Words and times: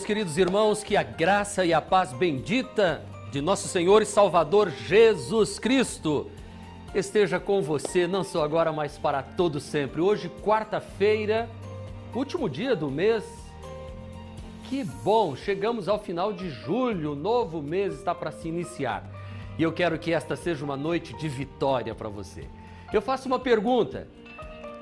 meus 0.00 0.06
queridos 0.06 0.38
irmãos, 0.38 0.82
que 0.82 0.96
a 0.96 1.02
graça 1.02 1.62
e 1.62 1.74
a 1.74 1.80
paz 1.80 2.10
bendita 2.14 3.04
de 3.30 3.42
nosso 3.42 3.68
Senhor 3.68 4.00
e 4.00 4.06
Salvador 4.06 4.70
Jesus 4.70 5.58
Cristo 5.58 6.30
esteja 6.94 7.38
com 7.38 7.60
você, 7.60 8.06
não 8.06 8.24
só 8.24 8.42
agora, 8.42 8.72
mas 8.72 8.96
para 8.96 9.22
todo 9.22 9.60
sempre. 9.60 10.00
Hoje, 10.00 10.30
quarta-feira, 10.42 11.50
último 12.14 12.48
dia 12.48 12.74
do 12.74 12.90
mês. 12.90 13.24
Que 14.64 14.84
bom, 14.84 15.36
chegamos 15.36 15.86
ao 15.86 15.98
final 15.98 16.32
de 16.32 16.48
julho, 16.48 17.14
novo 17.14 17.60
mês 17.60 17.92
está 17.92 18.14
para 18.14 18.32
se 18.32 18.48
iniciar. 18.48 19.04
E 19.58 19.62
eu 19.62 19.72
quero 19.72 19.98
que 19.98 20.14
esta 20.14 20.34
seja 20.34 20.64
uma 20.64 20.78
noite 20.78 21.14
de 21.18 21.28
vitória 21.28 21.94
para 21.94 22.08
você. 22.08 22.46
Eu 22.90 23.02
faço 23.02 23.26
uma 23.28 23.38
pergunta: 23.38 24.08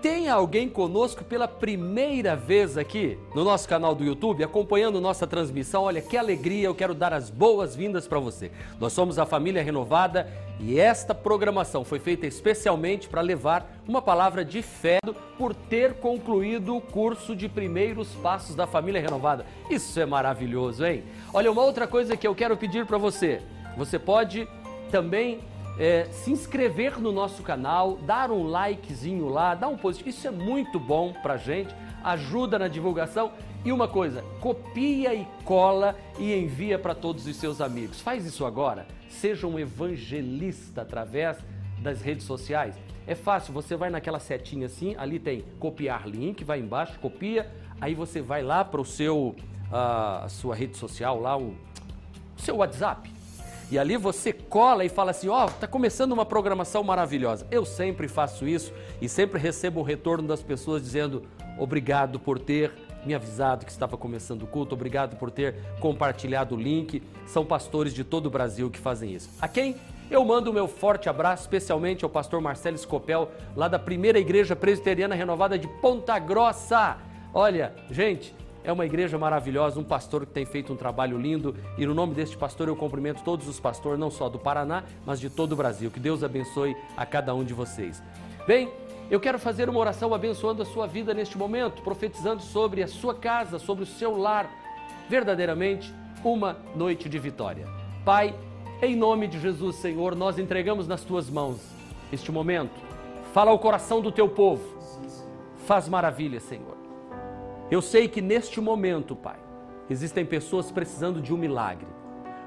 tem 0.00 0.28
alguém 0.28 0.68
conosco 0.68 1.24
pela 1.24 1.48
primeira 1.48 2.36
vez 2.36 2.78
aqui 2.78 3.18
no 3.34 3.42
nosso 3.42 3.68
canal 3.68 3.94
do 3.94 4.04
YouTube, 4.04 4.44
acompanhando 4.44 5.00
nossa 5.00 5.26
transmissão? 5.26 5.84
Olha 5.84 6.00
que 6.00 6.16
alegria, 6.16 6.66
eu 6.66 6.74
quero 6.74 6.94
dar 6.94 7.12
as 7.12 7.30
boas-vindas 7.30 8.06
para 8.06 8.18
você. 8.20 8.50
Nós 8.78 8.92
somos 8.92 9.18
a 9.18 9.26
Família 9.26 9.62
Renovada 9.62 10.32
e 10.60 10.78
esta 10.78 11.14
programação 11.14 11.84
foi 11.84 11.98
feita 11.98 12.26
especialmente 12.26 13.08
para 13.08 13.20
levar 13.20 13.80
uma 13.86 14.00
palavra 14.00 14.44
de 14.44 14.62
fé 14.62 14.98
por 15.36 15.54
ter 15.54 15.94
concluído 15.94 16.76
o 16.76 16.80
curso 16.80 17.34
de 17.34 17.48
primeiros 17.48 18.08
passos 18.16 18.54
da 18.54 18.66
Família 18.66 19.00
Renovada. 19.00 19.46
Isso 19.68 19.98
é 19.98 20.06
maravilhoso, 20.06 20.84
hein? 20.84 21.04
Olha, 21.32 21.50
uma 21.50 21.62
outra 21.62 21.86
coisa 21.86 22.16
que 22.16 22.26
eu 22.26 22.34
quero 22.34 22.56
pedir 22.56 22.86
para 22.86 22.98
você: 22.98 23.42
você 23.76 23.98
pode 23.98 24.48
também 24.90 25.40
é, 25.78 26.06
se 26.10 26.30
inscrever 26.32 27.00
no 27.00 27.12
nosso 27.12 27.42
canal, 27.42 27.96
dar 27.98 28.30
um 28.30 28.42
likezinho 28.44 29.28
lá, 29.28 29.54
dar 29.54 29.68
um 29.68 29.76
positivo. 29.76 30.10
Isso 30.10 30.26
é 30.26 30.30
muito 30.30 30.80
bom 30.80 31.12
pra 31.22 31.36
gente, 31.36 31.74
ajuda 32.02 32.58
na 32.58 32.68
divulgação. 32.68 33.30
E 33.64 33.70
uma 33.70 33.86
coisa, 33.86 34.24
copia 34.40 35.14
e 35.14 35.26
cola 35.44 35.96
e 36.18 36.34
envia 36.34 36.78
para 36.78 36.94
todos 36.94 37.26
os 37.26 37.36
seus 37.36 37.60
amigos. 37.60 38.00
Faz 38.00 38.24
isso 38.26 38.44
agora. 38.44 38.86
Seja 39.08 39.46
um 39.46 39.58
evangelista 39.58 40.82
através 40.82 41.38
das 41.80 42.02
redes 42.02 42.24
sociais. 42.24 42.76
É 43.06 43.14
fácil, 43.14 43.54
você 43.54 43.74
vai 43.76 43.88
naquela 43.88 44.18
setinha 44.18 44.66
assim, 44.66 44.94
ali 44.98 45.18
tem 45.18 45.44
copiar 45.58 46.06
link, 46.06 46.44
vai 46.44 46.60
embaixo, 46.60 46.98
copia, 46.98 47.50
aí 47.80 47.94
você 47.94 48.20
vai 48.20 48.42
lá 48.42 48.64
para 48.64 48.80
o 48.80 48.84
seu 48.84 49.34
a 49.70 50.26
sua 50.30 50.54
rede 50.54 50.78
social 50.78 51.20
lá, 51.20 51.36
o 51.36 51.54
seu 52.38 52.56
WhatsApp 52.56 53.17
e 53.70 53.78
ali 53.78 53.96
você 53.96 54.32
cola 54.32 54.84
e 54.84 54.88
fala 54.88 55.10
assim: 55.10 55.28
ó, 55.28 55.46
oh, 55.46 55.50
tá 55.50 55.66
começando 55.66 56.12
uma 56.12 56.24
programação 56.24 56.82
maravilhosa. 56.82 57.46
Eu 57.50 57.64
sempre 57.64 58.08
faço 58.08 58.46
isso 58.46 58.72
e 59.00 59.08
sempre 59.08 59.38
recebo 59.38 59.80
o 59.80 59.82
retorno 59.82 60.26
das 60.26 60.42
pessoas 60.42 60.82
dizendo: 60.82 61.22
obrigado 61.58 62.18
por 62.18 62.38
ter 62.38 62.72
me 63.04 63.14
avisado 63.14 63.64
que 63.64 63.70
estava 63.70 63.96
começando 63.96 64.42
o 64.42 64.46
culto, 64.46 64.74
obrigado 64.74 65.16
por 65.16 65.30
ter 65.30 65.54
compartilhado 65.80 66.54
o 66.54 66.58
link. 66.58 67.02
São 67.26 67.44
pastores 67.44 67.92
de 67.92 68.04
todo 68.04 68.26
o 68.26 68.30
Brasil 68.30 68.70
que 68.70 68.78
fazem 68.78 69.12
isso. 69.12 69.30
A 69.40 69.48
quem 69.48 69.76
eu 70.10 70.24
mando 70.24 70.50
o 70.50 70.54
meu 70.54 70.66
forte 70.66 71.08
abraço, 71.08 71.42
especialmente 71.42 72.04
ao 72.04 72.10
pastor 72.10 72.40
Marcelo 72.40 72.76
Escopel, 72.76 73.30
lá 73.54 73.68
da 73.68 73.78
primeira 73.78 74.18
igreja 74.18 74.56
presbiteriana 74.56 75.14
renovada 75.14 75.58
de 75.58 75.68
Ponta 75.80 76.18
Grossa. 76.18 76.96
Olha, 77.34 77.74
gente, 77.90 78.34
é 78.68 78.72
uma 78.72 78.84
igreja 78.84 79.16
maravilhosa, 79.16 79.80
um 79.80 79.84
pastor 79.84 80.26
que 80.26 80.32
tem 80.32 80.44
feito 80.44 80.74
um 80.74 80.76
trabalho 80.76 81.18
lindo 81.18 81.56
e 81.78 81.86
no 81.86 81.94
nome 81.94 82.12
deste 82.12 82.36
pastor 82.36 82.68
eu 82.68 82.76
cumprimento 82.76 83.22
todos 83.24 83.48
os 83.48 83.58
pastores, 83.58 83.98
não 83.98 84.10
só 84.10 84.28
do 84.28 84.38
Paraná, 84.38 84.84
mas 85.06 85.18
de 85.18 85.30
todo 85.30 85.52
o 85.52 85.56
Brasil. 85.56 85.90
Que 85.90 85.98
Deus 85.98 86.22
abençoe 86.22 86.76
a 86.94 87.06
cada 87.06 87.34
um 87.34 87.42
de 87.42 87.54
vocês. 87.54 88.02
Bem, 88.46 88.70
eu 89.10 89.18
quero 89.18 89.38
fazer 89.38 89.70
uma 89.70 89.80
oração 89.80 90.12
abençoando 90.12 90.60
a 90.60 90.66
sua 90.66 90.86
vida 90.86 91.14
neste 91.14 91.38
momento, 91.38 91.80
profetizando 91.80 92.42
sobre 92.42 92.82
a 92.82 92.86
sua 92.86 93.14
casa, 93.14 93.58
sobre 93.58 93.84
o 93.84 93.86
seu 93.86 94.18
lar. 94.18 94.50
Verdadeiramente, 95.08 95.90
uma 96.22 96.58
noite 96.76 97.08
de 97.08 97.18
vitória. 97.18 97.66
Pai, 98.04 98.34
em 98.82 98.94
nome 98.94 99.28
de 99.28 99.40
Jesus, 99.40 99.76
Senhor, 99.76 100.14
nós 100.14 100.38
entregamos 100.38 100.86
nas 100.86 101.02
tuas 101.02 101.30
mãos 101.30 101.58
este 102.12 102.30
momento. 102.30 102.78
Fala 103.32 103.50
ao 103.50 103.58
coração 103.58 104.02
do 104.02 104.12
teu 104.12 104.28
povo. 104.28 104.62
Faz 105.64 105.88
maravilha, 105.88 106.38
Senhor. 106.38 106.77
Eu 107.70 107.82
sei 107.82 108.08
que 108.08 108.22
neste 108.22 108.60
momento, 108.60 109.14
Pai, 109.14 109.38
existem 109.90 110.24
pessoas 110.24 110.70
precisando 110.70 111.20
de 111.20 111.34
um 111.34 111.36
milagre. 111.36 111.86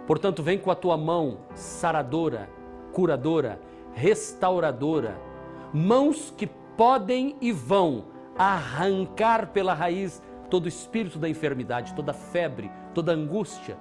Portanto, 0.08 0.42
vem 0.42 0.58
com 0.58 0.72
a 0.72 0.76
tua 0.76 0.98
mão 0.98 1.40
saradora, 1.54 2.50
curadora, 2.92 3.62
restauradora, 3.94 5.20
mãos 5.72 6.34
que 6.36 6.48
podem 6.76 7.36
e 7.40 7.52
vão 7.52 8.06
arrancar 8.36 9.48
pela 9.52 9.74
raiz 9.74 10.22
todo 10.50 10.68
espírito 10.68 11.20
da 11.20 11.30
enfermidade, 11.30 11.94
toda 11.94 12.14
febre, 12.14 12.72
toda 12.94 13.14
angústia, 13.14 13.78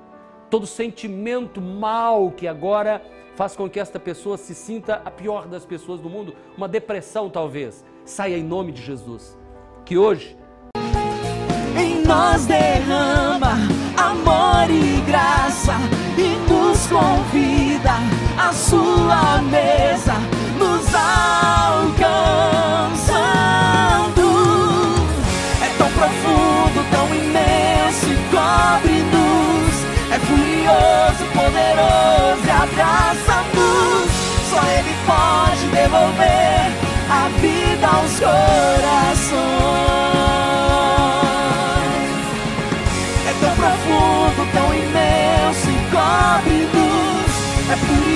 todo 0.50 0.66
sentimento 0.66 1.60
mal 1.60 2.30
que 2.30 2.46
agora 2.46 3.02
faz 3.34 3.56
com 3.56 3.68
que 3.70 3.80
esta 3.80 3.98
pessoa 3.98 4.36
se 4.36 4.54
sinta 4.54 4.96
a 5.04 5.10
pior 5.10 5.46
das 5.46 5.64
pessoas 5.64 6.00
do 6.00 6.10
mundo, 6.10 6.34
uma 6.56 6.68
depressão 6.68 7.30
talvez. 7.30 7.82
Saia 8.04 8.36
em 8.36 8.44
nome 8.44 8.72
de 8.72 8.82
Jesus. 8.82 9.38
Que 9.86 9.96
hoje 9.96 10.36
nós 12.10 12.44
derrama 12.44 13.56
amor 13.96 14.68
e 14.68 15.00
graça 15.06 15.74
e 16.18 16.36
nos 16.50 16.88
convida 16.88 17.94
à 18.36 18.52
sua 18.52 19.40
mesa, 19.42 20.14
nos 20.58 20.92
alcançando. 20.92 22.00
É 25.62 25.68
tão 25.78 25.88
profundo, 25.92 26.84
tão 26.90 27.06
imenso 27.14 28.06
e 28.06 28.16
cobre-nos. 28.34 29.74
É 30.10 30.18
furioso, 30.18 31.24
poderoso 31.32 32.44
e 32.44 32.50
abraça-nos. 32.50 34.10
Só 34.50 34.60
Ele 34.66 34.94
pode 35.06 35.64
devolver 35.68 36.72
a 37.08 37.28
vida 37.40 37.86
aos 37.86 38.18
corações. 38.18 39.19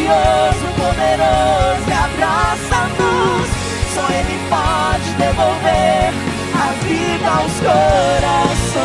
Poderoso 0.04 1.88
e 1.88 1.92
abraça-nos. 1.92 3.48
Só 3.94 4.04
Ele 4.12 4.38
pode 4.50 5.10
devolver 5.14 6.12
a 6.54 6.72
vida 6.84 7.28
aos 7.28 7.52
corações. 7.60 8.84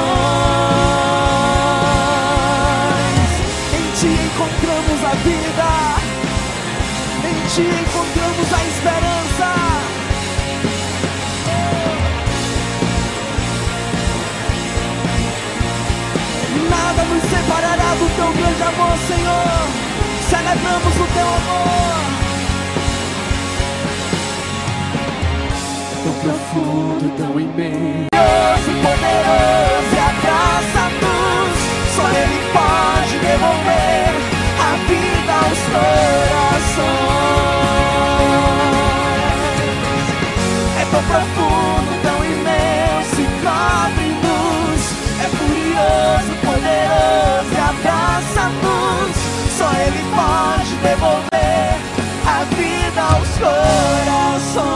Em 3.73 3.91
Ti 3.99 4.07
encontramos 4.07 5.03
a 5.03 5.13
vida, 5.25 5.69
em 7.27 7.38
Ti 7.49 7.67
encontramos 7.81 8.53
a 8.53 8.63
esperança. 8.65 9.49
nada 16.69 17.03
nos 17.03 17.23
separará 17.23 17.89
do 17.95 18.07
teu 18.15 18.31
grande 18.33 18.63
amor, 18.63 18.97
Senhor. 19.07 19.88
Celebramos 20.29 20.95
o 20.95 21.07
teu 21.13 21.27
amor. 21.27 22.00
Tão 26.03 26.13
profundo, 26.21 27.05
tão 27.17 27.39
imenso, 27.39 28.71
poderoso 28.83 29.91
e 29.91 30.00
abraça-nos. 30.00 31.57
Só 31.95 32.05
Ele 32.09 32.39
pode 32.53 33.15
devolver 33.19 34.13
a 34.59 34.71
vida 34.88 35.33
aos 35.33 35.62
corações. 35.74 37.00
É 40.79 40.83
tão 40.91 41.03
profundo, 41.03 41.91
tão 42.03 42.19
imenso 42.24 43.17
e 43.19 43.27
cobre-nos. 43.43 44.81
É 45.19 45.27
furioso 45.38 46.31
poderoso 46.45 47.51
e 47.51 47.57
abraça-nos. 47.57 49.18
Só 49.59 49.69
Ele 49.73 49.99
pode 50.15 50.73
devolver 50.77 51.75
a 52.25 52.45
vida 52.45 53.01
aos 53.01 53.27
corações. 53.37 54.69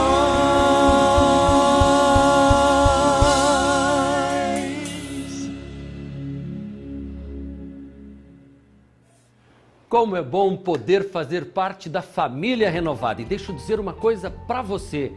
Como 9.88 10.16
é 10.16 10.22
bom 10.22 10.54
poder 10.54 11.08
fazer 11.10 11.46
parte 11.46 11.88
da 11.88 12.02
família 12.02 12.68
renovada. 12.68 13.22
E 13.22 13.24
deixa 13.24 13.52
eu 13.52 13.56
dizer 13.56 13.80
uma 13.80 13.94
coisa 13.94 14.30
para 14.30 14.60
você 14.60 15.10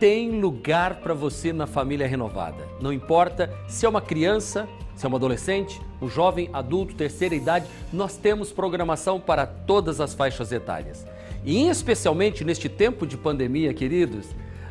tem 0.00 0.40
lugar 0.40 1.00
para 1.00 1.12
você 1.12 1.52
na 1.52 1.66
família 1.66 2.06
renovada. 2.06 2.66
Não 2.80 2.90
importa 2.90 3.52
se 3.66 3.84
é 3.84 3.88
uma 3.88 4.00
criança, 4.00 4.66
se 4.98 5.06
é 5.06 5.08
um 5.08 5.14
adolescente, 5.14 5.80
um 6.02 6.08
jovem, 6.08 6.50
adulto, 6.52 6.92
terceira 6.92 7.32
idade, 7.32 7.66
nós 7.92 8.16
temos 8.16 8.50
programação 8.50 9.20
para 9.20 9.46
todas 9.46 10.00
as 10.00 10.12
faixas 10.12 10.50
etárias. 10.50 11.06
E 11.44 11.68
especialmente 11.68 12.44
neste 12.44 12.68
tempo 12.68 13.06
de 13.06 13.16
pandemia, 13.16 13.72
queridos, 13.72 14.26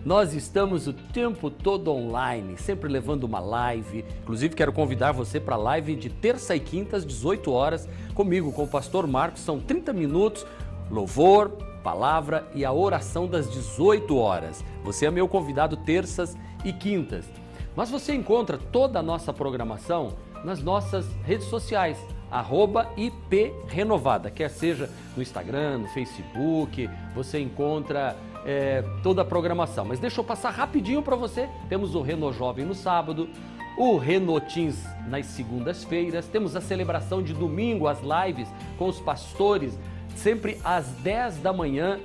nós 0.05 0.33
estamos 0.33 0.85
o 0.85 0.91
tempo 0.91 1.49
todo 1.49 1.89
online, 1.93 2.57
sempre 2.57 2.89
levando 2.89 3.23
uma 3.23 3.39
live. 3.39 4.03
Inclusive, 4.21 4.53
quero 4.53 4.73
convidar 4.73 5.13
você 5.13 5.39
para 5.39 5.55
a 5.55 5.59
live 5.59 5.95
de 5.95 6.09
terça 6.09 6.53
e 6.53 6.59
quinta 6.59 6.97
às 6.97 7.05
18 7.05 7.49
horas, 7.49 7.87
comigo, 8.13 8.51
com 8.51 8.63
o 8.65 8.67
pastor 8.67 9.07
Marcos. 9.07 9.41
São 9.41 9.61
30 9.61 9.93
minutos, 9.93 10.45
louvor, 10.91 11.51
palavra 11.81 12.45
e 12.53 12.65
a 12.65 12.73
oração 12.73 13.27
das 13.27 13.49
18 13.49 14.17
horas. 14.17 14.61
Você 14.83 15.05
é 15.05 15.11
meu 15.11 15.29
convidado 15.29 15.77
terças 15.77 16.35
e 16.65 16.73
quintas. 16.73 17.36
Mas 17.77 17.91
você 17.91 18.15
encontra 18.15 18.57
toda 18.57 18.97
a 18.97 19.03
nossa 19.03 19.31
programação 19.31 20.15
nas 20.43 20.63
nossas 20.63 21.05
redes 21.23 21.45
sociais, 21.45 22.03
arroba 22.31 22.91
IP 22.97 23.53
Renovada, 23.67 24.31
quer 24.31 24.49
seja 24.49 24.89
no 25.15 25.21
Instagram, 25.21 25.77
no 25.77 25.87
Facebook, 25.89 26.89
você 27.13 27.39
encontra 27.39 28.17
é, 28.43 28.83
toda 29.03 29.21
a 29.21 29.25
programação. 29.25 29.85
Mas 29.85 29.99
deixa 29.99 30.19
eu 30.19 30.23
passar 30.23 30.49
rapidinho 30.49 31.03
para 31.03 31.15
você. 31.15 31.47
Temos 31.69 31.93
o 31.93 32.01
Reno 32.01 32.33
Jovem 32.33 32.65
no 32.65 32.73
sábado, 32.73 33.29
o 33.77 33.95
Renotins 33.95 34.83
nas 35.07 35.27
segundas-feiras, 35.27 36.25
temos 36.25 36.55
a 36.55 36.61
celebração 36.61 37.21
de 37.21 37.31
domingo, 37.31 37.87
as 37.87 37.99
lives 38.01 38.47
com 38.79 38.87
os 38.87 38.99
pastores, 38.99 39.77
sempre 40.15 40.59
às 40.63 40.87
10 41.03 41.37
da 41.37 41.53
manhã, 41.53 41.99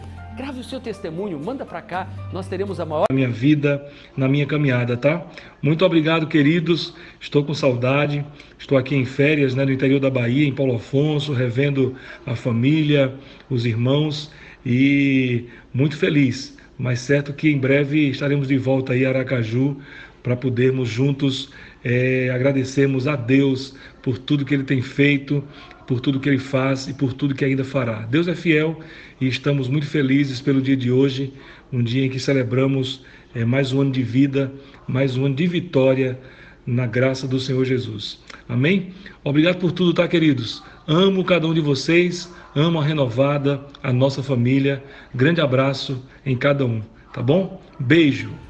Grave 0.41 0.61
o 0.61 0.65
seu 0.65 0.81
testemunho, 0.81 1.39
manda 1.39 1.67
para 1.67 1.83
cá, 1.83 2.09
nós 2.33 2.49
teremos 2.49 2.81
a 2.81 2.87
maior. 2.87 3.05
Minha 3.13 3.29
vida, 3.29 3.87
na 4.17 4.27
minha 4.27 4.47
caminhada, 4.47 4.97
tá? 4.97 5.23
Muito 5.61 5.85
obrigado, 5.85 6.27
queridos. 6.27 6.95
Estou 7.21 7.45
com 7.45 7.53
saudade. 7.53 8.25
Estou 8.59 8.79
aqui 8.79 8.97
em 8.97 9.05
férias, 9.05 9.55
né, 9.55 9.67
no 9.67 9.71
interior 9.71 10.01
da 10.01 10.09
Bahia, 10.09 10.49
em 10.49 10.55
Paulo 10.55 10.77
Afonso, 10.77 11.35
revendo 11.35 11.95
a 12.25 12.35
família, 12.35 13.13
os 13.51 13.67
irmãos 13.67 14.33
e 14.65 15.45
muito 15.75 15.99
feliz. 15.99 16.57
Mas 16.79 17.01
certo 17.01 17.35
que 17.35 17.51
em 17.51 17.59
breve 17.59 18.09
estaremos 18.09 18.49
de 18.49 18.57
volta 18.57 18.95
aí 18.95 19.05
a 19.05 19.11
Aracaju 19.11 19.77
para 20.23 20.37
podermos 20.37 20.89
juntos 20.89 21.51
é, 21.85 22.31
agradecermos 22.31 23.07
a 23.07 23.17
Deus 23.17 23.75
por 24.03 24.19
tudo 24.19 24.45
que 24.45 24.55
Ele 24.55 24.65
tem 24.65 24.83
feito, 24.83 25.43
por 25.87 26.01
tudo 26.01 26.21
que 26.21 26.29
Ele 26.29 26.39
faz 26.39 26.89
e 26.89 26.95
por 26.95 27.13
tudo 27.13 27.35
que 27.35 27.45
ainda 27.45 27.65
fará. 27.65 28.03
Deus 28.03 28.29
é 28.29 28.35
fiel 28.35 28.81
e 29.21 29.27
estamos 29.27 29.69
muito 29.69 29.87
felizes 29.87 30.41
pelo 30.41 30.61
dia 30.61 30.77
de 30.77 30.91
hoje, 30.91 31.33
um 31.73 31.83
dia 31.83 32.05
em 32.05 32.11
que 32.11 32.21
celebramos 32.21 33.05
é, 33.35 33.45
mais 33.45 33.73
um 33.73 33.81
ano 33.81 33.91
de 33.91 34.03
vida, 34.03 34.53
mais 34.87 35.17
um 35.17 35.27
ano 35.27 35.35
de 35.35 35.47
vitória 35.47 36.19
na 36.67 36.87
graça 36.87 37.27
do 37.27 37.41
Senhor 37.41 37.65
Jesus. 37.65 38.21
Amém? 38.49 38.93
Obrigado 39.25 39.59
por 39.59 39.73
tudo, 39.73 39.95
tá, 39.95 40.07
queridos? 40.07 40.63
Amo 40.87 41.25
cada 41.25 41.47
um 41.47 41.55
de 41.55 41.61
vocês, 41.61 42.33
amo 42.55 42.81
a 42.81 42.85
renovada, 42.85 43.61
a 43.83 43.93
nossa 43.93 44.23
família. 44.23 44.83
Grande 45.15 45.41
abraço 45.41 46.03
em 46.25 46.37
cada 46.37 46.65
um, 46.65 46.83
tá 47.13 47.23
bom? 47.23 47.63
Beijo. 47.79 48.50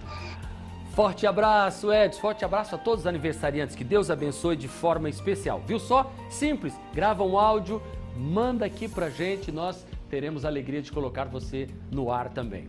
Forte 0.90 1.26
abraço, 1.26 1.92
Edson. 1.92 2.20
Forte 2.20 2.44
abraço 2.44 2.74
a 2.74 2.78
todos 2.78 3.00
os 3.00 3.06
aniversariantes. 3.06 3.76
Que 3.76 3.84
Deus 3.84 4.10
abençoe 4.10 4.56
de 4.56 4.68
forma 4.68 5.08
especial. 5.08 5.62
Viu 5.66 5.78
só? 5.78 6.12
Simples. 6.28 6.74
Grava 6.92 7.22
um 7.22 7.38
áudio, 7.38 7.80
manda 8.16 8.66
aqui 8.66 8.88
pra 8.88 9.08
gente. 9.08 9.52
Nós 9.52 9.86
teremos 10.08 10.44
a 10.44 10.48
alegria 10.48 10.82
de 10.82 10.90
colocar 10.90 11.24
você 11.24 11.68
no 11.90 12.10
ar 12.10 12.28
também. 12.30 12.68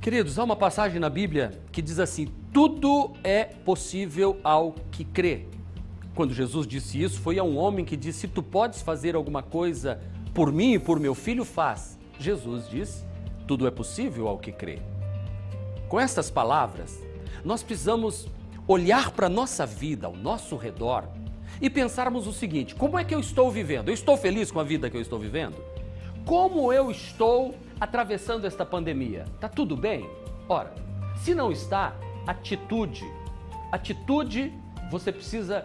Queridos, 0.00 0.38
há 0.38 0.44
uma 0.44 0.56
passagem 0.56 0.98
na 0.98 1.08
Bíblia 1.08 1.52
que 1.70 1.80
diz 1.80 1.98
assim: 1.98 2.28
tudo 2.54 3.10
é 3.24 3.42
possível 3.42 4.38
ao 4.44 4.76
que 4.92 5.04
crê. 5.04 5.46
Quando 6.14 6.32
Jesus 6.32 6.68
disse 6.68 7.02
isso, 7.02 7.20
foi 7.20 7.36
a 7.36 7.42
um 7.42 7.56
homem 7.56 7.84
que 7.84 7.96
disse: 7.96 8.20
Se 8.20 8.28
tu 8.28 8.44
podes 8.44 8.80
fazer 8.80 9.16
alguma 9.16 9.42
coisa 9.42 10.00
por 10.32 10.52
mim 10.52 10.74
e 10.74 10.78
por 10.78 11.00
meu 11.00 11.16
filho, 11.16 11.44
faz. 11.44 11.98
Jesus 12.16 12.68
disse: 12.68 13.04
Tudo 13.46 13.66
é 13.66 13.72
possível 13.72 14.28
ao 14.28 14.38
que 14.38 14.52
crê. 14.52 14.78
Com 15.94 16.00
estas 16.00 16.28
palavras, 16.28 17.00
nós 17.44 17.62
precisamos 17.62 18.26
olhar 18.66 19.12
para 19.12 19.26
a 19.26 19.30
nossa 19.30 19.64
vida, 19.64 20.08
ao 20.08 20.16
nosso 20.16 20.56
redor 20.56 21.04
e 21.62 21.70
pensarmos 21.70 22.26
o 22.26 22.32
seguinte: 22.32 22.74
como 22.74 22.98
é 22.98 23.04
que 23.04 23.14
eu 23.14 23.20
estou 23.20 23.48
vivendo? 23.48 23.90
Eu 23.90 23.94
estou 23.94 24.16
feliz 24.16 24.50
com 24.50 24.58
a 24.58 24.64
vida 24.64 24.90
que 24.90 24.96
eu 24.96 25.00
estou 25.00 25.20
vivendo? 25.20 25.54
Como 26.26 26.72
eu 26.72 26.90
estou 26.90 27.54
atravessando 27.78 28.44
esta 28.44 28.66
pandemia? 28.66 29.24
Tá 29.38 29.48
tudo 29.48 29.76
bem? 29.76 30.10
Ora, 30.48 30.74
se 31.22 31.32
não 31.32 31.52
está, 31.52 31.94
atitude. 32.26 33.08
Atitude 33.70 34.52
você 34.90 35.12
precisa 35.12 35.64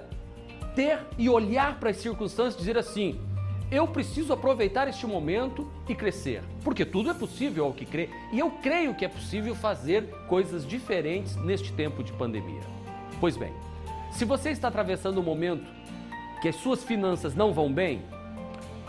ter 0.75 0.99
e 1.17 1.27
olhar 1.27 1.79
para 1.79 1.89
as 1.89 1.97
circunstâncias 1.97 2.53
e 2.53 2.59
dizer 2.59 2.77
assim: 2.77 3.19
eu 3.71 3.87
preciso 3.87 4.33
aproveitar 4.33 4.87
este 4.87 5.05
momento 5.05 5.69
e 5.87 5.93
crescer, 5.93 6.43
porque 6.63 6.83
tudo 6.83 7.11
é 7.11 7.13
possível 7.13 7.65
ao 7.65 7.73
que 7.73 7.85
crê, 7.85 8.09
e 8.31 8.39
eu 8.39 8.49
creio 8.49 8.95
que 8.95 9.05
é 9.05 9.07
possível 9.07 9.53
fazer 9.53 10.05
coisas 10.27 10.65
diferentes 10.65 11.35
neste 11.35 11.71
tempo 11.73 12.03
de 12.03 12.11
pandemia. 12.13 12.61
Pois 13.19 13.37
bem, 13.37 13.53
se 14.11 14.25
você 14.25 14.49
está 14.49 14.69
atravessando 14.69 15.19
um 15.19 15.23
momento 15.23 15.69
que 16.41 16.47
as 16.47 16.55
suas 16.55 16.83
finanças 16.83 17.35
não 17.35 17.53
vão 17.53 17.71
bem, 17.71 18.01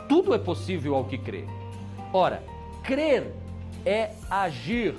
tudo 0.08 0.32
é 0.34 0.38
possível 0.38 0.94
ao 0.94 1.04
que 1.04 1.18
crê. 1.18 1.44
Ora, 2.12 2.42
crer 2.82 3.32
é 3.84 4.12
agir. 4.30 4.94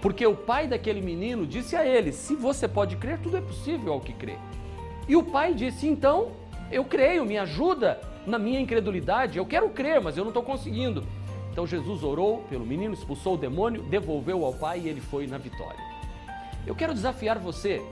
Porque 0.00 0.26
o 0.26 0.34
pai 0.34 0.66
daquele 0.66 1.02
menino 1.02 1.46
disse 1.46 1.76
a 1.76 1.84
ele: 1.84 2.12
se 2.12 2.34
você 2.34 2.66
pode 2.66 2.96
crer, 2.96 3.18
tudo 3.18 3.36
é 3.36 3.40
possível 3.40 3.92
ao 3.92 4.00
que 4.00 4.12
crê. 4.12 4.36
E 5.06 5.16
o 5.16 5.22
pai 5.22 5.52
disse: 5.52 5.86
então, 5.86 6.32
eu 6.70 6.84
creio, 6.84 7.24
me 7.24 7.36
ajuda 7.36 8.00
na 8.26 8.38
minha 8.38 8.60
incredulidade, 8.60 9.38
eu 9.38 9.46
quero 9.46 9.68
crer, 9.70 10.00
mas 10.00 10.16
eu 10.16 10.24
não 10.24 10.30
estou 10.30 10.42
conseguindo. 10.42 11.04
Então 11.50 11.66
Jesus 11.66 12.02
orou 12.02 12.44
pelo 12.48 12.64
menino, 12.64 12.94
expulsou 12.94 13.34
o 13.34 13.38
demônio, 13.38 13.82
devolveu 13.82 14.44
ao 14.44 14.52
pai 14.52 14.82
e 14.84 14.88
ele 14.88 15.00
foi 15.00 15.26
na 15.26 15.38
vitória. 15.38 15.80
Eu 16.66 16.74
quero 16.74 16.94
desafiar 16.94 17.38
você 17.38 17.82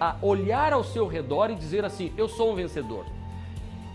a 0.00 0.16
olhar 0.22 0.72
ao 0.72 0.84
seu 0.84 1.06
redor 1.06 1.50
e 1.50 1.54
dizer 1.54 1.84
assim: 1.84 2.12
eu 2.16 2.28
sou 2.28 2.52
um 2.52 2.54
vencedor. 2.54 3.04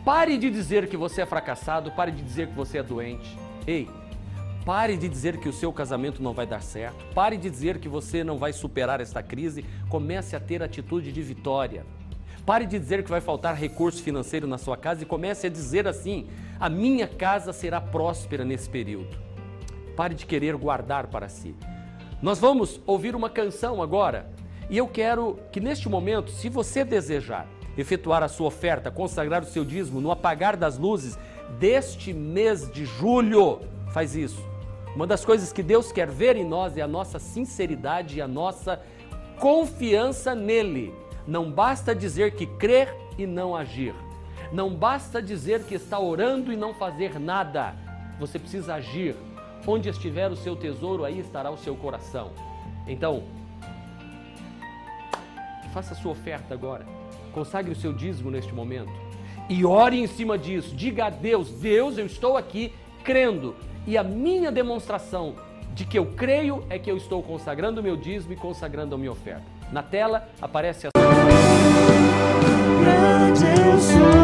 Pare 0.06 0.38
de 0.38 0.50
dizer 0.50 0.88
que 0.88 0.98
você 0.98 1.22
é 1.22 1.26
fracassado, 1.26 1.92
pare 1.92 2.12
de 2.12 2.22
dizer 2.22 2.48
que 2.48 2.56
você 2.56 2.78
é 2.78 2.84
doente. 2.84 3.38
Ei, 3.68 3.90
pare 4.66 4.96
de 4.98 5.10
dizer 5.10 5.38
que 5.38 5.50
o 5.50 5.54
seu 5.54 5.74
casamento 5.74 6.22
não 6.22 6.34
vai 6.34 6.48
dar 6.48 6.62
certo, 6.62 7.06
pare 7.14 7.38
de 7.38 7.50
dizer 7.50 7.80
que 7.80 7.90
você 7.90 8.24
não 8.24 8.38
vai 8.38 8.54
superar 8.54 9.02
esta 9.02 9.22
crise, 9.22 9.66
comece 9.90 10.36
a 10.36 10.40
ter 10.40 10.64
atitude 10.64 11.12
de 11.12 11.22
vitória. 11.22 11.86
Pare 12.50 12.66
de 12.66 12.80
dizer 12.80 13.04
que 13.04 13.12
vai 13.12 13.22
faltar 13.22 13.54
recurso 13.54 14.02
financeiro 14.02 14.48
na 14.48 14.58
sua 14.58 14.76
casa 14.76 15.04
e 15.04 15.06
comece 15.06 15.46
a 15.46 15.50
dizer 15.52 15.88
assim: 15.88 16.26
a 16.60 16.68
minha 16.68 17.08
casa 17.08 17.54
será 17.54 17.80
próspera 17.80 18.44
nesse 18.44 18.68
período. 18.68 19.16
Pare 19.96 20.16
de 20.16 20.26
querer 20.26 20.56
guardar 20.56 21.06
para 21.06 21.30
si. 21.30 21.54
Nós 22.24 22.40
vamos 22.40 22.82
ouvir 22.88 23.16
uma 23.16 23.30
canção 23.30 23.84
agora 23.84 24.32
e 24.68 24.76
eu 24.76 24.88
quero 24.88 25.38
que 25.52 25.60
neste 25.60 25.88
momento, 25.88 26.32
se 26.32 26.50
você 26.50 26.84
desejar 26.84 27.48
efetuar 27.78 28.24
a 28.24 28.28
sua 28.28 28.48
oferta, 28.48 28.90
consagrar 28.90 29.44
o 29.44 29.46
seu 29.46 29.64
dízimo 29.64 30.02
no 30.02 30.10
apagar 30.10 30.58
das 30.58 30.76
luzes 30.76 31.20
deste 31.60 32.14
mês 32.14 32.68
de 32.72 32.84
julho, 32.84 33.62
faz 33.94 34.16
isso 34.16 34.44
Uma 34.96 35.06
das 35.06 35.24
coisas 35.24 35.54
que 35.54 35.62
Deus 35.62 35.92
quer 35.92 36.10
ver 36.10 36.36
em 36.36 36.46
nós 36.46 36.76
é 36.76 36.82
a 36.82 36.88
nossa 36.88 37.20
sinceridade 37.20 38.18
e 38.18 38.22
a 38.24 38.28
nossa 38.28 38.82
confiança 39.40 40.34
nele. 40.34 40.92
Não 41.30 41.52
basta 41.52 41.94
dizer 41.94 42.32
que 42.32 42.48
crer 42.48 42.92
e 43.16 43.28
não 43.28 43.56
agir. 43.56 43.94
Não 44.52 44.74
basta 44.74 45.22
dizer 45.22 45.64
que 45.64 45.76
está 45.76 46.00
orando 46.00 46.52
e 46.52 46.58
não 46.58 46.74
fazer 46.74 47.20
nada. 47.20 47.76
Você 48.20 48.40
precisa 48.40 48.74
agir. 48.74 49.16
Onde 49.68 49.90
estiver 49.90 50.32
o 50.32 50.36
seu 50.36 50.56
tesouro, 50.56 51.06
aí 51.06 51.20
estará 51.20 51.52
o 51.52 51.58
seu 51.58 51.76
coração. 51.76 52.32
Então, 52.88 53.26
faça 55.72 55.94
a 55.94 55.98
sua 55.98 56.14
oferta 56.14 56.56
agora. 56.56 56.84
Consagre 57.32 57.72
o 57.72 57.76
seu 57.76 57.94
dízimo 57.94 58.32
neste 58.32 58.52
momento. 58.52 58.92
E 59.48 59.64
ore 59.64 60.02
em 60.02 60.08
cima 60.08 60.36
disso. 60.36 60.76
Diga 60.76 61.06
a 61.06 61.10
Deus: 61.12 61.52
Deus, 61.52 61.96
eu 62.00 62.08
estou 62.08 62.38
aqui 62.38 62.74
crendo. 63.04 63.56
E 63.86 64.00
a 64.00 64.04
minha 64.04 64.52
demonstração 64.52 65.36
de 65.76 65.86
que 65.86 66.00
eu 66.00 66.08
creio 66.08 66.66
é 66.72 66.80
que 66.80 66.90
eu 66.90 66.98
estou 66.98 67.22
consagrando 67.22 67.82
o 67.82 67.84
meu 67.84 67.96
dízimo 67.96 68.34
e 68.34 68.36
consagrando 68.36 68.96
a 68.96 68.98
minha 68.98 69.12
oferta. 69.12 69.59
Na 69.72 69.84
tela 69.84 70.28
aparece 70.42 70.88
a. 70.88 70.90
Grande 72.82 73.46
eu 73.46 73.80
sou. 73.80 74.19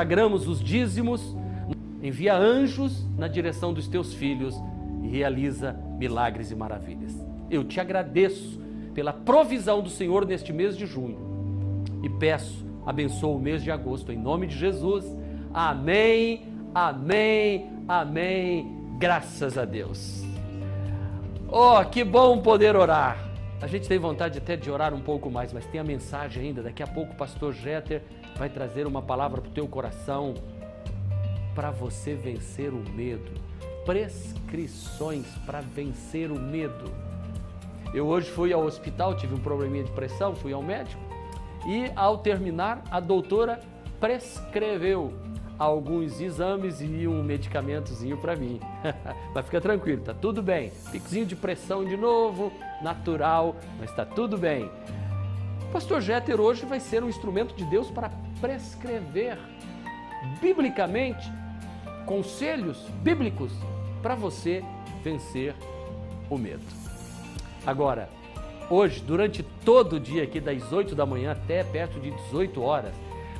Consagramos 0.00 0.48
os 0.48 0.62
dízimos, 0.62 1.36
envia 2.02 2.34
anjos 2.34 3.06
na 3.18 3.28
direção 3.28 3.74
dos 3.74 3.86
teus 3.86 4.14
filhos 4.14 4.56
e 5.02 5.08
realiza 5.08 5.78
milagres 5.98 6.50
e 6.50 6.54
maravilhas. 6.54 7.14
Eu 7.50 7.64
te 7.64 7.78
agradeço 7.78 8.58
pela 8.94 9.12
provisão 9.12 9.82
do 9.82 9.90
Senhor 9.90 10.24
neste 10.24 10.54
mês 10.54 10.74
de 10.74 10.86
junho 10.86 11.18
e 12.02 12.08
peço, 12.08 12.64
abençoa 12.86 13.36
o 13.36 13.38
mês 13.38 13.62
de 13.62 13.70
agosto, 13.70 14.10
em 14.10 14.16
nome 14.16 14.46
de 14.46 14.56
Jesus. 14.56 15.04
Amém, 15.52 16.46
amém, 16.74 17.70
amém. 17.86 18.74
Graças 18.98 19.58
a 19.58 19.66
Deus. 19.66 20.24
Oh, 21.46 21.84
que 21.84 22.02
bom 22.02 22.40
poder 22.40 22.74
orar. 22.74 23.18
A 23.60 23.66
gente 23.66 23.86
tem 23.86 23.98
vontade 23.98 24.38
até 24.38 24.56
de 24.56 24.70
orar 24.70 24.94
um 24.94 25.00
pouco 25.02 25.30
mais, 25.30 25.52
mas 25.52 25.66
tem 25.66 25.78
a 25.78 25.84
mensagem 25.84 26.44
ainda. 26.44 26.62
Daqui 26.62 26.82
a 26.82 26.86
pouco 26.86 27.12
o 27.12 27.16
pastor 27.16 27.52
Jeter 27.52 28.02
vai 28.40 28.48
trazer 28.48 28.86
uma 28.86 29.02
palavra 29.02 29.38
para 29.38 29.50
o 29.50 29.52
teu 29.52 29.68
coração 29.68 30.32
para 31.54 31.70
você 31.70 32.14
vencer 32.14 32.72
o 32.72 32.82
medo. 32.94 33.30
Prescrições 33.84 35.26
para 35.44 35.60
vencer 35.60 36.30
o 36.30 36.40
medo. 36.40 36.90
Eu 37.92 38.06
hoje 38.06 38.30
fui 38.30 38.50
ao 38.50 38.64
hospital, 38.64 39.14
tive 39.14 39.34
um 39.34 39.40
probleminha 39.40 39.84
de 39.84 39.90
pressão, 39.90 40.34
fui 40.34 40.54
ao 40.54 40.62
médico 40.62 41.02
e 41.66 41.92
ao 41.94 42.16
terminar 42.16 42.82
a 42.90 42.98
doutora 42.98 43.60
prescreveu 44.00 45.12
alguns 45.58 46.18
exames 46.18 46.80
e 46.80 47.06
um 47.06 47.22
medicamentozinho 47.22 48.16
para 48.16 48.34
mim. 48.36 48.58
mas 49.34 49.44
fica 49.44 49.60
tranquilo, 49.60 50.00
tá 50.02 50.14
tudo 50.14 50.42
bem. 50.42 50.72
Picozinho 50.90 51.26
de 51.26 51.36
pressão 51.36 51.84
de 51.84 51.94
novo, 51.94 52.50
natural, 52.80 53.54
mas 53.78 53.90
está 53.90 54.06
tudo 54.06 54.38
bem. 54.38 54.70
O 55.68 55.72
pastor 55.72 56.00
Jeter 56.00 56.40
hoje 56.40 56.64
vai 56.64 56.80
ser 56.80 57.04
um 57.04 57.08
instrumento 57.10 57.54
de 57.54 57.66
Deus 57.66 57.90
para 57.90 58.10
prescrever 58.40 59.38
biblicamente 60.40 61.30
conselhos 62.06 62.78
bíblicos 63.02 63.52
para 64.02 64.14
você 64.14 64.64
vencer 65.02 65.54
o 66.28 66.36
medo. 66.36 66.62
Agora, 67.66 68.08
hoje, 68.68 69.00
durante 69.00 69.42
todo 69.64 69.94
o 69.96 70.00
dia 70.00 70.22
aqui 70.22 70.40
das 70.40 70.72
8 70.72 70.94
da 70.94 71.04
manhã 71.04 71.32
até 71.32 71.62
perto 71.62 72.00
de 72.00 72.10
18 72.10 72.62
horas, 72.62 72.94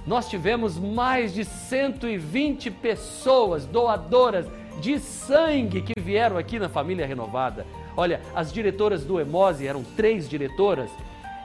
nós 0.06 0.28
tivemos 0.28 0.78
mais 0.78 1.34
de 1.34 1.44
120 1.44 2.70
pessoas 2.70 3.66
doadoras 3.66 4.46
de 4.80 4.98
sangue 4.98 5.82
que 5.82 6.00
vieram 6.00 6.38
aqui 6.38 6.58
na 6.58 6.68
família 6.68 7.06
renovada. 7.06 7.66
Olha, 7.96 8.20
as 8.34 8.52
diretoras 8.52 9.04
do 9.04 9.20
Emose 9.20 9.66
eram 9.66 9.84
três 9.96 10.28
diretoras. 10.28 10.90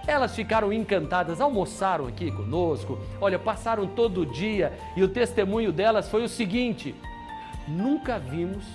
Elas 0.07 0.35
ficaram 0.35 0.71
encantadas, 0.71 1.41
almoçaram 1.41 2.05
aqui 2.07 2.31
conosco, 2.31 2.99
olha, 3.19 3.39
passaram 3.39 3.87
todo 3.87 4.21
o 4.21 4.25
dia 4.25 4.77
e 4.95 5.03
o 5.03 5.07
testemunho 5.07 5.71
delas 5.71 6.07
foi 6.09 6.23
o 6.23 6.29
seguinte: 6.29 6.93
nunca 7.67 8.19
vimos 8.19 8.65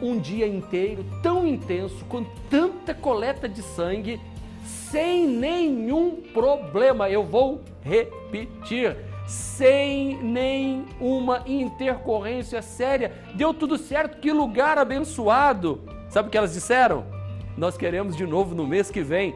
um 0.00 0.18
dia 0.18 0.46
inteiro 0.46 1.04
tão 1.22 1.46
intenso, 1.46 2.04
com 2.06 2.24
tanta 2.48 2.94
coleta 2.94 3.48
de 3.48 3.60
sangue, 3.62 4.20
sem 4.64 5.26
nenhum 5.26 6.22
problema. 6.32 7.10
Eu 7.10 7.22
vou 7.22 7.60
repetir: 7.82 8.96
sem 9.26 10.16
nenhuma 10.22 11.42
intercorrência 11.46 12.62
séria. 12.62 13.12
Deu 13.34 13.52
tudo 13.52 13.76
certo, 13.76 14.18
que 14.20 14.32
lugar 14.32 14.78
abençoado. 14.78 15.82
Sabe 16.08 16.28
o 16.28 16.30
que 16.30 16.38
elas 16.38 16.54
disseram? 16.54 17.04
Nós 17.58 17.76
queremos 17.76 18.16
de 18.16 18.26
novo 18.26 18.54
no 18.54 18.66
mês 18.66 18.90
que 18.90 19.02
vem. 19.02 19.34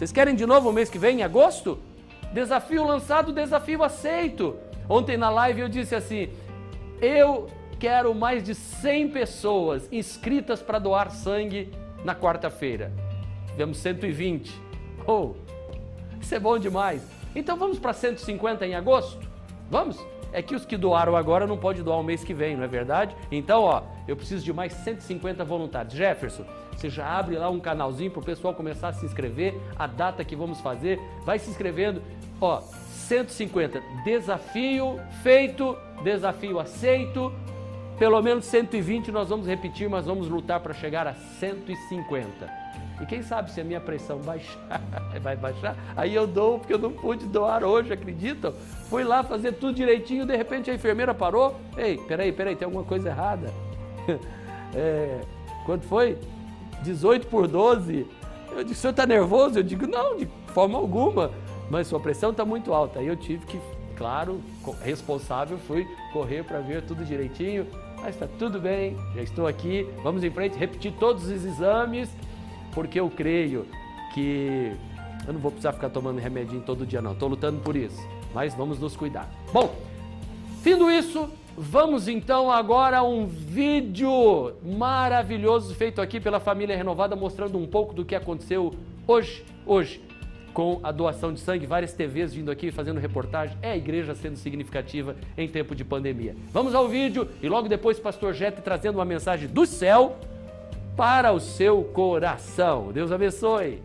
Vocês 0.00 0.12
querem 0.12 0.34
de 0.34 0.46
novo 0.46 0.68
no 0.68 0.72
mês 0.72 0.88
que 0.88 0.98
vem, 0.98 1.18
em 1.18 1.22
agosto? 1.22 1.78
Desafio 2.32 2.86
lançado, 2.86 3.34
desafio 3.34 3.82
aceito. 3.82 4.56
Ontem 4.88 5.18
na 5.18 5.28
live 5.28 5.60
eu 5.60 5.68
disse 5.68 5.94
assim: 5.94 6.30
eu 7.02 7.50
quero 7.78 8.14
mais 8.14 8.42
de 8.42 8.54
100 8.54 9.10
pessoas 9.10 9.86
inscritas 9.92 10.62
para 10.62 10.78
doar 10.78 11.10
sangue 11.10 11.70
na 12.02 12.14
quarta-feira. 12.14 12.90
tivemos 13.48 13.76
120. 13.76 14.50
Oh, 15.06 15.34
isso 16.18 16.34
é 16.34 16.40
bom 16.40 16.58
demais. 16.58 17.02
Então 17.36 17.58
vamos 17.58 17.78
para 17.78 17.92
150 17.92 18.66
em 18.66 18.74
agosto? 18.74 19.20
Vamos? 19.70 20.02
É 20.32 20.40
que 20.42 20.54
os 20.54 20.64
que 20.64 20.76
doaram 20.76 21.16
agora 21.16 21.46
não 21.46 21.56
pode 21.56 21.82
doar 21.82 21.98
o 21.98 22.02
mês 22.02 22.22
que 22.22 22.32
vem, 22.32 22.56
não 22.56 22.64
é 22.64 22.68
verdade? 22.68 23.16
Então, 23.30 23.62
ó, 23.62 23.82
eu 24.06 24.16
preciso 24.16 24.44
de 24.44 24.52
mais 24.52 24.72
150 24.72 25.44
voluntários. 25.44 25.94
Jefferson, 25.94 26.44
você 26.76 26.88
já 26.88 27.06
abre 27.06 27.36
lá 27.36 27.50
um 27.50 27.58
canalzinho 27.58 28.10
para 28.10 28.20
o 28.20 28.24
pessoal 28.24 28.54
começar 28.54 28.88
a 28.88 28.92
se 28.92 29.04
inscrever, 29.04 29.54
a 29.76 29.86
data 29.86 30.24
que 30.24 30.36
vamos 30.36 30.60
fazer, 30.60 31.00
vai 31.24 31.38
se 31.38 31.50
inscrevendo. 31.50 32.02
Ó, 32.40 32.60
150, 32.60 33.82
desafio 34.04 35.00
feito, 35.22 35.76
desafio 36.02 36.60
aceito. 36.60 37.32
Pelo 37.98 38.22
menos 38.22 38.46
120 38.46 39.10
nós 39.10 39.28
vamos 39.28 39.46
repetir, 39.46 39.88
mas 39.88 40.06
vamos 40.06 40.28
lutar 40.28 40.60
para 40.60 40.72
chegar 40.72 41.06
a 41.06 41.14
150. 41.14 42.59
E 43.00 43.06
quem 43.06 43.22
sabe 43.22 43.50
se 43.50 43.60
a 43.60 43.64
minha 43.64 43.80
pressão 43.80 44.18
baixar, 44.18 44.80
vai 45.22 45.34
baixar, 45.34 45.74
aí 45.96 46.14
eu 46.14 46.26
dou, 46.26 46.58
porque 46.58 46.74
eu 46.74 46.78
não 46.78 46.92
pude 46.92 47.26
doar 47.26 47.64
hoje, 47.64 47.92
acreditam? 47.92 48.52
Fui 48.90 49.02
lá 49.02 49.22
fazer 49.22 49.52
tudo 49.52 49.74
direitinho, 49.74 50.26
de 50.26 50.36
repente 50.36 50.70
a 50.70 50.74
enfermeira 50.74 51.14
parou. 51.14 51.58
Ei, 51.76 51.96
peraí, 51.96 52.30
peraí, 52.30 52.54
tem 52.54 52.66
alguma 52.66 52.84
coisa 52.84 53.08
errada. 53.08 53.52
É, 54.72 55.22
quanto 55.66 55.84
foi? 55.86 56.16
18 56.84 57.26
por 57.26 57.48
12. 57.48 58.06
Eu 58.52 58.62
disse, 58.62 58.76
o 58.76 58.80
senhor 58.82 58.92
está 58.92 59.04
nervoso? 59.04 59.58
Eu 59.58 59.64
digo, 59.64 59.84
não, 59.84 60.16
de 60.16 60.28
forma 60.54 60.78
alguma. 60.78 61.32
Mas 61.68 61.88
sua 61.88 61.98
pressão 61.98 62.30
está 62.30 62.44
muito 62.44 62.72
alta. 62.72 63.00
Aí 63.00 63.08
eu 63.08 63.16
tive 63.16 63.44
que, 63.46 63.60
claro, 63.96 64.40
responsável, 64.80 65.58
fui 65.58 65.88
correr 66.12 66.44
para 66.44 66.60
ver 66.60 66.82
tudo 66.82 67.04
direitinho. 67.04 67.66
Mas 68.00 68.14
está 68.14 68.28
tudo 68.38 68.60
bem, 68.60 68.96
já 69.12 69.22
estou 69.22 69.48
aqui. 69.48 69.88
Vamos 70.04 70.22
em 70.22 70.30
frente, 70.30 70.56
repetir 70.56 70.92
todos 70.92 71.24
os 71.24 71.44
exames 71.44 72.08
porque 72.74 73.00
eu 73.00 73.10
creio 73.10 73.66
que 74.14 74.72
eu 75.26 75.32
não 75.32 75.40
vou 75.40 75.50
precisar 75.50 75.72
ficar 75.72 75.90
tomando 75.90 76.18
remedinho 76.18 76.62
todo 76.62 76.86
dia, 76.86 77.02
não. 77.02 77.12
Estou 77.12 77.28
lutando 77.28 77.60
por 77.60 77.76
isso, 77.76 78.00
mas 78.34 78.54
vamos 78.54 78.78
nos 78.78 78.96
cuidar. 78.96 79.28
Bom, 79.52 79.74
findo 80.62 80.90
isso, 80.90 81.28
vamos 81.56 82.08
então 82.08 82.50
agora 82.50 82.98
a 82.98 83.02
um 83.02 83.26
vídeo 83.26 84.54
maravilhoso 84.64 85.74
feito 85.74 86.00
aqui 86.00 86.18
pela 86.18 86.40
família 86.40 86.76
renovada, 86.76 87.14
mostrando 87.14 87.58
um 87.58 87.66
pouco 87.66 87.94
do 87.94 88.04
que 88.04 88.14
aconteceu 88.14 88.74
hoje, 89.06 89.44
hoje, 89.66 90.02
com 90.52 90.80
a 90.82 90.90
doação 90.90 91.32
de 91.32 91.40
sangue, 91.40 91.66
várias 91.66 91.92
TVs 91.92 92.34
vindo 92.34 92.50
aqui 92.50 92.70
fazendo 92.72 92.98
reportagem, 92.98 93.56
é 93.62 93.70
a 93.72 93.76
igreja 93.76 94.14
sendo 94.14 94.36
significativa 94.36 95.14
em 95.36 95.48
tempo 95.48 95.74
de 95.74 95.84
pandemia. 95.84 96.34
Vamos 96.52 96.74
ao 96.74 96.88
vídeo 96.88 97.28
e 97.42 97.48
logo 97.48 97.68
depois 97.68 98.00
pastor 98.00 98.34
Jete 98.34 98.60
trazendo 98.60 98.96
uma 98.96 99.04
mensagem 99.04 99.48
do 99.48 99.64
céu 99.64 100.18
para 100.96 101.32
o 101.32 101.40
seu 101.40 101.82
coração. 101.82 102.90
Deus 102.92 103.10
abençoe. 103.12 103.82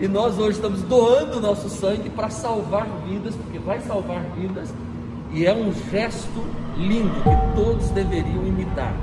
E 0.00 0.08
nós 0.08 0.38
hoje 0.38 0.56
estamos 0.56 0.82
doando 0.82 1.40
nosso 1.40 1.68
sangue 1.68 2.08
para 2.08 2.30
salvar 2.30 2.86
vidas, 3.06 3.36
porque 3.36 3.58
vai 3.58 3.80
salvar 3.80 4.22
vidas, 4.30 4.72
e 5.32 5.44
é 5.44 5.54
um 5.54 5.72
gesto 5.90 6.40
lindo 6.76 7.10
que 7.22 7.56
todos 7.56 7.90
deveriam 7.90 8.46
imitar. 8.46 8.94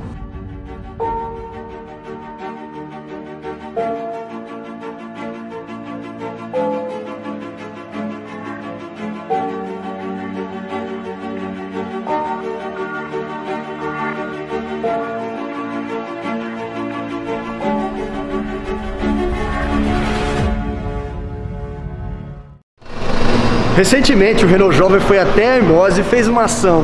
Recentemente, 23.78 24.44
o 24.44 24.48
Renault 24.48 24.76
Jovem 24.76 25.00
foi 25.00 25.20
até 25.20 25.52
a 25.52 25.58
Imose 25.60 26.02
e 26.02 26.04
fez 26.04 26.28
uma 26.28 26.46
ação 26.46 26.84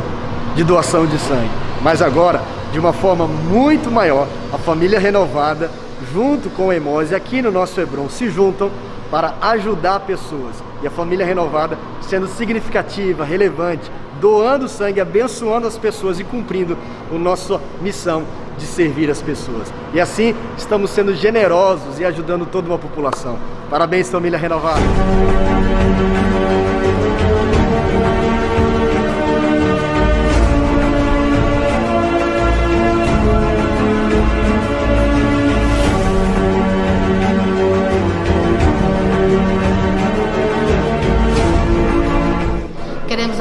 de 0.55 0.63
doação 0.63 1.07
de 1.07 1.17
sangue. 1.17 1.49
Mas 1.81 2.03
agora, 2.03 2.39
de 2.71 2.77
uma 2.77 2.93
forma 2.93 3.25
muito 3.25 3.89
maior, 3.89 4.27
a 4.53 4.59
família 4.59 4.99
renovada, 4.99 5.71
junto 6.13 6.51
com 6.51 6.69
a 6.69 6.75
Imose, 6.75 7.15
aqui 7.15 7.41
no 7.41 7.51
nosso 7.51 7.81
Hebron, 7.81 8.07
se 8.09 8.29
juntam 8.29 8.69
para 9.09 9.33
ajudar 9.41 10.01
pessoas. 10.01 10.63
E 10.83 10.87
a 10.87 10.91
família 10.91 11.25
renovada 11.25 11.79
sendo 11.99 12.27
significativa, 12.27 13.25
relevante, 13.25 13.91
doando 14.21 14.69
sangue, 14.69 15.01
abençoando 15.01 15.65
as 15.65 15.79
pessoas 15.79 16.19
e 16.19 16.23
cumprindo 16.23 16.77
a 17.11 17.17
nossa 17.17 17.59
missão 17.81 18.23
de 18.55 18.67
servir 18.67 19.09
as 19.09 19.19
pessoas. 19.19 19.73
E 19.95 19.99
assim 19.99 20.35
estamos 20.55 20.91
sendo 20.91 21.15
generosos 21.15 21.99
e 21.99 22.05
ajudando 22.05 22.45
toda 22.45 22.67
uma 22.67 22.77
população. 22.77 23.39
Parabéns, 23.67 24.11
família 24.11 24.37
renovada! 24.37 24.83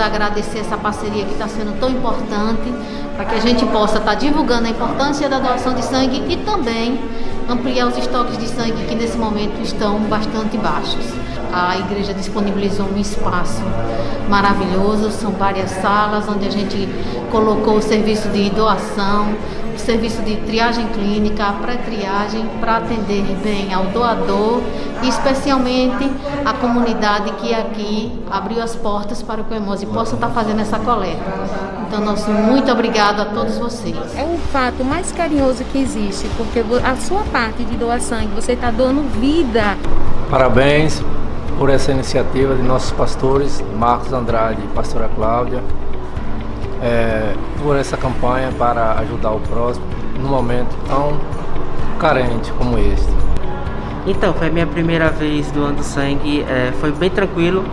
Agradecer 0.06 0.58
essa 0.58 0.76
parceria 0.76 1.24
que 1.24 1.32
está 1.32 1.48
sendo 1.48 1.78
tão 1.78 1.90
importante 1.90 2.72
para 3.14 3.24
que 3.24 3.34
a 3.34 3.40
gente 3.40 3.64
possa 3.66 3.98
estar 3.98 4.12
tá 4.12 4.14
divulgando 4.14 4.66
a 4.66 4.70
importância 4.70 5.28
da 5.28 5.38
doação 5.38 5.74
de 5.74 5.84
sangue 5.84 6.22
e 6.28 6.36
também 6.38 6.98
ampliar 7.48 7.86
os 7.88 7.96
estoques 7.96 8.38
de 8.38 8.48
sangue 8.48 8.84
que 8.86 8.94
nesse 8.94 9.16
momento 9.18 9.60
estão 9.62 10.00
bastante 10.00 10.56
baixos. 10.56 11.04
A 11.52 11.78
igreja 11.78 12.14
disponibilizou 12.14 12.86
um 12.86 12.98
espaço 12.98 13.62
maravilhoso, 14.28 15.10
são 15.10 15.32
várias 15.32 15.70
salas 15.70 16.26
onde 16.28 16.46
a 16.46 16.50
gente 16.50 16.88
colocou 17.30 17.76
o 17.76 17.82
serviço 17.82 18.28
de 18.28 18.48
doação, 18.50 19.34
serviço 19.78 20.22
de 20.22 20.36
triagem 20.36 20.86
clínica, 20.88 21.52
pré-triagem, 21.60 22.48
para 22.60 22.76
atender 22.78 23.22
bem 23.42 23.72
ao 23.72 23.84
doador 23.86 24.60
e 25.02 25.08
especialmente 25.08 26.10
a 26.44 26.52
comunidade 26.52 27.30
que 27.32 27.54
aqui 27.54 28.12
abriu 28.30 28.62
as 28.62 28.74
portas 28.76 29.22
para 29.22 29.42
que 29.42 29.52
o 29.52 29.56
Emose 29.56 29.86
possa 29.86 30.14
estar 30.14 30.30
fazendo 30.30 30.60
essa 30.60 30.78
coleta. 30.78 31.22
Então, 31.86 32.00
nosso 32.00 32.30
muito 32.30 32.70
obrigado 32.70 33.20
a 33.20 33.26
todos 33.26 33.58
vocês. 33.58 33.96
É 34.16 34.24
o 34.24 34.38
fato 34.50 34.84
mais 34.84 35.12
carinhoso 35.12 35.64
que 35.64 35.78
existe, 35.78 36.28
porque 36.36 36.64
a 36.82 36.96
sua 36.96 37.22
parte 37.24 37.64
de 37.64 37.76
doar 37.76 38.00
sangue, 38.00 38.28
você 38.34 38.52
está 38.52 38.70
doando 38.70 39.02
vida. 39.20 39.76
Parabéns 40.30 41.02
por 41.58 41.68
essa 41.68 41.92
iniciativa 41.92 42.54
de 42.54 42.62
nossos 42.62 42.90
pastores, 42.92 43.62
Marcos 43.78 44.12
Andrade 44.12 44.62
e 44.62 44.68
pastora 44.68 45.08
Cláudia, 45.14 45.62
é, 46.82 47.34
por 47.62 47.76
essa 47.76 47.96
campanha 47.96 48.50
para 48.58 48.98
ajudar 49.00 49.30
o 49.30 49.40
próximo 49.40 49.86
num 50.20 50.28
momento 50.28 50.76
tão 50.86 51.18
carente 51.98 52.50
como 52.52 52.78
este. 52.78 53.08
Então, 54.06 54.34
foi 54.34 54.48
a 54.48 54.50
minha 54.50 54.66
primeira 54.66 55.10
vez 55.10 55.50
doando 55.52 55.82
sangue, 55.82 56.42
é, 56.42 56.72
foi 56.80 56.90
bem 56.90 57.08
tranquilo. 57.08 57.64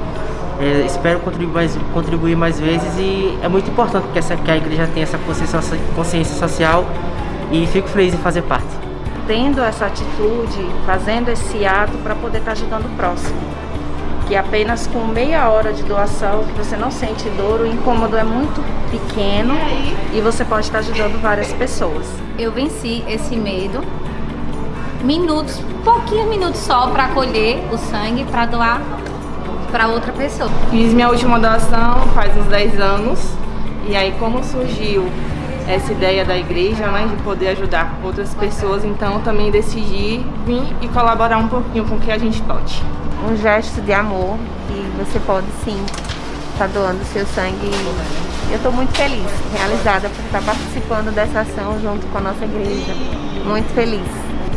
É, 0.60 0.86
espero 0.86 1.19
contribuir 1.19 1.54
mais, 1.54 1.78
contribuir 1.93 2.36
mais 2.36 2.60
vezes 2.60 2.98
e 2.98 3.38
é 3.41 3.48
muito 3.48 3.69
importante 3.72 4.06
que, 4.12 4.19
essa, 4.19 4.36
que 4.36 4.52
a 4.52 4.58
igreja 4.58 4.88
tenha 4.93 5.04
essa 5.04 5.17
consciência, 5.17 5.60
consciência 5.95 6.36
social 6.36 6.86
e 7.50 7.65
fico 7.67 7.88
feliz 7.88 8.13
em 8.13 8.17
fazer 8.17 8.41
parte. 8.41 8.67
Tendo 9.26 9.62
essa 9.62 9.86
atitude, 9.86 10.67
fazendo 10.86 11.30
esse 11.30 11.65
ato 11.65 11.98
para 12.00 12.13
poder 12.13 12.39
estar 12.39 12.52
tá 12.52 12.58
ajudando 12.58 12.86
o 12.86 12.95
próximo 12.98 13.60
que 14.30 14.36
apenas 14.36 14.86
com 14.86 15.00
meia 15.08 15.50
hora 15.50 15.74
de 15.74 15.82
doação, 15.82 16.43
que 16.43 16.54
você 16.54 16.78
não 16.78 16.91
sente 16.91 17.28
dor, 17.32 17.62
o 17.62 17.65
incômodo 17.65 18.15
é 18.15 18.24
muito 18.24 18.63
pequeno 18.89 19.56
e 20.13 20.21
você 20.21 20.43
pode 20.43 20.65
estar 20.65 20.80
ajudando 20.80 21.21
várias 21.21 21.52
pessoas. 21.54 22.06
Eu 22.38 22.52
venci 22.52 23.04
esse 23.08 23.36
medo, 23.36 23.84
minutos, 25.04 25.60
pouquinhos 25.84 26.28
minutos 26.30 26.60
só 26.62 26.88
para 26.88 27.10
colher 27.10 27.63
o 27.71 27.78
sangue 27.78 28.23
para 28.25 28.45
doar 28.45 28.82
para 29.71 29.88
outra 29.88 30.12
pessoa. 30.12 30.49
Fiz 30.71 30.93
minha 30.93 31.10
última 31.10 31.39
doação 31.39 32.02
faz 32.13 32.36
uns 32.36 32.47
10 32.47 32.80
anos 32.80 33.19
e 33.88 33.95
aí 33.95 34.13
como 34.19 34.43
surgiu 34.43 35.08
essa 35.67 35.91
ideia 35.91 36.25
da 36.25 36.36
igreja, 36.36 36.88
né, 36.88 37.08
de 37.08 37.21
poder 37.21 37.49
ajudar 37.49 37.99
outras 38.04 38.34
pessoas, 38.34 38.84
então 38.84 39.19
também 39.21 39.52
decidi 39.52 40.25
vir 40.45 40.63
e 40.82 40.88
colaborar 40.88 41.38
um 41.38 41.47
pouquinho 41.47 41.86
com 41.86 41.95
o 41.95 41.99
que 41.99 42.12
a 42.12 42.17
gente 42.17 42.41
pode 42.41 42.84
um 43.28 43.36
gesto 43.36 43.82
de 43.82 43.91
amor 43.91 44.38
que 44.67 44.82
você 44.97 45.19
pode 45.19 45.47
sim 45.63 45.78
estar 46.54 46.67
tá 46.67 46.67
doando 46.67 47.04
seu 47.06 47.25
sangue. 47.25 47.69
Eu 48.50 48.56
estou 48.56 48.72
muito 48.72 48.92
feliz, 48.98 49.26
realizada 49.56 50.10
por 50.10 50.26
estar 50.26 50.42
participando 50.42 51.14
dessa 51.14 51.42
ação 51.42 51.80
junto 51.80 52.08
com 52.08 52.18
a 52.18 52.22
nossa 52.22 52.46
igreja. 52.46 52.94
Muito 53.46 53.72
feliz. 53.74 54.02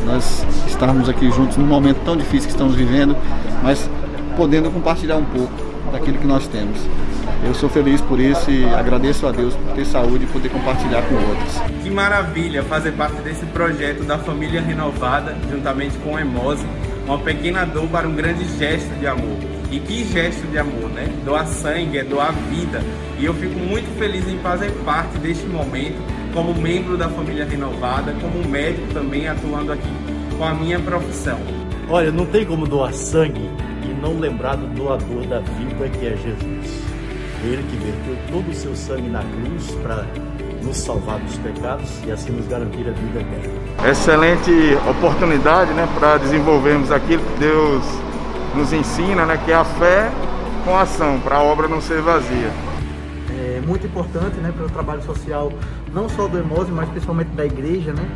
Nós 0.07 0.47
estarmos 0.67 1.09
aqui 1.09 1.31
juntos 1.31 1.59
num 1.59 1.67
momento 1.67 1.99
tão 2.05 2.17
difícil 2.17 2.47
que 2.47 2.55
estamos 2.55 2.75
vivendo, 2.75 3.15
mas 3.63 3.89
podendo 4.37 4.71
compartilhar 4.71 5.17
um 5.17 5.25
pouco 5.25 5.53
daquilo 5.93 6.19
que 6.19 6.27
nós 6.27 6.47
temos. 6.47 6.79
Eu 7.45 7.55
sou 7.55 7.69
feliz 7.69 8.01
por 8.01 8.19
isso 8.19 8.51
e 8.51 8.65
agradeço 8.65 9.27
a 9.27 9.33
Deus 9.33 9.55
por 9.55 9.75
ter 9.75 9.85
saúde 9.85 10.25
e 10.25 10.27
poder 10.27 10.49
compartilhar 10.49 11.03
com 11.03 11.15
outros. 11.15 11.61
Que 11.83 11.91
maravilha 11.91 12.63
fazer 12.63 12.93
parte 12.93 13.21
desse 13.21 13.45
projeto 13.47 14.05
da 14.05 14.17
família 14.17 14.63
renovada, 14.63 15.37
juntamente 15.51 15.99
com 15.99 16.15
o 16.15 16.19
Emose 16.19 16.65
uma 17.05 17.19
pequena 17.19 17.65
dor 17.67 17.89
para 17.89 18.09
um 18.09 18.15
grande 18.15 18.45
gesto 18.57 18.89
de 18.99 19.07
amor. 19.07 19.52
E 19.73 19.81
que 19.81 20.05
gesto 20.05 20.47
de 20.49 20.59
amor, 20.59 20.91
né? 20.91 21.09
Doar 21.25 21.47
sangue 21.47 21.97
é 21.97 22.05
doar 22.05 22.35
vida. 22.51 22.83
E 23.19 23.25
eu 23.25 23.33
fico 23.33 23.59
muito 23.59 23.89
feliz 23.99 24.29
em 24.29 24.39
fazer 24.41 24.71
parte 24.85 25.17
deste 25.17 25.47
momento, 25.47 25.97
como 26.35 26.55
membro 26.55 26.99
da 26.99 27.09
família 27.09 27.47
renovada, 27.47 28.15
como 28.21 28.47
médico 28.47 28.87
também 28.93 29.27
atuando 29.27 29.73
aqui 29.73 29.89
com 30.37 30.45
a 30.45 30.53
minha 30.53 30.79
profissão. 30.79 31.39
Olha, 31.89 32.13
não 32.13 32.27
tem 32.27 32.45
como 32.45 32.67
doar 32.67 32.93
sangue 32.93 33.49
e 33.83 33.95
não 33.99 34.21
lembrar 34.21 34.57
do 34.57 34.67
doador 34.75 35.27
da 35.27 35.39
vida 35.39 35.89
que 35.89 36.07
é 36.07 36.17
Jesus. 36.17 36.83
Ele 37.43 37.63
que 37.63 37.77
verteu 37.77 38.17
todo 38.31 38.51
o 38.51 38.55
seu 38.55 38.77
sangue 38.77 39.09
na 39.09 39.23
cruz 39.23 39.71
para 39.83 40.07
nos 40.63 40.77
salvar 40.77 41.19
dos 41.19 41.39
pecados 41.39 41.91
e 42.07 42.13
assim 42.13 42.31
nos 42.31 42.47
garantir 42.47 42.87
a 42.87 42.93
vida 42.93 43.21
eterna. 43.21 43.91
Excelente 43.91 44.51
oportunidade 44.89 45.73
né, 45.73 45.89
para 45.99 46.19
desenvolvermos 46.19 46.93
aquilo 46.93 47.23
que 47.23 47.41
Deus 47.41 47.83
nos 48.55 48.73
ensina, 48.73 49.25
né, 49.27 49.41
que 49.45 49.51
é 49.51 49.55
a 49.55 49.65
fé 49.65 50.11
com 50.65 50.77
ação, 50.77 51.19
para 51.21 51.37
a 51.37 51.43
obra 51.43 51.69
não 51.69 51.81
ser 51.81 52.01
vazia. 52.01 52.51
É 53.31 53.61
muito 53.67 53.87
importante 53.87 54.37
né, 54.37 54.53
para 54.55 54.67
o 54.67 54.71
trabalho 54.71 55.03
social, 55.03 55.53
não 55.93 56.09
só 56.09 56.29
do 56.29 56.39
Emose, 56.39 56.71
mas 56.71 56.89
principalmente 56.89 57.29
da 57.29 57.45
igreja, 57.45 57.93
né, 57.93 58.07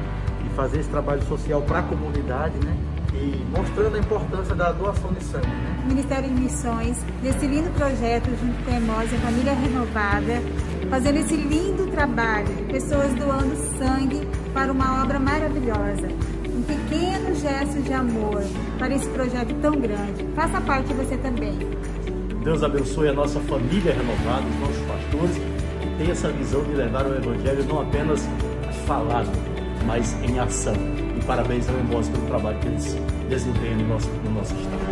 e 0.44 0.54
fazer 0.54 0.80
esse 0.80 0.88
trabalho 0.88 1.22
social 1.22 1.62
para 1.62 1.80
a 1.80 1.82
comunidade, 1.82 2.54
né, 2.64 2.76
e 3.14 3.44
mostrando 3.56 3.96
a 3.96 3.98
importância 3.98 4.54
da 4.54 4.72
doação 4.72 5.12
de 5.12 5.24
sangue. 5.24 5.46
Né? 5.46 5.84
Ministério 5.88 6.28
de 6.28 6.40
Missões, 6.40 6.98
nesse 7.22 7.46
lindo 7.46 7.70
projeto 7.70 8.28
junto 8.40 8.64
com 8.64 8.70
a 8.70 8.76
Emose, 8.76 9.14
a 9.14 9.18
Família 9.18 9.54
Renovada, 9.54 10.42
fazendo 10.90 11.18
esse 11.18 11.36
lindo 11.36 11.86
trabalho, 11.90 12.48
pessoas 12.70 13.12
doando 13.14 13.56
sangue 13.78 14.28
para 14.52 14.70
uma 14.70 15.02
obra 15.02 15.18
maravilhosa. 15.18 16.08
Um 16.66 16.74
pequeno 16.88 17.32
gesto 17.36 17.80
de 17.80 17.92
amor 17.92 18.42
para 18.76 18.92
esse 18.92 19.08
projeto 19.10 19.54
tão 19.62 19.72
grande. 19.72 20.26
Faça 20.34 20.60
parte 20.60 20.92
você 20.94 21.16
também. 21.16 21.56
Deus 22.42 22.62
abençoe 22.64 23.08
a 23.08 23.12
nossa 23.12 23.38
família 23.40 23.92
renovada, 23.92 24.44
os 24.44 24.58
nossos 24.60 24.82
pastores, 24.86 25.36
que 25.80 25.88
tem 25.98 26.10
essa 26.10 26.28
visão 26.30 26.64
de 26.64 26.72
levar 26.72 27.06
o 27.06 27.14
Evangelho 27.14 27.64
não 27.64 27.82
apenas 27.82 28.28
falado, 28.84 29.30
mas 29.86 30.16
em 30.24 30.40
ação. 30.40 30.74
E 31.16 31.24
parabéns 31.24 31.68
ao 31.68 31.78
Embos 31.78 32.08
pelo 32.08 32.26
trabalho 32.26 32.58
que 32.58 32.66
eles 32.66 32.96
desempenham 33.28 33.78
no 33.78 33.88
nosso, 33.88 34.10
no 34.24 34.30
nosso 34.32 34.54
estado. 34.54 34.86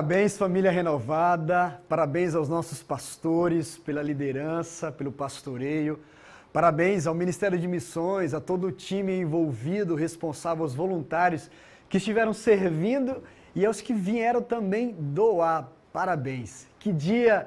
Parabéns, 0.00 0.38
família 0.38 0.70
renovada, 0.70 1.78
parabéns 1.86 2.34
aos 2.34 2.48
nossos 2.48 2.82
pastores 2.82 3.76
pela 3.76 4.02
liderança, 4.02 4.90
pelo 4.90 5.12
pastoreio, 5.12 6.00
parabéns 6.54 7.06
ao 7.06 7.14
Ministério 7.14 7.58
de 7.58 7.68
Missões, 7.68 8.32
a 8.32 8.40
todo 8.40 8.68
o 8.68 8.72
time 8.72 9.20
envolvido, 9.20 9.94
responsável, 9.94 10.64
aos 10.64 10.74
voluntários 10.74 11.50
que 11.86 11.98
estiveram 11.98 12.32
servindo 12.32 13.22
e 13.54 13.66
aos 13.66 13.82
que 13.82 13.92
vieram 13.92 14.40
também 14.40 14.96
doar. 14.98 15.68
Parabéns. 15.92 16.66
Que 16.78 16.94
dia 16.94 17.46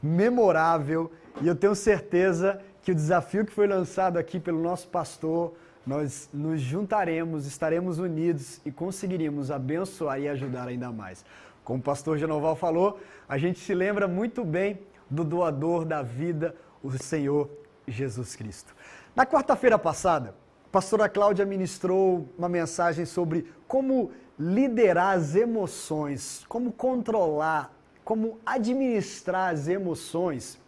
memorável 0.00 1.10
e 1.42 1.48
eu 1.48 1.56
tenho 1.56 1.74
certeza 1.74 2.60
que 2.80 2.92
o 2.92 2.94
desafio 2.94 3.44
que 3.44 3.52
foi 3.52 3.66
lançado 3.66 4.18
aqui 4.18 4.38
pelo 4.38 4.62
nosso 4.62 4.86
pastor, 4.86 5.52
nós 5.84 6.28
nos 6.32 6.60
juntaremos, 6.60 7.44
estaremos 7.44 7.98
unidos 7.98 8.60
e 8.64 8.70
conseguiríamos 8.70 9.50
abençoar 9.50 10.20
e 10.20 10.28
ajudar 10.28 10.68
ainda 10.68 10.92
mais. 10.92 11.24
Como 11.68 11.80
o 11.80 11.82
pastor 11.82 12.16
Genoval 12.16 12.56
falou, 12.56 12.98
a 13.28 13.36
gente 13.36 13.58
se 13.58 13.74
lembra 13.74 14.08
muito 14.08 14.42
bem 14.42 14.80
do 15.10 15.22
doador 15.22 15.84
da 15.84 16.00
vida, 16.00 16.56
o 16.82 16.90
Senhor 16.92 17.50
Jesus 17.86 18.34
Cristo. 18.34 18.74
Na 19.14 19.26
quarta-feira 19.26 19.78
passada, 19.78 20.34
a 20.64 20.68
pastora 20.72 21.10
Cláudia 21.10 21.44
ministrou 21.44 22.26
uma 22.38 22.48
mensagem 22.48 23.04
sobre 23.04 23.52
como 23.66 24.12
liderar 24.38 25.14
as 25.14 25.34
emoções, 25.34 26.42
como 26.48 26.72
controlar, 26.72 27.70
como 28.02 28.38
administrar 28.46 29.52
as 29.52 29.68
emoções 29.68 30.58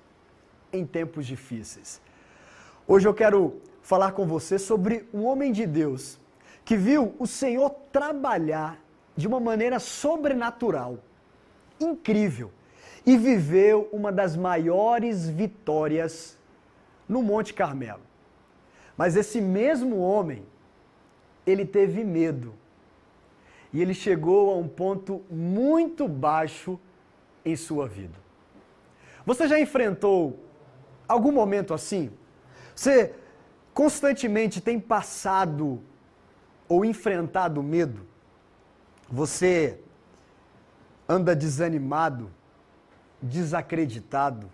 em 0.71 0.85
tempos 0.85 1.25
difíceis. 1.25 1.99
Hoje 2.87 3.09
eu 3.09 3.15
quero 3.15 3.55
falar 3.81 4.13
com 4.13 4.27
você 4.27 4.59
sobre 4.59 5.09
um 5.15 5.25
homem 5.25 5.51
de 5.51 5.67
Deus 5.67 6.21
que 6.63 6.77
viu 6.77 7.15
o 7.19 7.27
Senhor 7.27 7.71
trabalhar 7.91 8.79
de 9.21 9.29
uma 9.29 9.39
maneira 9.39 9.79
sobrenatural, 9.79 10.99
incrível, 11.79 12.51
e 13.05 13.17
viveu 13.17 13.89
uma 13.93 14.11
das 14.11 14.35
maiores 14.35 15.29
vitórias 15.29 16.39
no 17.09 17.23
Monte 17.23 17.53
Carmelo. 17.53 18.03
Mas 18.97 19.17
esse 19.17 19.41
mesmo 19.41 19.99
homem, 19.99 20.45
ele 21.47 21.65
teve 21.65 22.03
medo. 22.03 22.55
E 23.73 23.81
ele 23.81 23.95
chegou 23.95 24.53
a 24.53 24.57
um 24.57 24.69
ponto 24.69 25.23
muito 25.31 26.09
baixo 26.09 26.79
em 27.45 27.57
sua 27.57 27.87
vida. 27.87 28.19
Você 29.25 29.47
já 29.47 29.61
enfrentou 29.61 30.39
algum 31.07 31.31
momento 31.31 31.73
assim? 31.73 32.11
Você 32.75 33.15
constantemente 33.73 34.61
tem 34.61 34.81
passado 34.81 35.81
ou 36.69 36.85
enfrentado 36.85 37.63
medo? 37.63 38.10
Você 39.11 39.81
anda 41.09 41.35
desanimado, 41.35 42.31
desacreditado, 43.21 44.49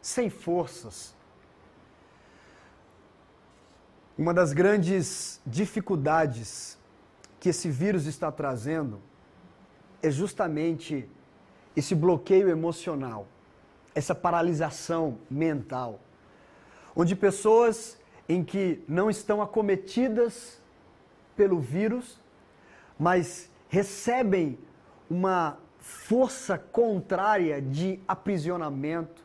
sem 0.00 0.30
forças. 0.30 1.14
Uma 4.16 4.32
das 4.32 4.54
grandes 4.54 5.40
dificuldades 5.44 6.78
que 7.38 7.50
esse 7.50 7.70
vírus 7.70 8.06
está 8.06 8.32
trazendo 8.32 9.00
é 10.02 10.10
justamente 10.10 11.06
esse 11.76 11.94
bloqueio 11.94 12.48
emocional, 12.48 13.26
essa 13.94 14.14
paralisação 14.14 15.18
mental, 15.30 16.00
onde 16.96 17.14
pessoas 17.14 17.98
em 18.26 18.42
que 18.42 18.82
não 18.88 19.10
estão 19.10 19.42
acometidas 19.42 20.58
pelo 21.36 21.60
vírus, 21.60 22.18
mas 22.98 23.49
recebem 23.70 24.58
uma 25.08 25.56
força 25.78 26.58
contrária 26.58 27.62
de 27.62 27.98
aprisionamento 28.06 29.24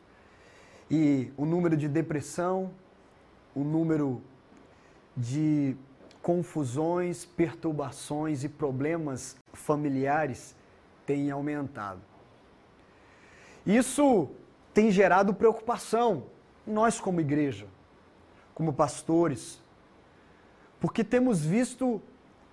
e 0.90 1.32
o 1.36 1.44
número 1.44 1.76
de 1.76 1.88
depressão, 1.88 2.70
o 3.54 3.62
número 3.62 4.22
de 5.16 5.76
confusões, 6.22 7.24
perturbações 7.24 8.44
e 8.44 8.48
problemas 8.48 9.36
familiares 9.52 10.54
tem 11.04 11.30
aumentado. 11.30 12.00
Isso 13.66 14.30
tem 14.72 14.90
gerado 14.92 15.34
preocupação, 15.34 16.26
nós 16.64 17.00
como 17.00 17.20
igreja, 17.20 17.66
como 18.54 18.72
pastores, 18.72 19.60
porque 20.80 21.02
temos 21.02 21.44
visto 21.44 22.00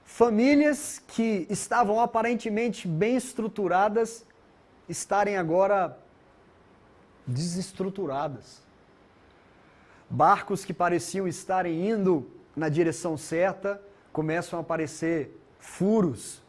Famílias 0.06 1.02
que 1.08 1.48
estavam 1.50 2.00
aparentemente 2.00 2.88
bem 2.88 3.16
estruturadas 3.16 4.26
estarem 4.88 5.38
agora 5.38 5.98
desestruturadas. 7.26 8.62
Barcos 10.10 10.63
que 10.63 10.74
pareciam 10.74 11.28
estarem 11.28 11.89
indo 11.89 12.30
na 12.56 12.70
direção 12.70 13.18
certa 13.18 13.82
começam 14.12 14.60
a 14.60 14.62
aparecer 14.62 15.39
furos. 15.58 16.44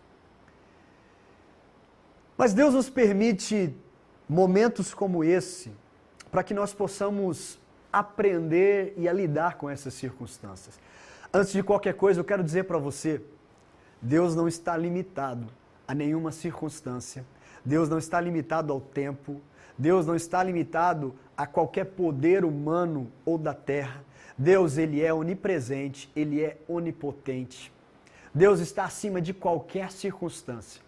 Mas 2.36 2.52
Deus 2.52 2.74
nos 2.74 2.90
permite 2.90 3.74
momentos 4.28 4.92
como 4.92 5.22
esse 5.24 5.72
para 6.30 6.42
que 6.42 6.52
nós 6.52 6.74
possamos 6.74 7.58
aprender 7.92 8.92
e 8.96 9.08
a 9.08 9.12
lidar 9.12 9.56
com 9.56 9.70
essas 9.70 9.94
circunstâncias. 9.94 10.78
Antes 11.32 11.52
de 11.52 11.62
qualquer 11.62 11.94
coisa, 11.94 12.20
eu 12.20 12.24
quero 12.24 12.42
dizer 12.42 12.64
para 12.64 12.76
você 12.76 13.22
Deus 14.04 14.34
não 14.36 14.46
está 14.46 14.76
limitado 14.76 15.46
a 15.88 15.94
nenhuma 15.94 16.30
circunstância. 16.30 17.24
Deus 17.64 17.88
não 17.88 17.96
está 17.96 18.20
limitado 18.20 18.70
ao 18.70 18.78
tempo. 18.78 19.40
Deus 19.78 20.06
não 20.06 20.14
está 20.14 20.42
limitado 20.42 21.14
a 21.34 21.46
qualquer 21.46 21.86
poder 21.86 22.44
humano 22.44 23.10
ou 23.24 23.38
da 23.38 23.54
terra. 23.54 24.04
Deus, 24.36 24.76
ele 24.76 25.02
é 25.02 25.14
onipresente, 25.14 26.10
ele 26.14 26.42
é 26.42 26.58
onipotente. 26.68 27.72
Deus 28.34 28.60
está 28.60 28.84
acima 28.84 29.22
de 29.22 29.32
qualquer 29.32 29.90
circunstância. 29.90 30.82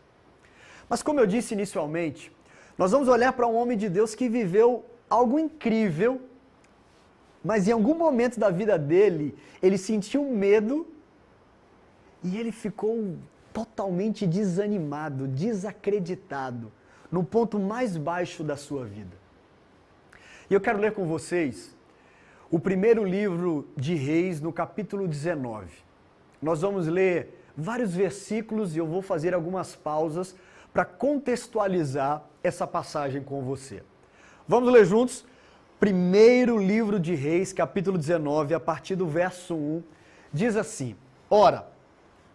Mas 0.87 1.03
como 1.03 1.19
eu 1.19 1.27
disse 1.27 1.55
inicialmente, 1.55 2.31
nós 2.77 2.93
vamos 2.93 3.09
olhar 3.09 3.33
para 3.33 3.47
um 3.47 3.57
homem 3.57 3.79
de 3.79 3.89
Deus 3.89 4.15
que 4.15 4.29
viveu 4.29 4.85
algo 5.09 5.39
incrível, 5.39 6.21
mas 7.43 7.67
em 7.67 7.73
algum 7.73 7.95
momento 7.95 8.39
da 8.39 8.51
vida 8.51 8.79
dele, 8.79 9.35
ele 9.63 9.79
sentiu 9.79 10.23
medo 10.25 10.87
e 12.27 12.37
ele 12.37 12.51
ficou 12.51 13.17
totalmente 13.53 14.27
desanimado, 14.27 15.29
desacreditado, 15.29 16.73
no 17.11 17.23
ponto 17.23 17.57
mais 17.57 17.97
baixo 17.97 18.43
da 18.43 18.57
sua 18.57 18.85
vida. 18.85 19.17
E 20.51 20.55
eu 20.55 20.61
quero 20.61 20.81
ler 20.81 20.93
com 20.93 21.07
vocês 21.07 21.75
o 22.51 22.59
primeiro 22.59 23.05
livro 23.05 23.69
de 23.77 23.95
Reis, 23.95 24.41
no 24.41 24.53
capítulo 24.53 25.07
19. 25.07 25.69
Nós 26.43 26.63
vamos 26.63 26.89
ler 26.89 27.45
vários 27.57 27.95
versículos 27.95 28.75
e 28.75 28.79
eu 28.79 28.87
vou 28.87 29.03
fazer 29.03 29.33
algumas 29.33 29.77
pausas 29.77 30.35
para 30.73 30.85
contextualizar 30.85 32.25
essa 32.43 32.67
passagem 32.67 33.23
com 33.23 33.43
você. 33.43 33.85
Vamos 34.49 34.73
ler 34.73 34.85
juntos? 34.85 35.25
Primeiro 35.79 36.59
livro 36.59 36.99
de 36.99 37.15
Reis, 37.15 37.53
capítulo 37.53 37.97
19, 37.97 38.53
a 38.53 38.61
partir 38.61 38.97
do 38.97 39.07
verso 39.07 39.55
1, 39.55 39.83
diz 40.33 40.57
assim: 40.57 40.97
Ora, 41.31 41.76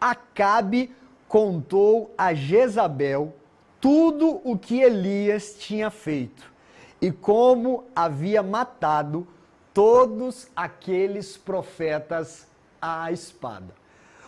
Acabe 0.01 0.93
contou 1.27 2.11
a 2.17 2.33
Jezabel 2.33 3.33
tudo 3.79 4.41
o 4.43 4.57
que 4.57 4.81
Elias 4.81 5.55
tinha 5.59 5.91
feito 5.91 6.51
e 6.99 7.11
como 7.11 7.85
havia 7.95 8.41
matado 8.41 9.27
todos 9.73 10.49
aqueles 10.55 11.37
profetas 11.37 12.47
à 12.81 13.11
espada. 13.11 13.73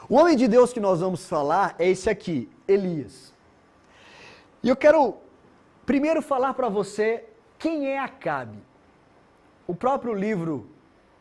O 0.08 0.16
homem 0.16 0.36
de 0.36 0.48
Deus 0.48 0.72
que 0.72 0.80
nós 0.80 1.00
vamos 1.00 1.28
falar 1.28 1.76
é 1.80 1.90
esse 1.90 2.10
aqui, 2.10 2.50
Elias. 2.68 3.34
E 4.62 4.70
eu 4.70 4.76
quero 4.76 5.18
primeiro 5.86 6.22
falar 6.22 6.54
para 6.54 6.70
você 6.70 7.26
quem 7.60 7.88
é 7.88 8.00
Acabe. 8.00 8.58
O 9.68 9.74
próprio 9.76 10.14
livro, 10.14 10.70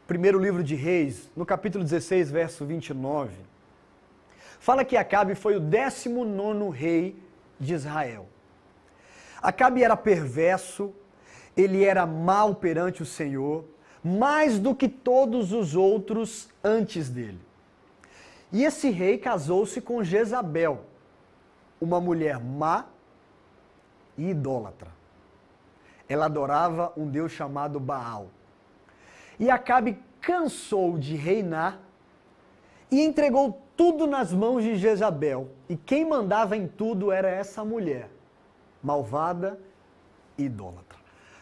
primeiro 0.07 0.39
livro 0.39 0.63
de 0.63 0.75
Reis, 0.75 1.31
no 1.37 1.47
capítulo 1.47 1.85
16, 1.85 2.31
verso 2.31 2.65
29, 2.65 3.33
fala 4.63 4.85
que 4.85 4.97
Acabe 4.97 5.35
foi 5.35 5.57
o 5.57 5.61
19 5.61 6.71
rei 6.71 7.21
de 7.59 7.75
Israel. 7.75 8.29
Acabe 9.43 9.83
era 9.83 9.97
perverso, 9.97 10.95
ele 11.57 11.85
era 11.85 12.07
mau 12.07 12.55
perante 12.55 13.03
o 13.03 13.07
Senhor, 13.07 13.65
mais 14.05 14.61
do 14.61 14.73
que 14.73 14.89
todos 14.89 15.53
os 15.53 15.75
outros 15.75 16.49
antes 16.63 17.09
dele. 17.09 17.41
E 18.53 18.63
esse 18.63 18.89
rei 18.89 19.19
casou-se 19.19 19.81
com 19.81 20.05
Jezabel, 20.05 20.85
uma 21.81 22.01
mulher 22.01 22.39
má 22.39 22.87
e 24.17 24.31
idólatra. 24.31 24.93
Ela 26.09 26.27
adorava 26.27 26.93
um 26.97 27.09
deus 27.09 27.33
chamado 27.33 27.81
Baal. 27.81 28.29
E 29.41 29.51
Acabe 29.51 29.99
cansou 30.21 30.97
de 30.99 31.17
reinar 31.17 31.81
e 32.93 33.01
entregou 33.01 33.62
tudo 33.77 34.07
nas 34.07 34.33
mãos 34.33 34.63
de 34.63 34.77
Jezabel. 34.77 35.49
E 35.69 35.77
quem 35.77 36.05
mandava 36.05 36.57
em 36.57 36.67
tudo 36.67 37.11
era 37.11 37.29
essa 37.29 37.65
mulher, 37.65 38.09
malvada 38.83 39.59
e 40.39 40.45
idólatra. 40.45 40.99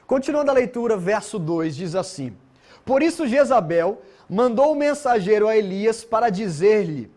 Continuando 0.06 0.50
a 0.50 0.54
leitura, 0.54 0.96
verso 0.96 1.38
2 1.38 1.76
diz 1.76 1.94
assim: 1.94 2.36
Por 2.84 3.02
isso 3.02 3.26
Jezabel 3.26 4.02
mandou 4.28 4.72
o 4.72 4.76
mensageiro 4.76 5.46
a 5.46 5.56
Elias 5.56 6.04
para 6.04 6.30
dizer-lhe: 6.30 7.10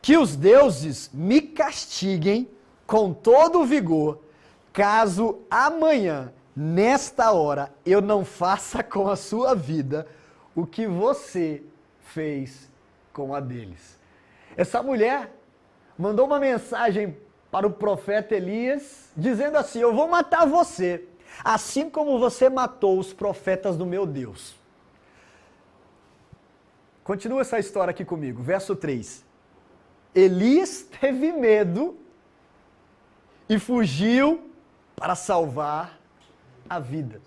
Que 0.00 0.16
os 0.16 0.36
deuses 0.36 1.10
me 1.12 1.40
castiguem 1.40 2.48
com 2.86 3.12
todo 3.12 3.60
o 3.60 3.66
vigor, 3.66 4.20
caso 4.72 5.40
amanhã, 5.50 6.32
nesta 6.54 7.32
hora, 7.32 7.72
eu 7.84 8.00
não 8.00 8.24
faça 8.24 8.82
com 8.82 9.08
a 9.08 9.16
sua 9.16 9.54
vida 9.54 10.06
o 10.54 10.66
que 10.66 10.86
você 10.86 11.62
fez 12.00 12.70
com 13.12 13.34
a 13.34 13.40
deles. 13.40 13.97
Essa 14.58 14.82
mulher 14.82 15.32
mandou 15.96 16.26
uma 16.26 16.40
mensagem 16.40 17.16
para 17.48 17.64
o 17.64 17.70
profeta 17.70 18.34
Elias, 18.34 19.12
dizendo 19.16 19.56
assim: 19.56 19.78
Eu 19.78 19.94
vou 19.94 20.08
matar 20.08 20.46
você, 20.46 21.04
assim 21.44 21.88
como 21.88 22.18
você 22.18 22.50
matou 22.50 22.98
os 22.98 23.12
profetas 23.12 23.76
do 23.76 23.86
meu 23.86 24.04
Deus. 24.04 24.56
Continua 27.04 27.42
essa 27.42 27.60
história 27.60 27.92
aqui 27.92 28.04
comigo, 28.04 28.42
verso 28.42 28.74
3. 28.74 29.24
Elias 30.12 30.82
teve 31.00 31.30
medo 31.30 31.96
e 33.48 33.60
fugiu 33.60 34.50
para 34.96 35.14
salvar 35.14 36.00
a 36.68 36.80
vida. 36.80 37.22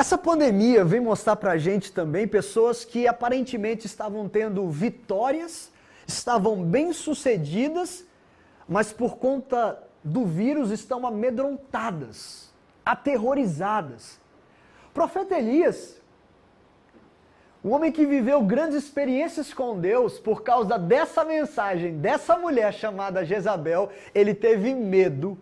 Essa 0.00 0.16
pandemia 0.16 0.82
vem 0.82 0.98
mostrar 0.98 1.36
para 1.36 1.52
a 1.52 1.58
gente 1.58 1.92
também 1.92 2.26
pessoas 2.26 2.86
que 2.86 3.06
aparentemente 3.06 3.84
estavam 3.86 4.26
tendo 4.30 4.66
vitórias, 4.70 5.70
estavam 6.06 6.64
bem-sucedidas, 6.64 8.06
mas 8.66 8.94
por 8.94 9.18
conta 9.18 9.78
do 10.02 10.24
vírus 10.24 10.70
estão 10.70 11.06
amedrontadas, 11.06 12.50
aterrorizadas. 12.82 14.18
Profeta 14.94 15.36
Elias, 15.36 16.00
um 17.62 17.70
homem 17.72 17.92
que 17.92 18.06
viveu 18.06 18.40
grandes 18.42 18.82
experiências 18.82 19.52
com 19.52 19.78
Deus 19.78 20.18
por 20.18 20.42
causa 20.42 20.78
dessa 20.78 21.26
mensagem, 21.26 21.98
dessa 21.98 22.38
mulher 22.38 22.72
chamada 22.72 23.22
Jezabel, 23.22 23.90
ele 24.14 24.32
teve 24.32 24.74
medo. 24.74 25.36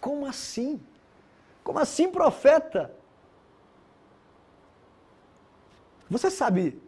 Como 0.00 0.26
assim? 0.26 0.80
Como 1.62 1.78
assim, 1.78 2.10
profeta? 2.10 3.00
Você 6.12 6.30
sabe 6.30 6.78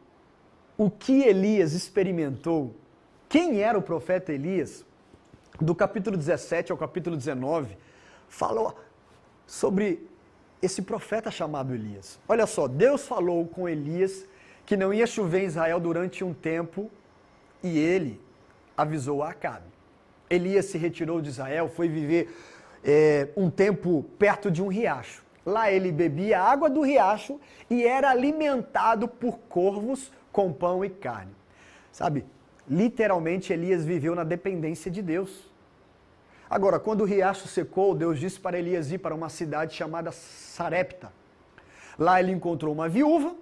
o 0.77 0.91
que 0.91 1.23
Elias 1.23 1.73
experimentou? 1.73 2.77
Quem 3.27 3.63
era 3.63 3.79
o 3.79 3.81
profeta 3.81 4.35
Elias? 4.35 4.85
Do 5.59 5.75
capítulo 5.75 6.15
17 6.15 6.71
ao 6.71 6.77
capítulo 6.77 7.17
19, 7.17 7.75
falou 8.29 8.79
sobre 9.47 10.07
esse 10.61 10.83
profeta 10.83 11.31
chamado 11.31 11.73
Elias. 11.75 12.21
Olha 12.29 12.47
só, 12.47 12.69
Deus 12.69 13.09
falou 13.09 13.47
com 13.47 13.67
Elias 13.67 14.27
que 14.67 14.77
não 14.77 14.93
ia 14.93 15.07
chover 15.07 15.45
em 15.45 15.47
Israel 15.47 15.81
durante 15.81 16.23
um 16.23 16.35
tempo 16.35 16.91
e 17.63 17.79
ele 17.79 18.21
avisou 18.77 19.23
a 19.23 19.31
Acabe. 19.31 19.65
Elias 20.29 20.67
se 20.67 20.77
retirou 20.77 21.23
de 21.23 21.31
Israel, 21.31 21.71
foi 21.71 21.89
viver 21.89 22.31
é, 22.85 23.29
um 23.35 23.49
tempo 23.49 24.05
perto 24.19 24.51
de 24.51 24.63
um 24.63 24.69
riacho. 24.69 25.24
Lá 25.45 25.71
ele 25.71 25.93
bebia 25.93 26.41
água 26.41 26.71
do 26.71 26.81
riacho 26.81 27.39
e 27.69 27.85
era 27.85 28.11
alimentado 28.11 29.07
por 29.07 29.39
corvos 29.49 30.11
com 30.33 30.53
pão 30.53 30.85
e 30.85 30.89
carne. 30.89 31.33
Sabe, 31.93 32.25
literalmente 32.69 33.53
Elias 33.53 33.85
viveu 33.85 34.15
na 34.15 34.25
dependência 34.25 34.91
de 34.91 35.03
Deus. 35.03 35.53
Agora, 36.49 36.79
quando 36.79 37.03
o 37.03 37.05
riacho 37.05 37.47
secou, 37.49 37.95
Deus 37.95 38.19
disse 38.19 38.41
para 38.41 38.59
Elias 38.59 38.91
ir 38.91 38.99
para 38.99 39.15
uma 39.15 39.29
cidade 39.29 39.75
chamada 39.75 40.13
Sarepta. 40.13 41.13
Lá 41.99 42.21
ele 42.21 42.33
encontrou 42.33 42.73
uma 42.73 42.89
viúva 42.89 43.35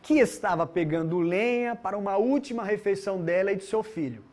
que 0.00 0.14
estava 0.14 0.66
pegando 0.66 1.20
lenha 1.20 1.76
para 1.76 1.96
uma 1.96 2.16
última 2.16 2.64
refeição 2.64 3.22
dela 3.22 3.52
e 3.52 3.56
de 3.56 3.64
seu 3.64 3.82
filho. 3.82 4.24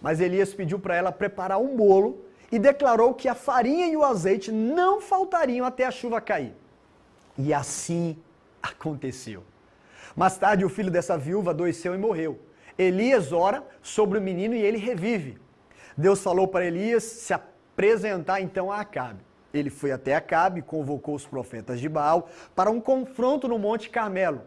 Mas 0.00 0.20
Elias 0.20 0.52
pediu 0.52 0.78
para 0.78 0.94
ela 0.94 1.10
preparar 1.10 1.58
um 1.58 1.76
bolo 1.76 2.24
e 2.50 2.58
declarou 2.58 3.14
que 3.14 3.28
a 3.28 3.34
farinha 3.34 3.86
e 3.86 3.96
o 3.96 4.04
azeite 4.04 4.50
não 4.50 5.00
faltariam 5.00 5.66
até 5.66 5.84
a 5.84 5.90
chuva 5.90 6.20
cair. 6.20 6.54
E 7.36 7.52
assim 7.52 8.16
aconteceu. 8.62 9.44
Mais 10.16 10.36
tarde, 10.36 10.64
o 10.64 10.68
filho 10.68 10.90
dessa 10.90 11.16
viúva 11.16 11.50
adoeceu 11.50 11.94
e 11.94 11.98
morreu. 11.98 12.40
Elias 12.78 13.32
ora 13.32 13.64
sobre 13.82 14.18
o 14.18 14.22
menino 14.22 14.54
e 14.54 14.60
ele 14.60 14.78
revive. 14.78 15.38
Deus 15.96 16.22
falou 16.22 16.48
para 16.48 16.64
Elias 16.64 17.02
se 17.02 17.32
apresentar 17.32 18.40
então 18.40 18.72
a 18.72 18.80
Acabe. 18.80 19.20
Ele 19.52 19.70
foi 19.70 19.92
até 19.92 20.14
Acabe, 20.14 20.62
convocou 20.62 21.14
os 21.14 21.26
profetas 21.26 21.80
de 21.80 21.88
Baal 21.88 22.28
para 22.54 22.70
um 22.70 22.80
confronto 22.80 23.48
no 23.48 23.58
Monte 23.58 23.90
Carmelo. 23.90 24.42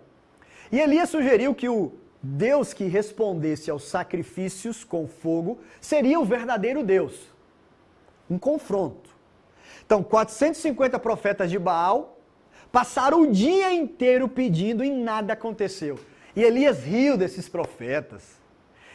E 0.72 0.80
Elias 0.80 1.10
sugeriu 1.10 1.54
que 1.54 1.68
o 1.68 1.94
Deus 2.24 2.74
que 2.74 2.86
respondesse 2.86 3.70
aos 3.70 3.84
sacrifícios 3.90 4.84
com 4.84 5.08
fogo 5.08 5.60
seria 5.82 6.20
o 6.20 6.26
verdadeiro 6.26 6.84
Deus 6.84 7.31
um 8.32 8.40
confronto. 8.40 9.10
Então, 9.86 10.02
450 10.02 10.98
profetas 11.00 11.52
de 11.52 11.60
Baal 11.60 12.18
passaram 12.72 13.24
o 13.24 13.32
dia 13.32 13.74
inteiro 13.74 14.30
pedindo 14.30 14.86
e 14.86 14.90
nada 14.90 15.34
aconteceu. 15.34 16.00
E 16.34 16.42
Elias 16.42 16.82
riu 16.82 17.18
desses 17.18 17.50
profetas. 17.50 18.40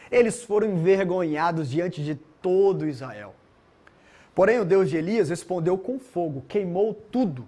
Eles 0.09 0.41
foram 0.41 0.67
envergonhados 0.67 1.69
diante 1.69 2.03
de 2.03 2.15
todo 2.15 2.87
Israel. 2.87 3.35
Porém, 4.33 4.59
o 4.59 4.65
Deus 4.65 4.89
de 4.89 4.97
Elias 4.97 5.29
respondeu 5.29 5.77
com 5.77 5.99
fogo, 5.99 6.43
queimou 6.47 6.95
tudo. 6.95 7.47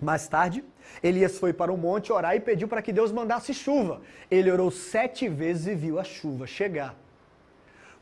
Mais 0.00 0.26
tarde, 0.26 0.64
Elias 1.02 1.38
foi 1.38 1.52
para 1.52 1.72
o 1.72 1.76
monte 1.76 2.12
orar 2.12 2.34
e 2.34 2.40
pediu 2.40 2.66
para 2.66 2.80
que 2.80 2.92
Deus 2.92 3.12
mandasse 3.12 3.52
chuva. 3.52 4.00
Ele 4.30 4.50
orou 4.50 4.70
sete 4.70 5.28
vezes 5.28 5.66
e 5.66 5.74
viu 5.74 5.98
a 5.98 6.04
chuva 6.04 6.46
chegar. 6.46 7.03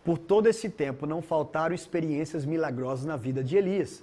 Por 0.04 0.18
todo 0.18 0.48
esse 0.48 0.68
tempo, 0.68 1.06
não 1.06 1.22
faltaram 1.22 1.74
experiências 1.74 2.44
milagrosas 2.44 3.04
na 3.04 3.16
vida 3.16 3.42
de 3.42 3.56
Elias. 3.56 4.02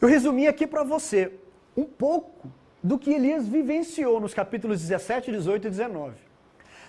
Eu 0.00 0.08
resumi 0.08 0.46
aqui 0.46 0.66
para 0.66 0.84
você 0.84 1.32
um 1.76 1.84
pouco 1.84 2.50
do 2.82 2.98
que 2.98 3.12
Elias 3.12 3.46
vivenciou 3.46 4.20
nos 4.20 4.34
capítulos 4.34 4.80
17, 4.80 5.30
18 5.30 5.66
e 5.66 5.70
19. 5.70 6.14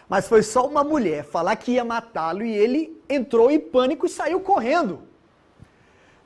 Mas 0.09 0.27
foi 0.27 0.43
só 0.43 0.67
uma 0.67 0.83
mulher 0.83 1.23
falar 1.23 1.55
que 1.55 1.73
ia 1.73 1.85
matá-lo 1.85 2.43
e 2.43 2.51
ele 2.51 3.01
entrou 3.09 3.49
em 3.49 3.59
pânico 3.59 4.05
e 4.05 4.09
saiu 4.09 4.39
correndo. 4.39 5.01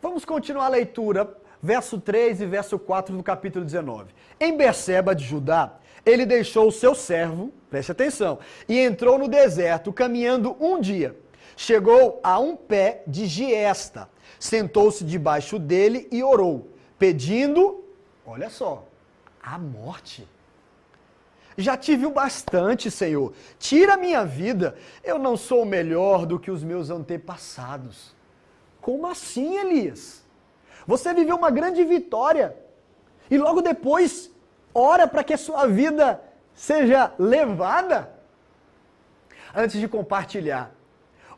Vamos 0.02 0.26
continuar 0.26 0.66
a 0.66 0.70
leitura, 0.70 1.30
verso 1.62 2.00
3 2.00 2.42
e 2.42 2.46
verso 2.46 2.80
4 2.80 3.16
do 3.16 3.24
capítulo 3.24 3.66
19. 3.66 4.14
Em 4.40 4.56
Berseba 4.56 5.16
de 5.16 5.24
Judá, 5.24 5.78
ele 6.06 6.26
deixou 6.26 6.68
o 6.68 6.72
seu 6.72 6.96
servo, 6.96 7.52
preste 7.70 7.92
atenção, 7.92 8.40
e 8.68 8.80
entrou 8.80 9.18
no 9.18 9.28
deserto, 9.28 9.92
caminhando 9.92 10.56
um 10.60 10.80
dia. 10.80 11.16
Chegou 11.60 12.20
a 12.24 12.38
um 12.38 12.56
pé 12.56 13.02
de 13.08 13.26
giesta, 13.26 14.08
sentou-se 14.40 15.04
debaixo 15.04 15.58
dele 15.58 16.08
e 16.12 16.24
orou, 16.24 16.70
pedindo, 17.00 17.84
olha 18.24 18.48
só, 18.48 18.88
a 19.42 19.58
morte. 19.58 20.28
Já 21.58 21.76
tive 21.76 22.06
o 22.06 22.12
bastante, 22.12 22.92
Senhor. 22.92 23.34
Tira 23.58 23.96
a 23.96 23.98
minha 23.98 24.24
vida. 24.24 24.78
Eu 25.04 25.18
não 25.18 25.36
sou 25.36 25.66
melhor 25.66 26.28
do 26.28 26.38
que 26.38 26.52
os 26.52 26.64
meus 26.64 26.92
antepassados. 26.92 28.16
Como 28.80 29.08
assim, 29.08 29.58
Elias? 29.58 30.24
Você 30.86 31.12
viveu 31.12 31.36
uma 31.36 31.50
grande 31.50 31.84
vitória 31.84 32.56
e 33.32 33.36
logo 33.36 33.64
depois 33.64 34.30
ora 34.76 35.08
para 35.08 35.24
que 35.24 35.34
a 35.34 35.38
sua 35.40 35.66
vida 35.66 36.22
seja 36.54 37.12
levada? 37.18 38.14
Antes 39.56 39.80
de 39.80 39.88
compartilhar 39.88 40.77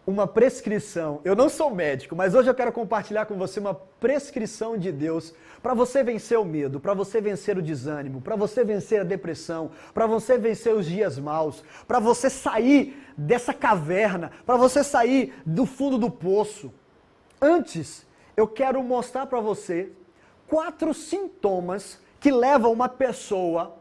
uma 0.10 0.26
prescrição, 0.26 1.22
eu 1.24 1.36
não 1.36 1.48
sou 1.48 1.70
médico, 1.70 2.16
mas 2.16 2.34
hoje 2.34 2.50
eu 2.50 2.56
quero 2.56 2.72
compartilhar 2.72 3.28
com 3.28 3.38
você 3.38 3.60
uma 3.60 3.76
prescrição 3.76 4.76
de 4.76 4.92
Deus 4.92 5.34
para 5.62 5.76
você 5.76 6.04
vencer 6.04 6.40
o 6.40 6.44
medo, 6.44 6.80
para 6.80 6.96
você 6.96 7.22
vencer 7.22 7.58
o 7.58 7.62
desânimo, 7.62 8.20
para 8.20 8.36
você 8.36 8.64
vencer 8.64 9.02
a 9.02 9.04
depressão, 9.04 9.70
para 9.94 10.08
você 10.08 10.38
vencer 10.38 10.74
os 10.74 10.88
dias 10.88 11.20
maus, 11.20 11.64
para 11.88 12.00
você 12.00 12.28
sair 12.28 13.00
dessa 13.16 13.54
caverna, 13.54 14.32
para 14.46 14.58
você 14.58 14.84
sair 14.84 15.34
do 15.46 15.68
fundo 15.68 15.98
do 15.98 16.10
poço. 16.10 16.74
Antes, 17.40 18.06
eu 18.36 18.48
quero 18.48 18.82
mostrar 18.82 19.28
para 19.28 19.40
você 19.40 19.92
quatro 20.48 20.92
sintomas 20.92 22.00
que 22.20 22.32
levam 22.32 22.74
uma 22.74 22.90
pessoa 22.90 23.78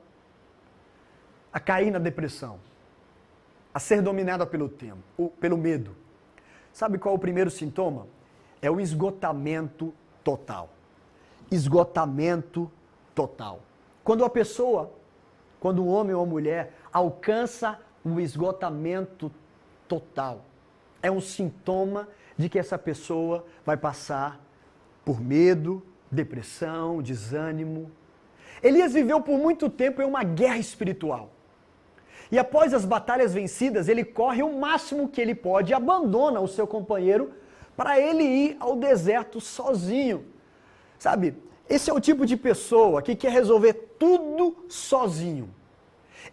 a 1.51 1.59
cair 1.59 1.91
na 1.91 1.99
depressão, 1.99 2.61
a 3.73 3.81
ser 3.81 4.03
dominada 4.03 4.47
pelo 4.47 4.69
tempo, 4.69 5.33
pelo 5.41 5.57
medo. 5.57 5.97
Sabe 6.79 6.99
qual 6.99 7.15
é 7.15 7.17
o 7.17 7.21
primeiro 7.27 7.51
sintoma? 7.51 8.07
É 8.63 8.71
o 8.71 8.81
esgotamento 8.81 9.85
total 10.23 10.69
esgotamento 11.51 12.71
total. 13.15 13.61
Quando 14.05 14.25
a 14.25 14.31
pessoa, 14.31 14.93
quando 15.61 15.83
um 15.83 15.89
homem 15.89 16.15
ou 16.15 16.23
uma 16.23 16.31
mulher 16.31 16.75
alcança 16.93 17.79
o 18.05 18.21
esgotamento 18.21 19.31
total, 19.87 20.45
é 21.03 21.11
um 21.11 21.21
sintoma 21.21 22.09
de 22.37 22.49
que 22.49 22.59
essa 22.59 22.79
pessoa 22.79 23.45
vai 23.65 23.77
passar 23.77 24.41
por 25.05 25.21
medo, 25.21 25.83
depressão, 26.11 27.03
desânimo. 27.03 27.91
Elias 28.63 28.93
viveu 28.93 29.21
por 29.21 29.39
muito 29.39 29.69
tempo 29.69 30.03
em 30.03 30.05
uma 30.05 30.23
guerra 30.23 30.59
espiritual. 30.59 31.31
E 32.31 32.39
após 32.39 32.75
as 32.75 32.85
batalhas 32.85 33.33
vencidas, 33.33 33.89
ele 33.89 34.05
corre 34.05 34.43
o 34.43 34.59
máximo 34.59 35.09
que 35.09 35.21
ele 35.21 35.35
pode 35.35 35.73
e 35.73 35.75
abandona 35.75 36.41
o 36.41 36.49
seu 36.49 36.67
companheiro 36.67 37.33
para 37.77 37.99
ele 37.99 38.23
ir 38.23 38.57
ao 38.61 38.77
deserto 38.77 39.41
sozinho. 39.41 40.25
Sabe, 40.99 41.35
esse 41.69 41.91
é 41.91 41.93
o 41.93 42.01
tipo 42.01 42.27
de 42.27 42.37
pessoa 42.37 43.01
que 43.01 43.15
quer 43.15 43.31
resolver 43.31 43.73
tudo 43.99 44.57
sozinho. 44.69 45.49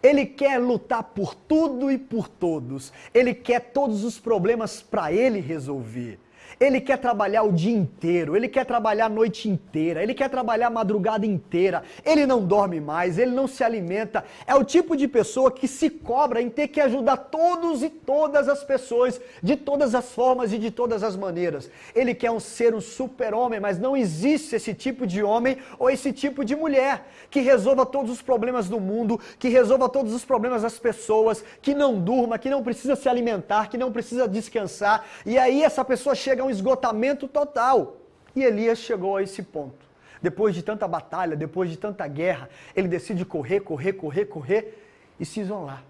Ele 0.02 0.26
quer 0.26 0.58
lutar 0.58 1.02
por 1.02 1.34
tudo 1.34 1.90
e 1.90 1.96
por 1.96 2.28
todos. 2.28 2.92
Ele 3.14 3.32
quer 3.34 3.60
todos 3.72 4.04
os 4.04 4.18
problemas 4.18 4.82
para 4.82 5.12
ele 5.12 5.40
resolver. 5.40 6.18
Ele 6.58 6.80
quer 6.80 6.96
trabalhar 6.96 7.42
o 7.42 7.52
dia 7.52 7.76
inteiro, 7.76 8.34
ele 8.34 8.48
quer 8.48 8.64
trabalhar 8.64 9.06
a 9.06 9.10
noite 9.10 9.46
inteira, 9.46 10.02
ele 10.02 10.14
quer 10.14 10.30
trabalhar 10.30 10.68
a 10.68 10.70
madrugada 10.70 11.26
inteira, 11.26 11.82
ele 12.02 12.24
não 12.24 12.42
dorme 12.42 12.80
mais, 12.80 13.18
ele 13.18 13.32
não 13.32 13.46
se 13.46 13.62
alimenta. 13.62 14.24
É 14.46 14.54
o 14.54 14.64
tipo 14.64 14.96
de 14.96 15.06
pessoa 15.06 15.50
que 15.50 15.68
se 15.68 15.90
cobra 15.90 16.40
em 16.40 16.48
ter 16.48 16.68
que 16.68 16.80
ajudar 16.80 17.18
todos 17.18 17.82
e 17.82 17.90
todas 17.90 18.48
as 18.48 18.64
pessoas, 18.64 19.20
de 19.42 19.54
todas 19.54 19.94
as 19.94 20.10
formas 20.12 20.50
e 20.50 20.56
de 20.56 20.70
todas 20.70 21.02
as 21.02 21.14
maneiras. 21.14 21.70
Ele 21.94 22.14
quer 22.14 22.30
um 22.30 22.40
ser 22.40 22.74
um 22.74 22.80
super-homem, 22.80 23.60
mas 23.60 23.78
não 23.78 23.94
existe 23.94 24.56
esse 24.56 24.72
tipo 24.72 25.06
de 25.06 25.22
homem 25.22 25.58
ou 25.78 25.90
esse 25.90 26.10
tipo 26.10 26.42
de 26.42 26.56
mulher 26.56 27.06
que 27.28 27.40
resolva 27.40 27.84
todos 27.84 28.10
os 28.10 28.22
problemas 28.22 28.66
do 28.66 28.80
mundo, 28.80 29.20
que 29.38 29.50
resolva 29.50 29.90
todos 29.90 30.14
os 30.14 30.24
problemas 30.24 30.62
das 30.62 30.78
pessoas, 30.78 31.44
que 31.60 31.74
não 31.74 32.00
durma, 32.00 32.38
que 32.38 32.48
não 32.48 32.62
precisa 32.62 32.96
se 32.96 33.10
alimentar, 33.10 33.68
que 33.68 33.76
não 33.76 33.92
precisa 33.92 34.26
descansar. 34.26 35.04
E 35.26 35.36
aí 35.36 35.62
essa 35.62 35.84
pessoa 35.84 36.14
chega 36.14 36.45
um 36.46 36.50
esgotamento 36.50 37.28
total. 37.28 37.96
E 38.34 38.42
Elias 38.42 38.78
chegou 38.78 39.16
a 39.16 39.22
esse 39.22 39.42
ponto. 39.42 39.86
Depois 40.22 40.54
de 40.54 40.62
tanta 40.62 40.88
batalha, 40.88 41.36
depois 41.36 41.70
de 41.70 41.76
tanta 41.76 42.06
guerra, 42.06 42.48
ele 42.74 42.88
decide 42.88 43.24
correr, 43.24 43.60
correr, 43.60 43.92
correr, 43.92 44.24
correr 44.26 44.82
e 45.20 45.24
se 45.24 45.40
isolar. 45.40 45.82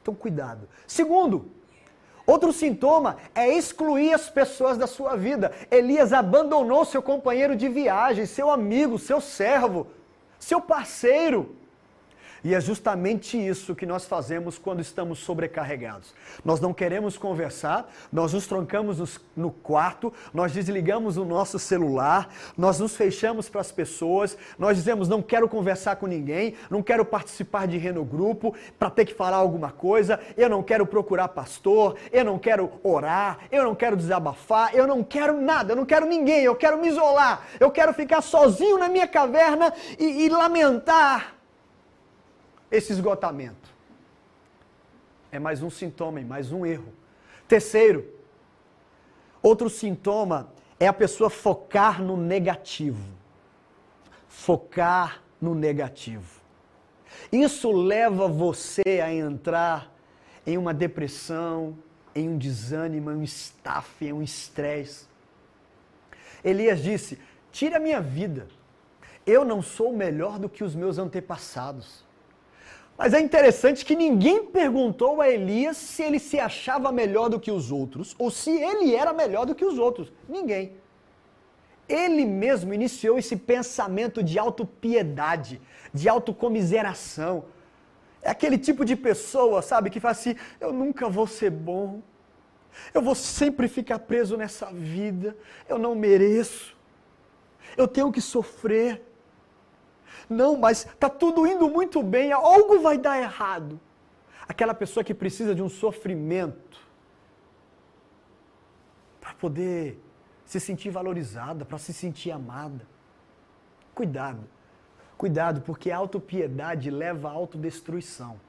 Então, 0.00 0.14
cuidado. 0.14 0.68
Segundo, 0.86 1.50
outro 2.26 2.52
sintoma 2.52 3.16
é 3.34 3.48
excluir 3.48 4.12
as 4.12 4.28
pessoas 4.28 4.76
da 4.76 4.86
sua 4.86 5.16
vida. 5.16 5.52
Elias 5.70 6.12
abandonou 6.12 6.84
seu 6.84 7.02
companheiro 7.02 7.54
de 7.54 7.68
viagem, 7.68 8.26
seu 8.26 8.50
amigo, 8.50 8.98
seu 8.98 9.20
servo, 9.20 9.86
seu 10.38 10.60
parceiro. 10.60 11.56
E 12.44 12.54
é 12.54 12.60
justamente 12.60 13.36
isso 13.36 13.74
que 13.74 13.86
nós 13.86 14.04
fazemos 14.04 14.58
quando 14.58 14.80
estamos 14.80 15.20
sobrecarregados. 15.20 16.12
Nós 16.44 16.60
não 16.60 16.74
queremos 16.74 17.16
conversar, 17.16 17.88
nós 18.12 18.32
nos 18.32 18.48
trancamos 18.48 19.20
no 19.36 19.50
quarto, 19.50 20.12
nós 20.34 20.52
desligamos 20.52 21.16
o 21.16 21.24
nosso 21.24 21.58
celular, 21.58 22.28
nós 22.58 22.80
nos 22.80 22.96
fechamos 22.96 23.48
para 23.48 23.60
as 23.60 23.70
pessoas, 23.70 24.36
nós 24.58 24.76
dizemos 24.76 25.08
não 25.08 25.22
quero 25.22 25.48
conversar 25.48 25.96
com 25.96 26.06
ninguém, 26.06 26.54
não 26.68 26.82
quero 26.82 27.04
participar 27.04 27.68
de 27.68 27.78
reno 27.78 28.04
grupo 28.04 28.54
para 28.76 28.90
ter 28.90 29.04
que 29.04 29.14
falar 29.14 29.36
alguma 29.36 29.70
coisa, 29.70 30.18
eu 30.36 30.48
não 30.48 30.64
quero 30.64 30.84
procurar 30.84 31.28
pastor, 31.28 31.96
eu 32.10 32.24
não 32.24 32.38
quero 32.38 32.72
orar, 32.82 33.38
eu 33.52 33.62
não 33.62 33.74
quero 33.74 33.96
desabafar, 33.96 34.74
eu 34.74 34.86
não 34.86 35.04
quero 35.04 35.40
nada, 35.40 35.72
eu 35.72 35.76
não 35.76 35.86
quero 35.86 36.06
ninguém, 36.06 36.42
eu 36.42 36.56
quero 36.56 36.78
me 36.78 36.88
isolar, 36.88 37.46
eu 37.60 37.70
quero 37.70 37.94
ficar 37.94 38.20
sozinho 38.20 38.78
na 38.78 38.88
minha 38.88 39.06
caverna 39.06 39.72
e, 39.96 40.24
e 40.24 40.28
lamentar 40.28 41.41
esse 42.72 42.90
esgotamento. 42.90 43.70
É 45.30 45.38
mais 45.38 45.62
um 45.62 45.68
sintoma 45.68 46.20
e 46.20 46.24
mais 46.24 46.50
um 46.50 46.64
erro. 46.64 46.92
Terceiro, 47.46 48.08
outro 49.42 49.68
sintoma 49.68 50.52
é 50.80 50.86
a 50.86 50.92
pessoa 50.92 51.28
focar 51.28 52.02
no 52.02 52.16
negativo. 52.16 53.06
Focar 54.26 55.22
no 55.38 55.54
negativo. 55.54 56.40
Isso 57.30 57.70
leva 57.70 58.26
você 58.26 59.00
a 59.04 59.12
entrar 59.12 59.92
em 60.46 60.56
uma 60.56 60.72
depressão, 60.72 61.76
em 62.14 62.28
um 62.28 62.38
desânimo, 62.38 63.10
em 63.10 63.16
um 63.16 63.22
estafe, 63.22 64.06
em 64.06 64.12
um 64.14 64.22
estresse. 64.22 65.06
Elias 66.42 66.82
disse: 66.82 67.18
Tira 67.50 67.76
a 67.76 67.80
minha 67.80 68.00
vida. 68.00 68.48
Eu 69.26 69.44
não 69.44 69.62
sou 69.62 69.92
melhor 69.92 70.38
do 70.38 70.48
que 70.48 70.64
os 70.64 70.74
meus 70.74 70.98
antepassados. 70.98 72.04
Mas 72.96 73.14
é 73.14 73.20
interessante 73.20 73.84
que 73.84 73.96
ninguém 73.96 74.46
perguntou 74.46 75.20
a 75.20 75.28
Elias 75.28 75.76
se 75.76 76.02
ele 76.02 76.18
se 76.18 76.38
achava 76.38 76.92
melhor 76.92 77.28
do 77.28 77.40
que 77.40 77.50
os 77.50 77.72
outros 77.72 78.14
ou 78.18 78.30
se 78.30 78.50
ele 78.50 78.94
era 78.94 79.12
melhor 79.12 79.46
do 79.46 79.54
que 79.54 79.64
os 79.64 79.78
outros. 79.78 80.12
Ninguém. 80.28 80.76
Ele 81.88 82.24
mesmo 82.24 82.72
iniciou 82.72 83.18
esse 83.18 83.36
pensamento 83.36 84.22
de 84.22 84.38
autopiedade, 84.38 85.60
de 85.92 86.08
autocomiseração. 86.08 87.44
É 88.22 88.30
aquele 88.30 88.56
tipo 88.56 88.84
de 88.84 88.94
pessoa, 88.94 89.62
sabe, 89.62 89.90
que 89.90 89.98
fala 89.98 90.12
assim: 90.12 90.36
eu 90.60 90.72
nunca 90.72 91.08
vou 91.08 91.26
ser 91.26 91.50
bom, 91.50 92.00
eu 92.94 93.02
vou 93.02 93.14
sempre 93.14 93.68
ficar 93.68 93.98
preso 93.98 94.36
nessa 94.36 94.66
vida, 94.66 95.36
eu 95.68 95.78
não 95.78 95.94
mereço, 95.94 96.76
eu 97.76 97.88
tenho 97.88 98.12
que 98.12 98.20
sofrer. 98.20 99.02
Não, 100.32 100.56
mas 100.56 100.86
está 100.86 101.08
tudo 101.08 101.46
indo 101.46 101.68
muito 101.68 102.02
bem, 102.02 102.32
algo 102.32 102.80
vai 102.80 102.98
dar 102.98 103.20
errado. 103.20 103.78
Aquela 104.48 104.74
pessoa 104.74 105.04
que 105.04 105.14
precisa 105.14 105.54
de 105.54 105.62
um 105.62 105.68
sofrimento 105.68 106.80
para 109.20 109.34
poder 109.34 110.02
se 110.44 110.58
sentir 110.58 110.90
valorizada, 110.90 111.64
para 111.64 111.78
se 111.78 111.92
sentir 111.92 112.30
amada. 112.30 112.86
Cuidado. 113.94 114.44
Cuidado, 115.16 115.60
porque 115.60 115.90
a 115.90 115.96
autopiedade 115.96 116.90
leva 116.90 117.28
à 117.28 117.32
autodestruição. 117.32 118.40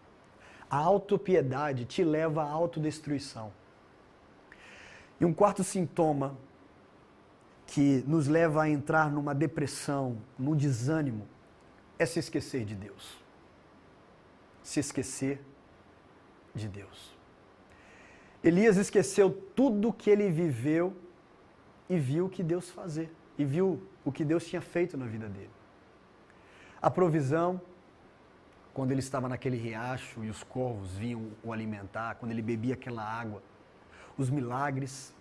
A 0.70 0.78
autopiedade 0.78 1.86
te 1.86 2.04
leva 2.04 2.44
à 2.44 2.50
autodestruição. 2.50 3.52
E 5.20 5.26
um 5.26 5.34
quarto 5.34 5.64
sintoma 5.64 6.36
que 7.68 8.04
nos 8.08 8.28
leva 8.28 8.64
a 8.64 8.70
entrar 8.70 9.12
numa 9.12 9.34
depressão, 9.36 10.18
num 10.38 10.56
desânimo, 10.56 11.28
é 11.98 12.06
se 12.06 12.20
esquecer 12.20 12.66
de 12.66 12.76
Deus. 12.76 13.18
Se 14.62 14.80
esquecer 14.80 15.42
de 16.54 16.68
Deus. 16.68 17.14
Elias 18.44 18.78
esqueceu 18.78 19.32
tudo 19.56 19.90
o 19.90 19.94
que 19.94 20.10
ele 20.10 20.30
viveu 20.30 20.96
e 21.90 21.98
viu 21.98 22.26
o 22.26 22.30
que 22.30 22.44
Deus 22.44 22.70
fazer, 22.70 23.14
e 23.38 23.46
viu 23.46 23.86
o 24.04 24.12
que 24.12 24.24
Deus 24.26 24.46
tinha 24.46 24.62
feito 24.62 24.98
na 24.98 25.06
vida 25.06 25.30
dele. 25.30 25.52
A 26.82 26.90
provisão, 26.90 27.62
quando 28.74 28.92
ele 28.92 29.00
estava 29.00 29.30
naquele 29.30 29.58
riacho 29.58 30.24
e 30.24 30.30
os 30.30 30.44
corvos 30.44 30.98
vinham 30.98 31.32
o 31.44 31.54
alimentar, 31.54 32.16
quando 32.16 32.32
ele 32.32 32.42
bebia 32.42 32.74
aquela 32.74 33.04
água, 33.04 33.42
os 34.18 34.30
milagres. 34.30 35.14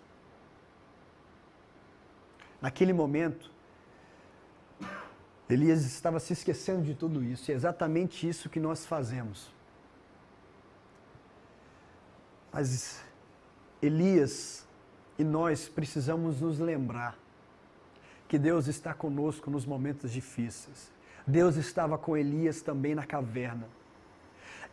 Naquele 2.61 2.93
momento, 2.93 3.51
Elias 5.49 5.83
estava 5.85 6.19
se 6.19 6.33
esquecendo 6.33 6.83
de 6.83 6.95
tudo 6.95 7.23
isso, 7.23 7.51
e 7.51 7.53
é 7.53 7.55
exatamente 7.55 8.27
isso 8.27 8.49
que 8.49 8.59
nós 8.59 8.85
fazemos. 8.85 9.51
Mas 12.51 13.03
Elias 13.81 14.65
e 15.19 15.23
nós 15.23 15.67
precisamos 15.67 16.39
nos 16.39 16.59
lembrar 16.59 17.17
que 18.27 18.39
Deus 18.39 18.67
está 18.67 18.93
conosco 18.93 19.51
nos 19.51 19.65
momentos 19.65 20.11
difíceis. 20.11 20.91
Deus 21.27 21.55
estava 21.55 21.97
com 21.97 22.17
Elias 22.17 22.61
também 22.61 22.95
na 22.95 23.05
caverna. 23.05 23.67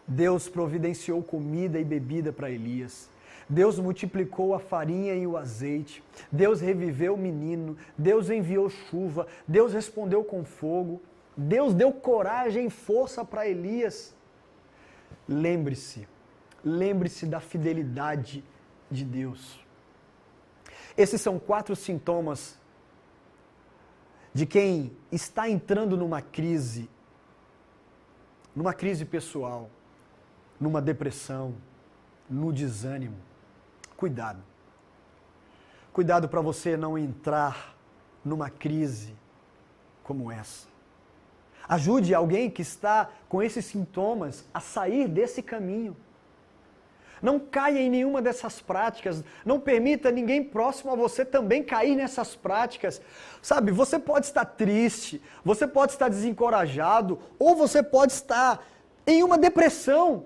Deus 0.06 0.48
providenciou 0.48 1.22
comida 1.22 1.78
e 1.78 1.84
bebida 1.84 2.32
para 2.32 2.50
Elias. 2.50 3.09
Deus 3.50 3.80
multiplicou 3.80 4.54
a 4.54 4.60
farinha 4.60 5.12
e 5.12 5.26
o 5.26 5.36
azeite. 5.36 6.04
Deus 6.30 6.60
reviveu 6.60 7.14
o 7.14 7.18
menino. 7.18 7.76
Deus 7.98 8.30
enviou 8.30 8.70
chuva. 8.70 9.26
Deus 9.46 9.72
respondeu 9.72 10.22
com 10.22 10.44
fogo. 10.44 11.02
Deus 11.36 11.74
deu 11.74 11.92
coragem 11.92 12.66
e 12.66 12.70
força 12.70 13.24
para 13.24 13.48
Elias. 13.48 14.14
Lembre-se, 15.28 16.06
lembre-se 16.64 17.26
da 17.26 17.40
fidelidade 17.40 18.44
de 18.88 19.04
Deus. 19.04 19.58
Esses 20.96 21.20
são 21.20 21.36
quatro 21.38 21.74
sintomas 21.74 22.56
de 24.32 24.46
quem 24.46 24.96
está 25.10 25.48
entrando 25.48 25.96
numa 25.96 26.22
crise, 26.22 26.88
numa 28.54 28.72
crise 28.72 29.04
pessoal, 29.04 29.68
numa 30.60 30.80
depressão, 30.80 31.54
no 32.28 32.52
desânimo. 32.52 33.29
Cuidado. 34.00 34.42
Cuidado 35.92 36.26
para 36.26 36.40
você 36.40 36.74
não 36.74 36.96
entrar 36.96 37.76
numa 38.24 38.48
crise 38.48 39.14
como 40.02 40.32
essa. 40.32 40.66
Ajude 41.68 42.14
alguém 42.14 42.48
que 42.48 42.62
está 42.62 43.10
com 43.28 43.42
esses 43.42 43.62
sintomas 43.66 44.46
a 44.54 44.58
sair 44.58 45.06
desse 45.06 45.42
caminho. 45.42 45.94
Não 47.20 47.38
caia 47.38 47.78
em 47.78 47.90
nenhuma 47.90 48.22
dessas 48.22 48.58
práticas. 48.58 49.22
Não 49.44 49.60
permita 49.60 50.10
ninguém 50.10 50.42
próximo 50.42 50.92
a 50.92 50.96
você 50.96 51.22
também 51.22 51.62
cair 51.62 51.94
nessas 51.94 52.34
práticas. 52.34 53.02
Sabe, 53.42 53.70
você 53.70 53.98
pode 53.98 54.24
estar 54.24 54.46
triste, 54.46 55.20
você 55.44 55.66
pode 55.66 55.92
estar 55.92 56.08
desencorajado, 56.08 57.18
ou 57.38 57.54
você 57.54 57.82
pode 57.82 58.12
estar 58.12 58.66
em 59.06 59.22
uma 59.22 59.36
depressão. 59.36 60.24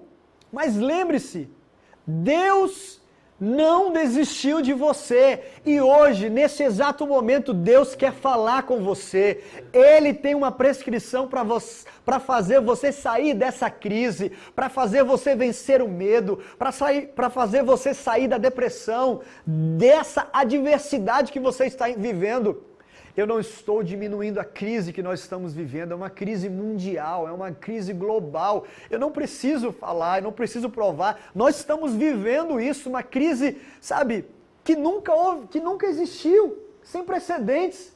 Mas 0.53 0.77
lembre-se, 0.77 1.51
Deus 2.07 3.03
não 3.41 3.93
desistiu 3.93 4.63
de 4.63 4.73
você. 4.73 5.43
E 5.67 5.81
hoje, 5.81 6.31
nesse 6.31 6.63
exato 6.63 7.07
momento, 7.07 7.53
Deus 7.53 7.95
quer 7.95 8.13
falar 8.13 8.63
com 8.63 8.83
você. 8.83 9.43
Ele 9.73 10.15
tem 10.15 10.35
uma 10.35 10.53
prescrição 10.53 11.29
para 11.29 12.21
fazer 12.21 12.61
você 12.61 12.93
sair 12.93 13.35
dessa 13.35 13.69
crise, 13.69 14.33
para 14.55 14.69
fazer 14.69 15.03
você 15.03 15.35
vencer 15.35 15.83
o 15.83 15.89
medo, 15.89 16.39
para 16.59 17.31
fazer 17.31 17.63
você 17.63 17.93
sair 17.93 18.29
da 18.29 18.39
depressão, 18.39 19.21
dessa 19.47 20.29
adversidade 20.33 21.33
que 21.33 21.41
você 21.41 21.67
está 21.67 21.89
vivendo. 21.89 22.63
Eu 23.17 23.29
não 23.29 23.39
estou 23.39 23.81
diminuindo 23.83 24.41
a 24.41 24.45
crise 24.45 24.93
que 24.93 25.03
nós 25.03 25.21
estamos 25.21 25.55
vivendo, 25.55 25.93
é 25.93 25.95
uma 25.95 26.11
crise 26.11 26.49
mundial, 26.49 27.29
é 27.29 27.33
uma 27.33 27.53
crise 27.53 27.93
global. 27.93 28.67
Eu 28.91 28.99
não 28.99 29.13
preciso 29.13 29.71
falar, 29.71 30.19
eu 30.19 30.25
não 30.25 30.33
preciso 30.33 30.69
provar. 30.69 31.31
Nós 31.33 31.57
estamos 31.57 31.93
vivendo 31.93 32.61
isso, 32.61 32.89
uma 32.89 33.05
crise, 33.05 33.57
sabe, 33.81 34.27
que 34.65 34.75
nunca 34.75 35.15
houve, 35.15 35.47
que 35.47 35.61
nunca 35.61 35.87
existiu, 35.87 36.59
sem 36.83 37.05
precedentes. 37.05 37.95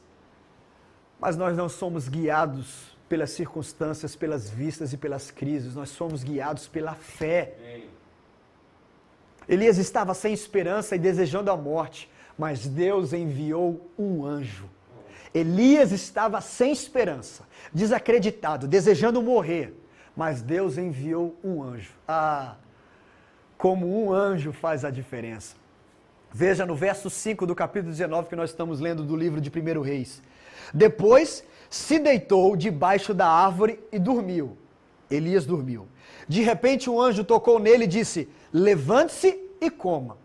Mas 1.19 1.35
nós 1.35 1.57
não 1.57 1.67
somos 1.67 2.07
guiados 2.07 2.97
pelas 3.09 3.31
circunstâncias, 3.31 4.15
pelas 4.15 4.49
vistas 4.49 4.93
e 4.93 4.97
pelas 4.97 5.31
crises, 5.31 5.75
nós 5.75 5.89
somos 5.89 6.23
guiados 6.23 6.69
pela 6.69 6.93
fé. 6.93 7.81
Elias 9.49 9.77
estava 9.77 10.13
sem 10.13 10.31
esperança 10.31 10.95
e 10.95 10.99
desejando 10.99 11.51
a 11.51 11.57
morte, 11.57 12.09
mas 12.37 12.65
Deus 12.67 13.11
enviou 13.11 13.91
um 13.97 14.23
anjo 14.23 14.69
Elias 15.33 15.91
estava 15.91 16.41
sem 16.41 16.71
esperança, 16.71 17.43
desacreditado, 17.73 18.67
desejando 18.67 19.21
morrer, 19.21 19.73
mas 20.15 20.41
Deus 20.41 20.77
enviou 20.77 21.35
um 21.43 21.61
anjo. 21.61 21.93
Ah, 22.07 22.55
como 23.57 24.03
um 24.03 24.11
anjo 24.11 24.51
faz 24.51 24.83
a 24.83 24.89
diferença. 24.89 25.55
Veja 26.31 26.65
no 26.65 26.75
verso 26.75 27.09
5 27.09 27.45
do 27.45 27.55
capítulo 27.55 27.91
19 27.91 28.29
que 28.29 28.35
nós 28.35 28.51
estamos 28.51 28.79
lendo 28.79 29.03
do 29.03 29.15
livro 29.15 29.41
de 29.41 29.49
1 29.49 29.81
Reis. 29.81 30.21
Depois 30.73 31.43
se 31.69 31.99
deitou 31.99 32.55
debaixo 32.55 33.13
da 33.13 33.27
árvore 33.27 33.79
e 33.91 33.99
dormiu. 33.99 34.57
Elias 35.09 35.45
dormiu. 35.45 35.87
De 36.27 36.41
repente 36.41 36.89
um 36.89 37.01
anjo 37.01 37.23
tocou 37.23 37.59
nele 37.59 37.85
e 37.85 37.87
disse: 37.87 38.29
Levante-se 38.53 39.39
e 39.59 39.69
coma. 39.69 40.17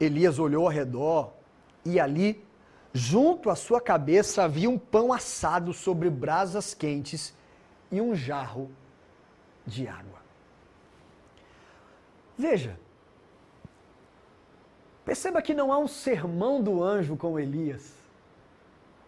Elias 0.00 0.38
olhou 0.38 0.64
ao 0.64 0.72
redor 0.72 1.32
e 1.84 2.00
ali 2.00 2.42
Junto 2.92 3.50
à 3.50 3.56
sua 3.56 3.80
cabeça 3.80 4.44
havia 4.44 4.68
um 4.68 4.78
pão 4.78 5.12
assado 5.12 5.72
sobre 5.72 6.08
brasas 6.08 6.74
quentes 6.74 7.34
e 7.90 8.00
um 8.00 8.14
jarro 8.14 8.70
de 9.66 9.86
água. 9.86 10.18
Veja, 12.36 12.78
perceba 15.04 15.42
que 15.42 15.52
não 15.52 15.72
há 15.72 15.78
um 15.78 15.88
sermão 15.88 16.62
do 16.62 16.82
anjo 16.82 17.16
com 17.16 17.38
Elias. 17.38 17.92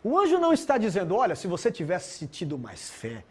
O 0.02 0.18
anjo 0.18 0.38
não 0.38 0.52
está 0.52 0.76
dizendo: 0.76 1.14
olha, 1.14 1.34
se 1.34 1.46
você 1.46 1.70
tivesse 1.70 2.26
tido 2.26 2.58
mais 2.58 2.90
fé, 2.90 3.24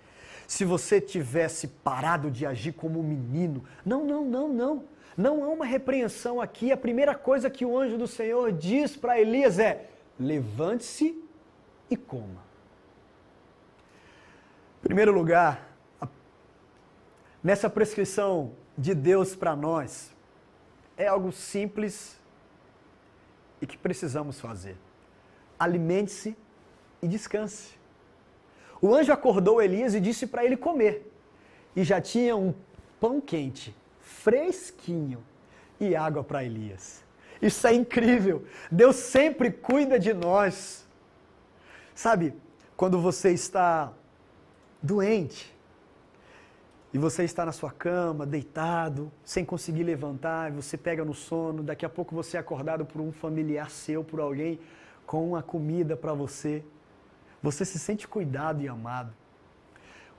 se 0.48 0.66
você 0.66 1.00
tivesse 1.00 1.68
parado 1.68 2.32
de 2.32 2.46
agir 2.46 2.74
como 2.74 3.00
um 3.00 3.04
menino. 3.04 3.64
Não, 3.86 4.04
não, 4.04 4.26
não, 4.26 4.48
não. 4.48 4.84
Não 5.16 5.44
há 5.44 5.48
uma 5.50 5.66
repreensão 5.66 6.40
aqui. 6.40 6.72
A 6.72 6.78
primeira 6.78 7.14
coisa 7.14 7.50
que 7.50 7.66
o 7.66 7.78
anjo 7.78 7.98
do 7.98 8.08
Senhor 8.08 8.52
diz 8.52 8.96
para 8.96 9.20
Elias 9.20 9.60
é: 9.60 9.90
levante-se 10.20 11.24
e 11.90 11.96
coma. 11.96 12.44
Em 14.80 14.82
primeiro 14.82 15.12
lugar, 15.12 15.76
nessa 17.44 17.70
prescrição 17.70 18.54
de 18.78 18.94
Deus 18.94 19.36
para 19.36 19.56
nós, 19.56 20.14
é 20.98 21.08
algo 21.08 21.32
simples 21.32 22.20
e 23.62 23.68
que 23.68 23.78
precisamos 23.78 24.40
fazer. 24.40 24.78
Alimente-se 25.58 26.36
e 27.02 27.08
descanse. 27.08 27.78
O 28.82 28.94
anjo 28.94 29.12
acordou 29.12 29.62
Elias 29.62 29.94
e 29.94 30.00
disse 30.00 30.28
para 30.28 30.46
ele 30.46 30.56
comer. 30.56 31.12
E 31.76 31.84
já 31.84 32.02
tinha 32.02 32.36
um 32.36 32.54
pão 33.00 33.20
quente, 33.22 33.76
fresquinho, 34.00 35.24
e 35.80 35.96
água 35.96 36.24
para 36.24 36.44
Elias. 36.44 37.04
Isso 37.42 37.66
é 37.68 37.74
incrível. 37.74 38.44
Deus 38.72 38.96
sempre 38.96 39.52
cuida 39.52 40.00
de 40.00 40.14
nós. 40.14 40.88
Sabe, 41.96 42.34
quando 42.76 43.00
você 43.00 43.32
está 43.32 43.92
doente 44.82 45.54
e 46.94 46.98
você 46.98 47.24
está 47.24 47.46
na 47.46 47.52
sua 47.52 47.72
cama, 47.72 48.26
deitado, 48.26 49.12
sem 49.24 49.46
conseguir 49.46 49.84
levantar, 49.84 50.52
você 50.52 50.78
pega 50.78 51.06
no 51.06 51.14
sono, 51.14 51.62
daqui 51.62 51.86
a 51.86 51.90
pouco 51.90 52.16
você 52.16 52.38
é 52.38 52.40
acordado 52.40 52.86
por 52.86 53.02
um 53.02 53.12
familiar 53.12 53.70
seu, 53.70 54.04
por 54.04 54.20
alguém 54.20 54.60
com 55.06 55.30
uma 55.30 55.44
comida 55.44 55.96
para 55.96 56.14
você. 56.14 56.64
Você 57.42 57.64
se 57.64 57.80
sente 57.80 58.08
cuidado 58.08 58.62
e 58.62 58.68
amado. 58.68 59.14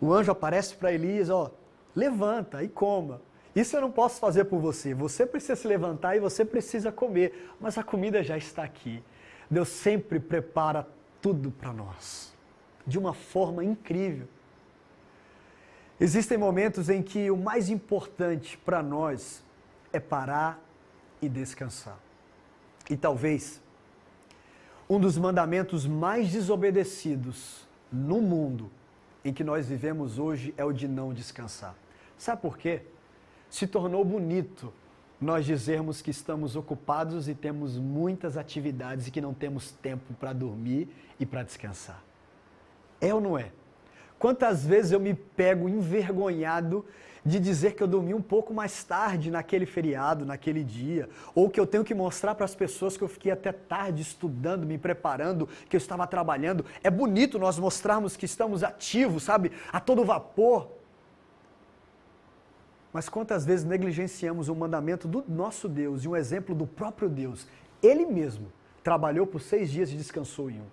O 0.00 0.12
anjo 0.12 0.32
aparece 0.32 0.74
para 0.74 0.92
Elias, 0.92 1.28
ó, 1.28 1.50
levanta 1.94 2.62
e 2.62 2.68
coma. 2.68 3.20
Isso 3.55 3.76
eu 3.76 3.80
não 3.80 3.90
posso 3.90 4.20
fazer 4.20 4.44
por 4.44 4.61
você. 4.61 4.94
Você 4.94 5.26
precisa 5.26 5.57
se 5.57 5.66
levantar 5.66 6.16
e 6.16 6.20
você 6.20 6.44
precisa 6.44 6.92
comer, 6.92 7.51
mas 7.61 7.76
a 7.76 7.82
comida 7.82 8.22
já 8.22 8.36
está 8.36 8.62
aqui. 8.62 9.03
Deus 9.51 9.68
sempre 9.68 10.20
prepara 10.20 10.86
tudo 11.20 11.51
para 11.51 11.72
nós, 11.72 12.32
de 12.86 12.98
uma 12.98 13.12
forma 13.12 13.64
incrível. 13.64 14.28
Existem 15.98 16.38
momentos 16.38 16.88
em 16.88 17.03
que 17.03 17.30
o 17.30 17.36
mais 17.36 17.68
importante 17.68 18.57
para 18.57 18.82
nós 18.82 19.42
é 19.92 20.01
parar 20.01 20.62
e 21.20 21.28
descansar. 21.28 21.98
E 22.88 22.96
talvez 22.96 23.61
um 24.88 24.98
dos 24.98 25.18
mandamentos 25.18 25.86
mais 25.86 26.30
desobedecidos 26.30 27.68
no 27.92 28.20
mundo 28.20 28.70
em 29.24 29.32
que 29.32 29.44
nós 29.44 29.68
vivemos 29.68 30.18
hoje 30.18 30.55
é 30.57 30.64
o 30.64 30.72
de 30.72 30.88
não 30.88 31.12
descansar. 31.12 31.74
Sabe 32.16 32.40
por 32.40 32.57
quê? 32.57 32.82
Se 33.51 33.66
tornou 33.66 34.05
bonito 34.05 34.72
nós 35.20 35.44
dizermos 35.44 36.01
que 36.01 36.11
estamos 36.11 36.57
ocupados 36.57 37.28
e 37.28 37.34
temos 37.34 37.76
muitas 37.76 38.38
atividades 38.38 39.07
e 39.07 39.11
que 39.11 39.20
não 39.20 39.34
temos 39.34 39.70
tempo 39.70 40.14
para 40.14 40.32
dormir 40.32 40.88
e 41.18 41.26
para 41.26 41.42
descansar. 41.42 42.03
É 43.01 43.12
ou 43.12 43.20
não 43.20 43.36
é? 43.36 43.51
Quantas 44.18 44.64
vezes 44.64 44.92
eu 44.92 45.01
me 45.01 45.14
pego 45.14 45.68
envergonhado 45.68 46.84
de 47.24 47.38
dizer 47.38 47.74
que 47.74 47.82
eu 47.82 47.86
dormi 47.86 48.14
um 48.14 48.22
pouco 48.22 48.55
mais 48.55 48.82
tarde 48.82 49.30
naquele 49.30 49.66
feriado, 49.66 50.24
naquele 50.24 50.64
dia, 50.64 51.09
ou 51.34 51.51
que 51.51 51.61
eu 51.61 51.66
tenho 51.66 51.84
que 51.84 51.94
mostrar 51.94 52.34
para 52.34 52.44
as 52.44 52.55
pessoas 52.55 52.96
que 52.96 53.05
eu 53.05 53.09
fiquei 53.09 53.30
até 53.30 53.53
tarde 53.53 54.01
estudando, 54.01 54.66
me 54.66 54.78
preparando, 54.78 55.48
que 55.68 55.76
eu 55.76 55.78
estava 55.78 56.07
trabalhando. 56.07 56.64
É 56.82 56.90
bonito 56.90 57.38
nós 57.38 57.59
mostrarmos 57.59 58.16
que 58.16 58.24
estamos 58.24 58.62
ativos, 58.62 59.24
sabe, 59.24 59.53
a 59.70 59.80
todo 59.80 60.05
vapor. 60.05 60.79
Mas 62.93 63.09
quantas 63.09 63.45
vezes 63.45 63.64
negligenciamos 63.64 64.49
o 64.49 64.55
mandamento 64.55 65.07
do 65.07 65.24
nosso 65.28 65.68
Deus 65.68 66.05
e 66.05 66.09
um 66.09 66.16
exemplo 66.16 66.55
do 66.55 66.66
próprio 66.66 67.09
Deus? 67.09 67.47
Ele 67.82 68.05
mesmo 68.05 68.53
trabalhou 68.82 69.26
por 69.26 69.41
seis 69.41 69.70
dias 69.70 69.91
e 69.91 69.97
descansou 69.97 70.51
em 70.51 70.61
um. 70.61 70.66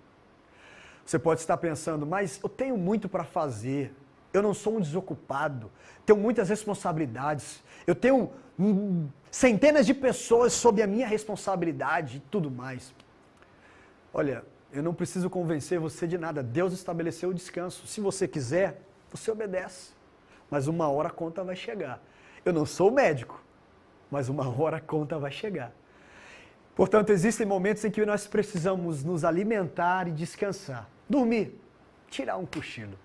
Você 1.04 1.18
pode 1.18 1.40
estar 1.40 1.56
pensando, 1.56 2.04
mas 2.04 2.40
eu 2.42 2.48
tenho 2.48 2.76
muito 2.76 3.08
para 3.08 3.24
fazer, 3.24 3.94
eu 4.32 4.42
não 4.42 4.52
sou 4.52 4.76
um 4.76 4.80
desocupado, 4.80 5.70
tenho 6.04 6.18
muitas 6.18 6.48
responsabilidades, 6.48 7.62
eu 7.86 7.94
tenho 7.94 8.30
hum, 8.58 9.08
centenas 9.30 9.86
de 9.86 9.94
pessoas 9.94 10.52
sob 10.52 10.82
a 10.82 10.86
minha 10.86 11.06
responsabilidade 11.06 12.18
e 12.18 12.20
tudo 12.20 12.50
mais. 12.50 12.92
Olha, 14.12 14.44
eu 14.72 14.82
não 14.82 14.92
preciso 14.92 15.30
convencer 15.30 15.78
você 15.78 16.06
de 16.06 16.18
nada, 16.18 16.42
Deus 16.42 16.72
estabeleceu 16.72 17.30
o 17.30 17.34
descanso. 17.34 17.86
Se 17.86 18.00
você 18.00 18.28
quiser, 18.28 18.82
você 19.10 19.30
obedece. 19.30 19.97
Mas 20.50 20.66
uma 20.66 20.88
hora 20.88 21.08
a 21.08 21.12
conta 21.12 21.44
vai 21.44 21.56
chegar. 21.56 22.02
Eu 22.44 22.52
não 22.52 22.64
sou 22.64 22.90
médico, 22.90 23.42
mas 24.10 24.28
uma 24.28 24.48
hora 24.48 24.78
a 24.78 24.80
conta 24.80 25.18
vai 25.18 25.30
chegar. 25.30 25.72
Portanto, 26.74 27.10
existem 27.10 27.46
momentos 27.46 27.84
em 27.84 27.90
que 27.90 28.06
nós 28.06 28.26
precisamos 28.26 29.02
nos 29.02 29.24
alimentar 29.24 30.06
e 30.06 30.12
descansar. 30.12 30.88
Dormir, 31.08 31.60
tirar 32.08 32.36
um 32.36 32.46
cochilo. 32.46 32.96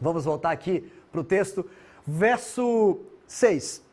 Vamos 0.00 0.24
voltar 0.24 0.50
aqui 0.50 0.90
para 1.12 1.20
o 1.20 1.24
texto, 1.24 1.68
verso 2.06 3.00
6. 3.26 3.84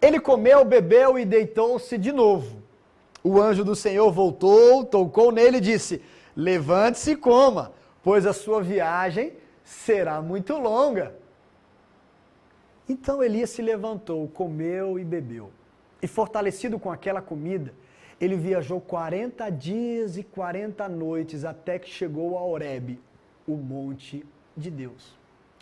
Ele 0.00 0.18
comeu, 0.18 0.64
bebeu 0.64 1.18
e 1.18 1.24
deitou-se 1.24 1.96
de 1.98 2.12
novo. 2.12 2.62
O 3.22 3.40
anjo 3.40 3.64
do 3.64 3.74
Senhor 3.74 4.10
voltou, 4.10 4.84
tocou 4.84 5.30
nele 5.30 5.58
e 5.58 5.60
disse: 5.60 6.02
Levante-se 6.34 7.12
e 7.12 7.16
coma, 7.16 7.72
pois 8.02 8.26
a 8.26 8.32
sua 8.32 8.62
viagem 8.62 9.34
será 9.64 10.22
muito 10.22 10.56
longa. 10.56 11.14
Então 12.88 13.22
Elias 13.22 13.50
se 13.50 13.62
levantou, 13.62 14.28
comeu 14.28 14.98
e 14.98 15.04
bebeu. 15.04 15.50
E 16.00 16.06
fortalecido 16.06 16.78
com 16.78 16.90
aquela 16.90 17.20
comida, 17.20 17.74
ele 18.20 18.36
viajou 18.36 18.80
40 18.80 19.50
dias 19.50 20.16
e 20.16 20.22
40 20.22 20.88
noites 20.88 21.44
até 21.44 21.78
que 21.78 21.90
chegou 21.90 22.38
a 22.38 22.42
Horebe, 22.42 23.00
o 23.46 23.56
monte 23.56 24.24
de 24.56 24.70
Deus. 24.70 25.16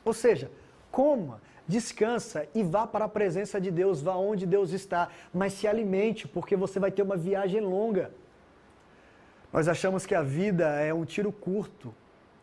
Ou 0.05 0.13
seja, 0.13 0.51
coma, 0.91 1.41
descansa 1.67 2.47
e 2.55 2.63
vá 2.63 2.87
para 2.87 3.07
a 3.07 3.09
presença 3.09 3.61
de 3.61 3.71
Deus, 3.71 4.03
vá 4.03 4.15
onde 4.15 4.47
Deus 4.47 4.73
está, 4.73 5.09
mas 5.33 5.55
se 5.55 5.67
alimente, 5.67 6.29
porque 6.29 6.55
você 6.57 6.79
vai 6.79 6.91
ter 6.91 7.03
uma 7.03 7.17
viagem 7.17 7.61
longa. 7.61 8.13
Nós 9.53 9.67
achamos 9.67 10.05
que 10.05 10.15
a 10.15 10.23
vida 10.23 10.67
é 10.81 10.93
um 10.93 11.05
tiro 11.05 11.33
curto 11.33 11.95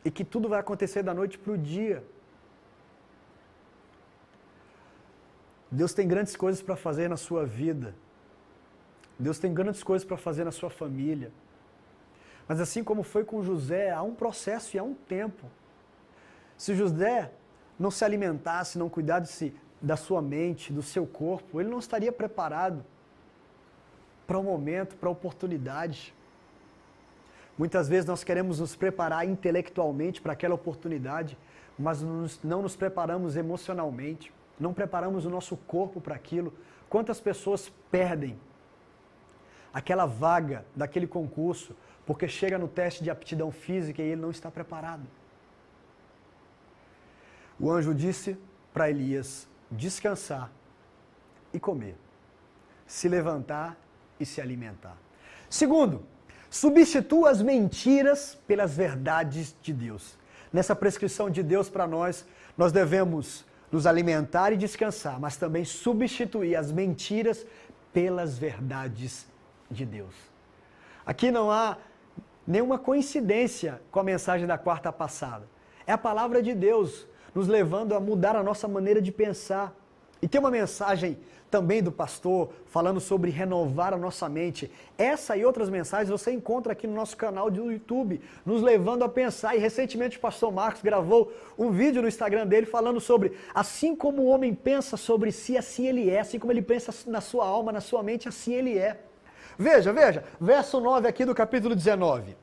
e 0.03 0.09
que 0.09 0.23
tudo 0.23 0.49
vai 0.49 0.59
acontecer 0.59 1.03
da 1.03 1.13
noite 1.13 1.38
para 1.38 1.53
o 1.53 1.57
dia. 1.57 2.03
Deus 5.72 5.93
tem 5.93 6.05
grandes 6.07 6.36
coisas 6.36 6.61
para 6.61 6.76
fazer 6.76 7.07
na 7.07 7.15
sua 7.15 7.45
vida. 7.45 7.95
Deus 9.17 9.39
tem 9.39 9.53
grandes 9.53 9.82
coisas 9.82 10.05
para 10.05 10.17
fazer 10.17 10.43
na 10.43 10.51
sua 10.51 10.69
família. 10.69 11.32
Mas 12.47 12.59
assim 12.59 12.84
como 12.84 13.03
foi 13.03 13.24
com 13.24 13.41
José, 13.41 13.91
há 13.91 14.01
um 14.01 14.13
processo 14.13 14.76
e 14.76 14.80
há 14.80 14.84
um 14.84 14.93
tempo. 14.93 15.45
Se 16.57 16.76
José 16.76 17.32
não 17.80 17.89
se 17.89 18.03
alimentasse, 18.03 18.78
não 18.78 18.89
cuidasse 18.89 19.55
da 19.82 19.95
sua 19.95 20.22
mente, 20.22 20.74
do 20.74 20.84
seu 20.84 21.07
corpo, 21.07 21.61
ele 21.61 21.69
não 21.69 21.80
estaria 21.80 22.11
preparado 22.11 22.86
para 24.28 24.38
o 24.38 24.43
momento, 24.43 24.95
para 24.97 25.07
a 25.07 25.11
oportunidade. 25.11 26.13
Muitas 27.57 27.88
vezes 27.88 28.05
nós 28.05 28.24
queremos 28.24 28.59
nos 28.59 28.76
preparar 28.76 29.28
intelectualmente 29.28 30.22
para 30.22 30.34
aquela 30.34 30.55
oportunidade, 30.55 31.38
mas 31.80 32.01
não 32.43 32.61
nos 32.61 32.76
preparamos 32.76 33.36
emocionalmente, 33.36 34.34
não 34.62 34.74
preparamos 34.74 35.26
o 35.26 35.30
nosso 35.30 35.57
corpo 35.57 35.99
para 35.99 36.16
aquilo. 36.16 36.53
Quantas 36.89 37.20
pessoas 37.20 37.72
perdem 37.89 38.39
aquela 39.74 40.05
vaga 40.05 40.66
daquele 40.76 41.07
concurso 41.07 41.76
porque 42.05 42.28
chega 42.28 42.57
no 42.57 42.68
teste 42.68 43.03
de 43.03 43.09
aptidão 43.09 43.51
física 43.51 44.01
e 44.01 44.05
ele 44.05 44.22
não 44.22 44.30
está 44.30 44.51
preparado? 44.51 45.07
O 47.59 47.72
anjo 47.72 47.93
disse 47.93 48.38
para 48.74 48.89
Elias 48.89 49.47
descansar 49.70 50.51
e 51.53 51.59
comer, 51.59 51.95
se 52.86 53.07
levantar 53.07 53.78
e 54.20 54.26
se 54.26 54.41
alimentar. 54.41 54.97
Segundo, 55.49 56.05
substitua 56.49 57.30
as 57.30 57.41
mentiras 57.41 58.38
pelas 58.47 58.76
verdades 58.76 59.55
de 59.62 59.74
Deus. 59.74 60.18
Nessa 60.51 60.76
prescrição 60.76 61.30
de 61.30 61.41
Deus 61.41 61.70
para 61.70 61.88
nós, 61.88 62.26
nós 62.57 62.72
devemos 62.72 63.45
nos 63.72 63.88
alimentar 63.88 64.51
e 64.51 64.57
descansar, 64.57 65.19
mas 65.19 65.38
também 65.38 65.63
substituir 65.63 66.55
as 66.55 66.72
mentiras 66.72 67.45
pelas 67.93 68.38
verdades 68.38 69.26
de 69.69 69.86
Deus. 69.86 70.13
Aqui 71.05 71.32
não 71.32 71.49
há 71.49 71.78
nenhuma 72.45 72.78
coincidência 72.78 73.82
com 73.89 73.99
a 73.99 74.03
mensagem 74.03 74.45
da 74.45 74.57
quarta 74.57 74.91
passada. 74.91 75.47
É 75.88 75.91
a 75.91 75.97
palavra 75.97 76.41
de 76.41 76.53
Deus 76.53 77.07
nos 77.34 77.47
levando 77.47 77.95
a 77.95 77.99
mudar 77.99 78.36
a 78.36 78.43
nossa 78.43 78.67
maneira 78.67 79.01
de 79.01 79.11
pensar. 79.11 79.74
E 80.22 80.28
tem 80.28 80.39
uma 80.39 80.51
mensagem 80.51 81.17
também 81.52 81.84
do 81.84 81.91
pastor 81.91 82.49
falando 82.66 83.02
sobre 83.02 83.30
renovar 83.30 83.93
a 83.93 83.97
nossa 83.97 84.30
mente. 84.30 84.72
Essa 84.97 85.36
e 85.36 85.43
outras 85.43 85.70
mensagens 85.70 86.10
você 86.10 86.32
encontra 86.32 86.72
aqui 86.72 86.88
no 86.88 86.95
nosso 86.95 87.18
canal 87.18 87.52
do 87.52 87.70
YouTube, 87.70 88.22
nos 88.45 88.62
levando 88.62 89.04
a 89.04 89.10
pensar. 89.10 89.56
E 89.56 89.60
recentemente 89.60 90.18
o 90.18 90.22
pastor 90.22 90.52
Marcos 90.52 90.82
gravou 90.82 91.32
um 91.60 91.70
vídeo 91.70 92.02
no 92.02 92.08
Instagram 92.08 92.47
dele 92.47 92.66
falando 92.66 93.02
sobre 93.02 93.34
assim 93.54 93.93
como 93.93 94.22
o 94.22 94.28
homem 94.28 94.56
pensa 94.56 94.95
sobre 94.95 95.32
si, 95.32 95.58
assim 95.58 95.86
ele 95.86 96.10
é, 96.10 96.22
assim 96.22 96.39
como 96.39 96.54
ele 96.54 96.62
pensa 96.62 96.93
na 97.06 97.20
sua 97.20 97.45
alma, 97.45 97.74
na 97.74 97.82
sua 97.82 98.02
mente, 98.02 98.30
assim 98.30 98.54
ele 98.54 98.78
é. 98.78 99.02
Veja, 99.60 99.91
veja, 99.91 100.24
verso 100.39 100.80
9 100.80 101.08
aqui 101.08 101.26
do 101.26 101.36
capítulo 101.36 101.76
19. 101.76 102.38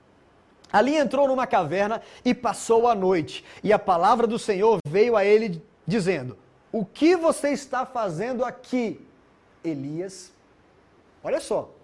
Ali 0.71 0.95
entrou 0.95 1.27
numa 1.27 1.47
caverna 1.47 2.03
e 2.23 2.35
passou 2.35 2.87
a 2.87 2.95
noite. 2.95 3.43
E 3.65 3.73
a 3.73 3.79
palavra 3.79 4.27
do 4.27 4.39
Senhor 4.39 4.79
veio 4.87 5.17
a 5.17 5.25
ele 5.25 5.63
dizendo: 5.87 6.37
O 6.79 6.85
que 6.85 7.17
você 7.17 7.49
está 7.49 7.85
fazendo 7.85 8.45
aqui, 8.45 9.05
Elias? 9.65 10.33
Olha 11.25 11.41
só. 11.41 11.75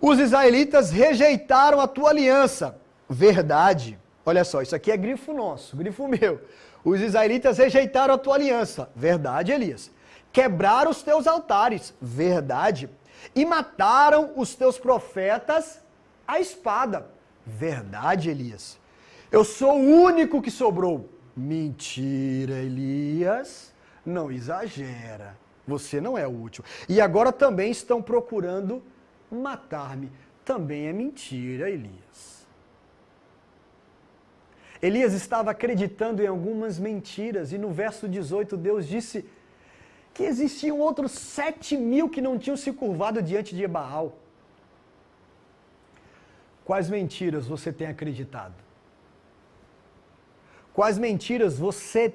Os 0.00 0.20
israelitas 0.20 0.92
rejeitaram 0.92 1.80
a 1.80 1.88
tua 1.88 2.10
aliança. 2.10 2.78
Verdade. 3.08 3.98
Olha 4.24 4.44
só, 4.44 4.62
isso 4.62 4.76
aqui 4.76 4.92
é 4.92 4.96
grifo 4.96 5.32
nosso, 5.32 5.76
grifo 5.76 6.06
meu. 6.16 6.40
Os 6.84 7.00
israelitas 7.00 7.58
rejeitaram 7.58 8.14
a 8.14 8.18
tua 8.18 8.36
aliança. 8.36 8.88
Verdade, 8.94 9.50
Elias. 9.50 9.90
Quebraram 10.30 10.92
os 10.92 11.02
teus 11.02 11.26
altares. 11.26 11.92
Verdade. 12.00 12.88
E 13.34 13.44
mataram 13.44 14.34
os 14.36 14.54
teus 14.54 14.78
profetas 14.78 15.80
a 16.28 16.38
espada. 16.38 17.10
Verdade, 17.44 18.30
Elias. 18.30 18.78
Eu 19.32 19.42
sou 19.42 19.80
o 19.80 20.02
único 20.04 20.40
que 20.40 20.52
sobrou. 20.52 21.17
Mentira, 21.38 22.54
Elias. 22.54 23.72
Não 24.04 24.30
exagera. 24.30 25.36
Você 25.66 26.00
não 26.00 26.18
é 26.18 26.26
último. 26.26 26.66
E 26.88 27.00
agora 27.00 27.30
também 27.30 27.70
estão 27.70 28.02
procurando 28.02 28.82
matar-me. 29.30 30.10
Também 30.44 30.88
é 30.88 30.92
mentira, 30.92 31.70
Elias. 31.70 32.46
Elias 34.80 35.12
estava 35.12 35.50
acreditando 35.50 36.22
em 36.22 36.26
algumas 36.26 36.78
mentiras, 36.78 37.52
e 37.52 37.58
no 37.58 37.70
verso 37.70 38.08
18 38.08 38.56
Deus 38.56 38.86
disse 38.86 39.24
que 40.14 40.22
existiam 40.22 40.78
outros 40.78 41.12
sete 41.12 41.76
mil 41.76 42.08
que 42.08 42.20
não 42.20 42.38
tinham 42.38 42.56
se 42.56 42.72
curvado 42.72 43.20
diante 43.20 43.54
de 43.54 43.66
Baal. 43.66 44.16
Quais 46.64 46.88
mentiras 46.88 47.46
você 47.46 47.72
tem 47.72 47.86
acreditado? 47.88 48.67
Quais 50.78 50.96
mentiras 50.96 51.58
você 51.58 52.14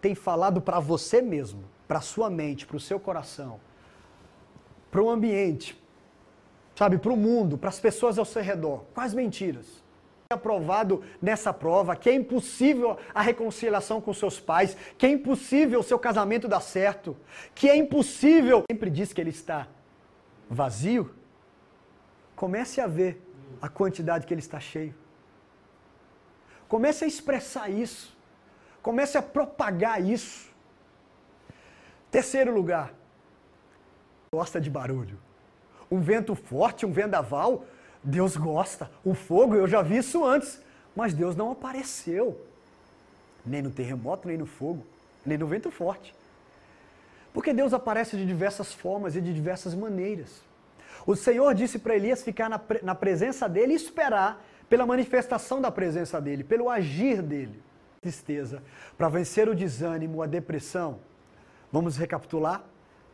tem 0.00 0.14
falado 0.14 0.58
para 0.58 0.80
você 0.80 1.20
mesmo, 1.20 1.64
para 1.86 2.00
sua 2.00 2.30
mente, 2.30 2.66
para 2.66 2.78
o 2.78 2.80
seu 2.80 2.98
coração, 2.98 3.60
para 4.90 5.02
o 5.02 5.10
ambiente, 5.10 5.78
sabe, 6.74 6.96
para 6.96 7.12
o 7.12 7.16
mundo, 7.16 7.58
para 7.58 7.68
as 7.68 7.78
pessoas 7.78 8.18
ao 8.18 8.24
seu 8.24 8.40
redor? 8.40 8.86
Quais 8.94 9.12
mentiras? 9.12 9.84
aprovado 10.30 11.04
nessa 11.20 11.52
prova, 11.52 11.94
que 11.94 12.08
é 12.08 12.14
impossível 12.14 12.98
a 13.14 13.20
reconciliação 13.20 14.00
com 14.00 14.14
seus 14.14 14.40
pais, 14.40 14.74
que 14.96 15.04
é 15.04 15.10
impossível 15.10 15.80
o 15.80 15.84
seu 15.84 15.98
casamento 15.98 16.48
dar 16.48 16.60
certo, 16.60 17.14
que 17.54 17.68
é 17.68 17.76
impossível, 17.76 18.64
sempre 18.68 18.88
diz 18.90 19.12
que 19.12 19.20
ele 19.20 19.30
está 19.30 19.68
vazio, 20.48 21.14
comece 22.34 22.80
a 22.80 22.86
ver 22.86 23.22
a 23.60 23.68
quantidade 23.68 24.26
que 24.26 24.32
ele 24.32 24.40
está 24.40 24.58
cheio. 24.58 24.94
Comece 26.68 27.04
a 27.04 27.08
expressar 27.08 27.70
isso. 27.70 28.16
Comece 28.82 29.18
a 29.18 29.22
propagar 29.22 30.04
isso. 30.04 30.48
Terceiro 32.10 32.54
lugar, 32.54 32.94
gosta 34.32 34.60
de 34.60 34.70
barulho. 34.70 35.18
Um 35.90 36.00
vento 36.00 36.34
forte, 36.34 36.86
um 36.86 36.92
vendaval, 36.92 37.64
Deus 38.02 38.36
gosta. 38.36 38.90
O 39.04 39.14
fogo, 39.14 39.54
eu 39.54 39.66
já 39.66 39.82
vi 39.82 39.98
isso 39.98 40.24
antes, 40.24 40.60
mas 40.94 41.12
Deus 41.12 41.36
não 41.36 41.50
apareceu. 41.50 42.40
Nem 43.44 43.62
no 43.62 43.70
terremoto, 43.70 44.26
nem 44.26 44.38
no 44.38 44.46
fogo, 44.46 44.84
nem 45.24 45.36
no 45.36 45.46
vento 45.46 45.70
forte. 45.70 46.14
Porque 47.32 47.52
Deus 47.52 47.74
aparece 47.74 48.16
de 48.16 48.24
diversas 48.24 48.72
formas 48.72 49.14
e 49.14 49.20
de 49.20 49.32
diversas 49.34 49.74
maneiras. 49.74 50.40
O 51.06 51.14
Senhor 51.14 51.54
disse 51.54 51.78
para 51.78 51.94
Elias 51.94 52.22
ficar 52.22 52.48
na, 52.48 52.60
na 52.82 52.94
presença 52.94 53.48
dele 53.48 53.72
e 53.72 53.76
esperar 53.76 54.42
pela 54.68 54.86
manifestação 54.86 55.60
da 55.60 55.70
presença 55.70 56.20
dele, 56.20 56.44
pelo 56.44 56.68
agir 56.68 57.22
dele. 57.22 57.62
Tristeza, 58.00 58.62
para 58.96 59.08
vencer 59.08 59.48
o 59.48 59.54
desânimo, 59.54 60.22
a 60.22 60.26
depressão. 60.26 61.00
Vamos 61.72 61.96
recapitular? 61.96 62.64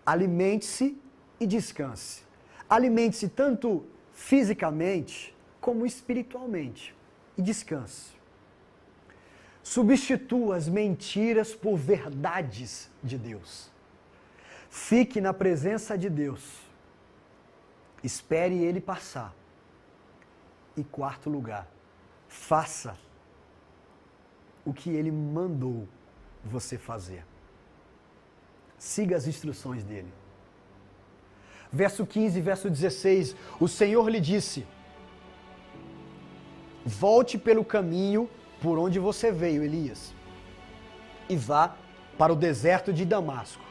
Alimente-se 0.05 0.99
e 1.41 1.47
descanse. 1.47 2.23
Alimente-se 2.69 3.29
tanto 3.29 3.87
fisicamente 4.13 5.35
como 5.61 5.87
espiritualmente 5.87 6.95
e 7.37 7.43
descanse. 7.43 8.11
Substitua 9.63 10.57
as 10.57 10.69
mentiras 10.69 11.55
por 11.55 11.77
verdades 11.77 12.91
de 13.03 13.17
Deus. 13.17 13.71
Fique 14.69 15.21
na 15.21 15.33
presença 15.33 15.97
de 15.97 16.11
Deus 16.11 16.63
Espere 18.03 18.57
ele 18.57 18.81
passar. 18.81 19.35
E 20.77 20.83
quarto 20.83 21.29
lugar, 21.29 21.69
faça 22.29 22.97
o 24.65 24.73
que 24.73 24.91
ele 24.91 25.11
mandou 25.11 25.87
você 26.45 26.79
fazer. 26.79 27.25
Siga 28.79 29.17
as 29.17 29.27
instruções 29.27 29.85
dele. 29.85 30.13
Verso 31.71 32.07
15, 32.07 32.41
verso 32.41 32.71
16: 32.71 33.37
O 33.61 33.69
Senhor 33.69 34.09
lhe 34.09 34.21
disse: 34.21 34.67
Volte 36.85 37.39
pelo 37.39 37.65
caminho 37.65 38.29
por 38.61 38.79
onde 38.79 38.99
você 38.99 39.31
veio, 39.31 39.63
Elias, 39.63 40.15
e 41.29 41.37
vá 41.37 41.77
para 42.19 42.33
o 42.33 42.37
deserto 42.37 42.93
de 42.93 43.05
Damasco. 43.05 43.63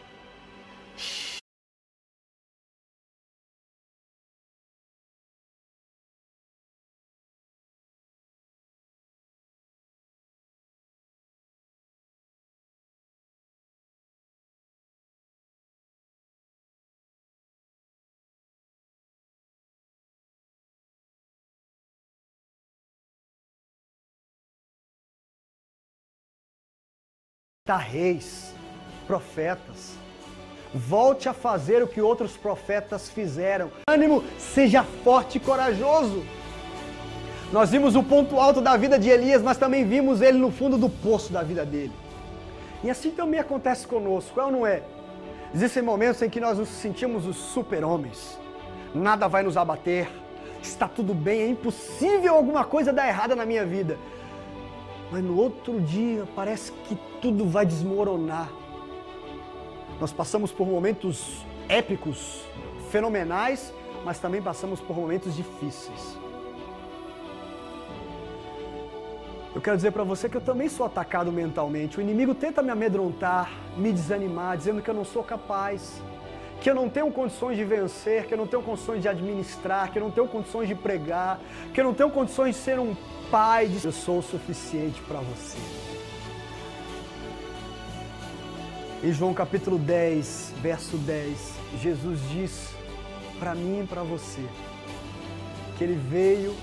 Reis, 27.78 28.56
profetas. 29.06 29.94
Volte 30.74 31.30
a 31.30 31.34
fazer 31.34 31.84
o 31.84 31.88
que 31.88 32.02
outros 32.02 32.36
profetas 32.36 33.08
fizeram. 33.08 33.72
Ânimo, 33.88 34.24
seja 34.40 34.84
forte 34.84 35.38
e 35.38 35.40
corajoso. 35.40 36.24
Nós 37.52 37.70
vimos 37.70 37.96
o 37.96 38.02
ponto 38.02 38.40
alto 38.40 38.62
da 38.62 38.76
vida 38.78 38.98
de 38.98 39.10
Elias, 39.10 39.44
mas 39.44 39.58
também 39.58 39.86
vimos 39.86 40.22
ele 40.22 40.40
no 40.40 40.52
fundo 40.52 40.76
do 40.76 40.90
poço 40.90 41.32
da 41.32 41.44
vida 41.44 41.64
dele. 41.64 41.94
E 42.84 42.90
assim 42.90 43.12
também 43.12 43.40
acontece 43.40 43.86
conosco, 43.86 44.40
é 44.40 44.44
ou 44.44 44.52
não 44.52 44.66
é? 44.66 44.82
Existem 45.54 45.84
momentos 45.84 46.20
em 46.24 46.30
que 46.32 46.40
nós 46.40 46.58
nos 46.58 46.70
sentimos 46.70 47.28
os 47.28 47.36
super-homens. 47.36 48.40
Nada 48.96 49.28
vai 49.28 49.44
nos 49.44 49.56
abater, 49.56 50.10
está 50.64 50.88
tudo 50.88 51.14
bem, 51.14 51.42
é 51.42 51.48
impossível 51.48 52.34
alguma 52.34 52.64
coisa 52.64 52.92
dar 52.92 53.08
errada 53.08 53.36
na 53.36 53.46
minha 53.46 53.66
vida 53.66 54.00
mas 55.12 55.24
no 55.24 55.38
outro 55.38 55.82
dia 55.82 56.26
parece 56.36 56.72
que 56.88 56.98
tudo 57.22 57.46
vai 57.46 57.66
desmoronar. 57.66 58.50
Nós 60.00 60.14
passamos 60.14 60.52
por 60.52 60.66
momentos 60.66 61.46
épicos, 61.68 62.44
fenomenais, 62.90 63.74
mas 64.06 64.20
também 64.20 64.42
passamos 64.42 64.80
por 64.80 64.96
momentos 64.96 65.36
difíceis. 65.36 66.18
Eu 69.54 69.60
quero 69.60 69.76
dizer 69.76 69.92
para 69.92 70.04
você 70.04 70.30
que 70.30 70.38
eu 70.38 70.42
também 70.42 70.70
sou 70.70 70.86
atacado 70.86 71.30
mentalmente. 71.30 71.98
O 71.98 72.02
inimigo 72.02 72.34
tenta 72.34 72.62
me 72.62 72.72
amedrontar, 72.72 73.52
me 73.76 73.92
desanimar, 73.92 74.58
dizendo 74.58 74.82
que 74.82 74.90
eu 74.90 74.94
não 74.94 75.04
sou 75.04 75.24
capaz, 75.24 76.02
que 76.62 76.70
eu 76.70 76.74
não 76.74 76.88
tenho 76.88 77.12
condições 77.12 77.58
de 77.58 77.66
vencer, 77.66 78.28
que 78.28 78.34
eu 78.34 78.38
não 78.38 78.48
tenho 78.48 78.64
condições 78.64 79.02
de 79.02 79.10
administrar, 79.10 79.92
que 79.92 80.00
eu 80.00 80.04
não 80.04 80.12
tenho 80.12 80.28
condições 80.28 80.70
de 80.70 80.76
pregar, 80.76 81.38
que 81.74 81.82
eu 81.82 81.84
não 81.84 81.94
tenho 81.94 82.10
condições 82.10 82.56
de 82.56 82.62
ser 82.62 82.80
um 82.80 82.96
Pai 83.32 83.72
Eu 83.82 83.94
sou 83.94 84.20
o 84.20 84.22
suficiente 84.22 85.02
para 85.08 85.22
você. 85.22 85.58
Em 89.02 89.14
João 89.14 89.34
capítulo 89.34 89.80
10, 89.80 90.56
verso 90.62 90.98
10, 90.98 91.54
Jesus 91.82 92.20
diz 92.30 92.76
para 93.40 93.56
mim 93.56 93.84
e 93.84 93.88
para 93.88 94.04
você 94.04 94.46
que 95.78 95.84
ele 95.86 95.96
veio 96.10 96.54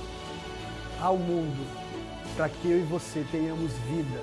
ao 1.00 1.16
mundo 1.16 1.66
para 2.36 2.50
que 2.50 2.70
eu 2.70 2.80
e 2.80 2.82
você 2.82 3.24
tenhamos 3.32 3.72
vida 3.90 4.22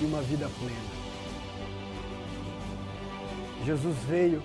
e 0.00 0.06
uma 0.06 0.22
vida 0.22 0.48
plena. 0.58 0.98
Jesus 3.66 3.94
veio 4.08 4.42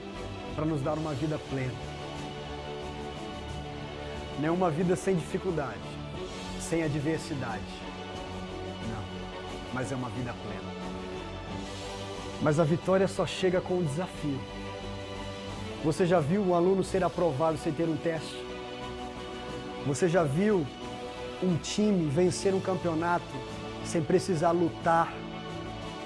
para 0.57 0.65
nos 0.65 0.81
dar 0.81 0.97
uma 0.97 1.13
vida 1.13 1.39
plena. 1.49 1.71
Não 4.41 4.49
é 4.49 4.51
uma 4.51 4.69
vida 4.69 4.97
sem 4.97 5.15
dificuldade 5.15 6.02
sem 6.63 6.83
adversidade. 6.83 7.61
Não, 8.89 9.03
mas 9.73 9.91
é 9.91 9.95
uma 9.95 10.09
vida 10.09 10.33
plena. 10.43 10.73
Mas 12.41 12.59
a 12.59 12.63
vitória 12.63 13.07
só 13.07 13.25
chega 13.25 13.61
com 13.61 13.75
um 13.75 13.83
desafio. 13.83 14.39
Você 15.83 16.05
já 16.05 16.19
viu 16.19 16.41
um 16.41 16.55
aluno 16.55 16.83
ser 16.83 17.03
aprovado 17.03 17.57
sem 17.57 17.73
ter 17.73 17.87
um 17.87 17.97
teste? 17.97 18.43
Você 19.85 20.07
já 20.07 20.23
viu 20.23 20.65
um 21.41 21.57
time 21.57 22.09
vencer 22.09 22.53
um 22.53 22.59
campeonato 22.59 23.25
sem 23.85 24.01
precisar 24.01 24.51
lutar 24.51 25.13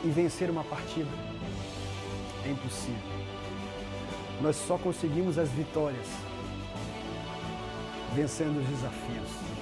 e 0.03 0.09
vencer 0.09 0.49
uma 0.49 0.63
partida? 0.63 1.09
É 2.43 2.49
impossível. 2.49 3.17
Nós 4.41 4.55
só 4.55 4.77
conseguimos 4.77 5.37
as 5.37 5.49
vitórias 5.49 6.07
vencendo 8.15 8.59
os 8.59 8.67
desafios. 8.67 9.56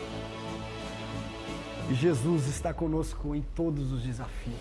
Jesus 1.94 2.48
está 2.48 2.74
conosco 2.74 3.36
em 3.36 3.44
todos 3.56 3.92
os 3.92 4.02
desafios. 4.02 4.56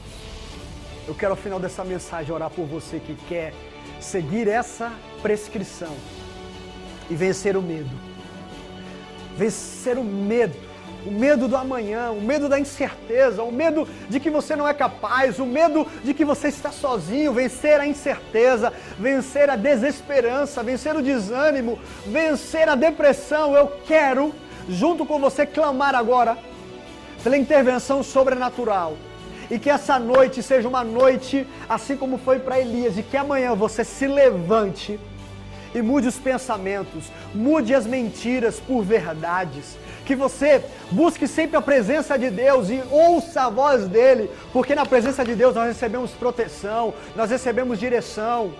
Eu 1.08 1.14
quero 1.14 1.32
ao 1.32 1.36
final 1.36 1.58
dessa 1.58 1.84
mensagem 1.84 2.32
orar 2.32 2.50
por 2.50 2.66
você 2.66 2.98
que 2.98 3.14
quer 3.28 3.54
seguir 4.00 4.48
essa 4.48 4.92
prescrição 5.22 5.94
e 7.08 7.14
vencer 7.14 7.56
o 7.56 7.62
medo. 7.62 7.90
Vencer 9.36 9.98
o 9.98 10.04
medo, 10.04 10.56
o 11.06 11.10
medo 11.10 11.48
do 11.48 11.56
amanhã, 11.56 12.10
o 12.10 12.20
medo 12.20 12.48
da 12.48 12.58
incerteza, 12.58 13.42
o 13.42 13.50
medo 13.50 13.88
de 14.08 14.20
que 14.20 14.30
você 14.30 14.54
não 14.54 14.68
é 14.68 14.72
capaz, 14.72 15.38
o 15.38 15.46
medo 15.46 15.86
de 16.04 16.14
que 16.14 16.24
você 16.24 16.48
está 16.48 16.70
sozinho, 16.70 17.32
vencer 17.32 17.80
a 17.80 17.86
incerteza, 17.86 18.72
vencer 18.98 19.50
a 19.50 19.56
desesperança, 19.56 20.62
vencer 20.62 20.94
o 20.94 21.02
desânimo, 21.02 21.78
vencer 22.06 22.68
a 22.68 22.74
depressão. 22.74 23.54
Eu 23.54 23.68
quero, 23.86 24.32
junto 24.68 25.04
com 25.04 25.18
você, 25.18 25.44
clamar 25.44 25.94
agora 25.94 26.38
pela 27.24 27.36
intervenção 27.36 28.02
sobrenatural. 28.02 28.96
E 29.50 29.58
que 29.58 29.70
essa 29.70 29.98
noite 29.98 30.42
seja 30.42 30.68
uma 30.68 30.84
noite, 30.84 31.46
assim 31.68 31.96
como 31.96 32.18
foi 32.18 32.38
para 32.38 32.60
Elias, 32.60 32.96
e 32.96 33.02
que 33.02 33.16
amanhã 33.16 33.54
você 33.54 33.82
se 33.82 34.06
levante 34.06 35.00
e 35.74 35.82
mude 35.82 36.06
os 36.06 36.16
pensamentos, 36.16 37.10
mude 37.34 37.74
as 37.74 37.86
mentiras 37.86 38.60
por 38.60 38.82
verdades. 38.82 39.76
que 40.04 40.14
você 40.14 40.62
busque 40.90 41.26
sempre 41.26 41.56
a 41.56 41.62
presença 41.62 42.18
de 42.18 42.28
Deus 42.28 42.68
e 42.68 42.82
ouça 42.90 43.44
a 43.44 43.48
voz 43.48 43.88
dele, 43.88 44.30
porque 44.52 44.74
na 44.74 44.84
presença 44.84 45.24
de 45.24 45.34
Deus 45.34 45.54
nós 45.54 45.66
recebemos 45.66 46.10
proteção, 46.10 46.92
nós 47.16 47.30
recebemos 47.30 47.80
direção. 47.80 48.52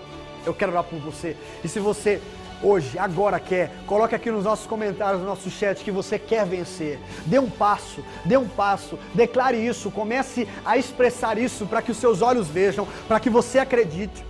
Eu 0.43 0.55
quero 0.55 0.71
orar 0.71 0.83
por 0.83 0.99
você. 0.99 1.37
E 1.63 1.67
se 1.67 1.79
você 1.79 2.19
hoje, 2.61 2.97
agora 2.97 3.39
quer, 3.39 3.71
coloque 3.85 4.15
aqui 4.15 4.31
nos 4.31 4.43
nossos 4.43 4.65
comentários, 4.65 5.21
no 5.21 5.27
nosso 5.27 5.49
chat 5.49 5.83
que 5.83 5.91
você 5.91 6.17
quer 6.17 6.45
vencer. 6.45 6.99
Dê 7.25 7.39
um 7.39 7.49
passo, 7.49 8.03
dê 8.23 8.37
um 8.37 8.47
passo, 8.47 8.97
declare 9.13 9.57
isso, 9.57 9.91
comece 9.91 10.47
a 10.63 10.77
expressar 10.77 11.37
isso 11.37 11.65
para 11.65 11.81
que 11.81 11.91
os 11.91 11.97
seus 11.97 12.21
olhos 12.21 12.47
vejam, 12.47 12.87
para 13.07 13.19
que 13.19 13.29
você 13.29 13.59
acredite, 13.59 14.25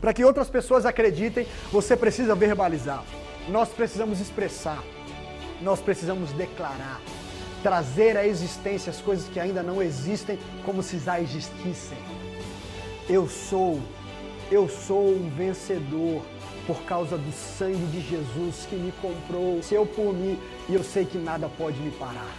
para 0.00 0.12
que 0.12 0.24
outras 0.24 0.48
pessoas 0.48 0.86
acreditem, 0.86 1.46
você 1.70 1.96
precisa 1.96 2.34
verbalizar. 2.34 3.02
Nós 3.48 3.68
precisamos 3.68 4.20
expressar. 4.20 4.82
Nós 5.60 5.80
precisamos 5.80 6.32
declarar, 6.32 7.00
trazer 7.62 8.16
à 8.16 8.26
existência 8.26 8.90
as 8.90 9.00
coisas 9.00 9.26
que 9.28 9.40
ainda 9.40 9.62
não 9.62 9.82
existem 9.82 10.38
como 10.64 10.82
se 10.82 10.98
já 10.98 11.20
existissem. 11.20 11.96
Eu 13.08 13.26
sou, 13.28 13.80
eu 14.50 14.68
sou 14.68 15.08
um 15.08 15.30
vencedor 15.30 16.22
por 16.66 16.82
causa 16.82 17.16
do 17.16 17.32
sangue 17.32 17.86
de 17.86 18.00
Jesus 18.00 18.66
que 18.68 18.74
me 18.76 18.92
comprou, 19.00 19.62
se 19.62 19.74
eu 19.74 19.86
por 19.86 20.12
mim, 20.12 20.38
e 20.68 20.74
eu 20.74 20.82
sei 20.82 21.04
que 21.04 21.16
nada 21.16 21.48
pode 21.56 21.78
me 21.78 21.90
parar. 21.92 22.34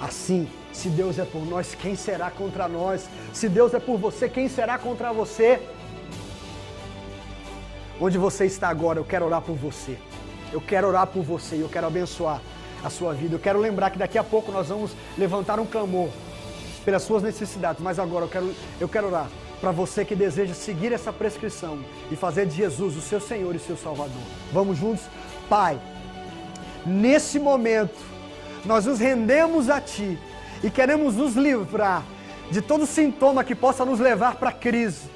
Assim, 0.00 0.48
se 0.72 0.88
Deus 0.88 1.18
é 1.18 1.24
por 1.24 1.44
nós, 1.46 1.74
quem 1.74 1.94
será 1.94 2.30
contra 2.30 2.66
nós? 2.66 3.08
Se 3.32 3.48
Deus 3.48 3.74
é 3.74 3.78
por 3.78 3.98
você, 3.98 4.28
quem 4.28 4.48
será 4.48 4.78
contra 4.78 5.12
você? 5.12 5.60
Onde 8.00 8.18
você 8.18 8.46
está 8.46 8.68
agora, 8.68 8.98
eu 8.98 9.04
quero 9.04 9.26
orar 9.26 9.42
por 9.42 9.54
você. 9.54 9.98
Eu 10.52 10.60
quero 10.60 10.88
orar 10.88 11.06
por 11.06 11.22
você 11.22 11.56
e 11.56 11.60
eu 11.60 11.68
quero 11.68 11.86
abençoar 11.86 12.40
a 12.82 12.90
sua 12.90 13.12
vida. 13.14 13.36
Eu 13.36 13.38
quero 13.38 13.60
lembrar 13.60 13.90
que 13.90 13.98
daqui 13.98 14.18
a 14.18 14.24
pouco 14.24 14.50
nós 14.50 14.68
vamos 14.68 14.92
levantar 15.16 15.60
um 15.60 15.66
clamor 15.66 16.08
pelas 16.84 17.02
suas 17.02 17.22
necessidades, 17.22 17.80
mas 17.80 17.98
agora 17.98 18.24
eu 18.24 18.28
quero, 18.28 18.54
eu 18.80 18.88
quero 18.88 19.06
orar 19.06 19.28
para 19.62 19.70
você 19.70 20.04
que 20.04 20.16
deseja 20.16 20.54
seguir 20.54 20.92
essa 20.92 21.12
prescrição 21.12 21.78
e 22.10 22.16
fazer 22.16 22.46
de 22.46 22.56
Jesus 22.56 22.96
o 22.96 23.00
seu 23.00 23.20
Senhor 23.20 23.54
e 23.54 23.60
seu 23.60 23.76
Salvador. 23.76 24.20
Vamos 24.52 24.76
juntos? 24.76 25.04
Pai, 25.48 25.80
nesse 26.84 27.38
momento, 27.38 27.96
nós 28.64 28.86
nos 28.86 28.98
rendemos 28.98 29.70
a 29.70 29.80
Ti 29.80 30.18
e 30.64 30.68
queremos 30.68 31.14
nos 31.14 31.36
livrar 31.36 32.04
de 32.50 32.60
todo 32.60 32.84
sintoma 32.86 33.44
que 33.44 33.54
possa 33.54 33.84
nos 33.84 34.00
levar 34.00 34.34
para 34.34 34.48
a 34.48 34.52
crise, 34.52 35.08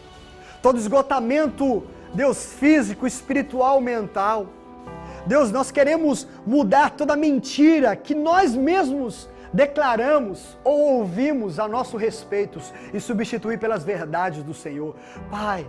todo 0.63 0.79
esgotamento, 0.79 1.83
Deus, 2.15 2.53
físico, 2.53 3.05
espiritual, 3.05 3.81
mental. 3.81 4.47
Deus, 5.27 5.51
nós 5.51 5.73
queremos 5.73 6.25
mudar 6.47 6.91
toda 6.91 7.17
mentira 7.17 7.97
que 7.97 8.15
nós 8.15 8.55
mesmos 8.55 9.29
declaramos 9.53 10.59
ou 10.65 10.99
ouvimos 10.99 11.59
a 11.59 11.69
nosso 11.69 11.97
respeito 11.97 12.61
e 12.93 13.01
substituir 13.01 13.59
pelas 13.59 13.85
verdades 13.85 14.43
do 14.43 14.55
Senhor. 14.55 14.95
Pai, 15.31 15.67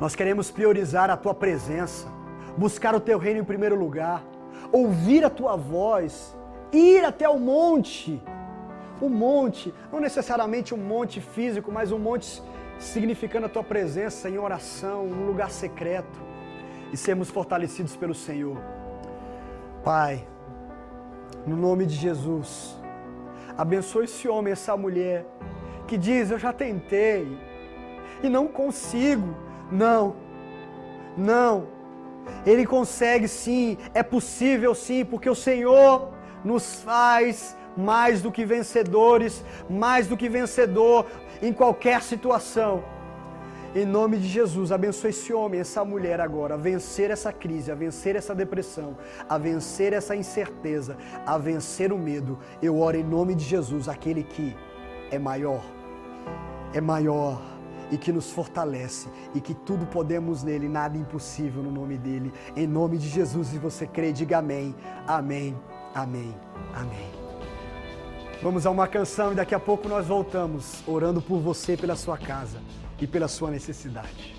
nós 0.00 0.14
queremos 0.14 0.50
priorizar 0.50 1.10
a 1.10 1.16
tua 1.16 1.34
presença, 1.34 2.08
buscar 2.56 2.94
o 2.94 3.00
teu 3.00 3.18
reino 3.18 3.40
em 3.40 3.44
primeiro 3.44 3.76
lugar, 3.76 4.22
ouvir 4.70 5.24
a 5.24 5.30
tua 5.30 5.56
voz, 5.56 6.36
ir 6.72 7.04
até 7.04 7.28
o 7.28 7.38
monte. 7.38 8.22
O 9.00 9.08
monte, 9.08 9.72
não 9.92 10.00
necessariamente 10.00 10.74
um 10.74 10.78
monte 10.78 11.20
físico, 11.20 11.70
mas 11.70 11.92
um 11.92 11.98
monte 11.98 12.42
significando 12.78 13.46
a 13.46 13.48
tua 13.48 13.62
presença 13.62 14.28
em 14.28 14.38
oração, 14.38 15.06
num 15.06 15.26
lugar 15.26 15.50
secreto 15.50 16.20
e 16.92 16.96
sermos 16.96 17.30
fortalecidos 17.30 17.96
pelo 17.96 18.14
Senhor. 18.14 18.56
Pai, 19.84 20.26
no 21.48 21.56
nome 21.56 21.86
de 21.86 21.94
Jesus, 21.94 22.78
abençoe 23.56 24.04
esse 24.04 24.28
homem, 24.28 24.52
essa 24.52 24.76
mulher 24.76 25.26
que 25.86 25.96
diz: 25.96 26.30
Eu 26.30 26.38
já 26.38 26.52
tentei 26.52 27.26
e 28.22 28.28
não 28.28 28.46
consigo. 28.46 29.34
Não, 29.72 30.16
não. 31.16 31.66
Ele 32.44 32.66
consegue 32.66 33.26
sim, 33.26 33.78
é 33.94 34.02
possível 34.02 34.74
sim, 34.74 35.04
porque 35.04 35.28
o 35.28 35.34
Senhor 35.34 36.10
nos 36.44 36.82
faz 36.82 37.56
mais 37.76 38.20
do 38.20 38.30
que 38.30 38.44
vencedores, 38.44 39.44
mais 39.68 40.06
do 40.06 40.16
que 40.16 40.28
vencedor 40.28 41.06
em 41.40 41.52
qualquer 41.52 42.02
situação. 42.02 42.84
Em 43.74 43.84
nome 43.84 44.16
de 44.16 44.26
Jesus, 44.26 44.72
abençoe 44.72 45.10
esse 45.10 45.32
homem, 45.32 45.60
essa 45.60 45.84
mulher 45.84 46.20
agora, 46.20 46.54
a 46.54 46.56
vencer 46.56 47.10
essa 47.10 47.30
crise, 47.30 47.70
a 47.70 47.74
vencer 47.74 48.16
essa 48.16 48.34
depressão, 48.34 48.96
a 49.28 49.36
vencer 49.36 49.92
essa 49.92 50.16
incerteza, 50.16 50.96
a 51.26 51.36
vencer 51.36 51.92
o 51.92 51.98
medo. 51.98 52.38
Eu 52.62 52.80
oro 52.80 52.96
em 52.96 53.04
nome 53.04 53.34
de 53.34 53.44
Jesus, 53.44 53.86
aquele 53.86 54.22
que 54.22 54.56
é 55.10 55.18
maior, 55.18 55.62
é 56.72 56.80
maior 56.80 57.42
e 57.90 57.98
que 57.98 58.10
nos 58.10 58.30
fortalece 58.30 59.08
e 59.34 59.40
que 59.40 59.52
tudo 59.52 59.86
podemos 59.86 60.42
nele, 60.42 60.66
nada 60.66 60.96
impossível 60.96 61.62
no 61.62 61.70
nome 61.70 61.98
dele. 61.98 62.32
Em 62.56 62.66
nome 62.66 62.96
de 62.96 63.08
Jesus, 63.08 63.52
e 63.52 63.58
você 63.58 63.86
crê, 63.86 64.12
diga 64.12 64.38
amém, 64.38 64.74
amém, 65.06 65.54
amém, 65.94 66.34
amém. 66.74 67.10
Vamos 68.42 68.64
a 68.64 68.70
uma 68.70 68.88
canção 68.88 69.32
e 69.32 69.34
daqui 69.34 69.54
a 69.54 69.60
pouco 69.60 69.88
nós 69.88 70.06
voltamos 70.06 70.82
orando 70.86 71.20
por 71.20 71.38
você 71.38 71.76
pela 71.76 71.96
sua 71.96 72.16
casa 72.16 72.60
e 73.00 73.06
pela 73.06 73.28
sua 73.28 73.50
necessidade. 73.50 74.37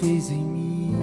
Fez 0.00 0.30
em 0.30 0.42
mim 0.42 0.96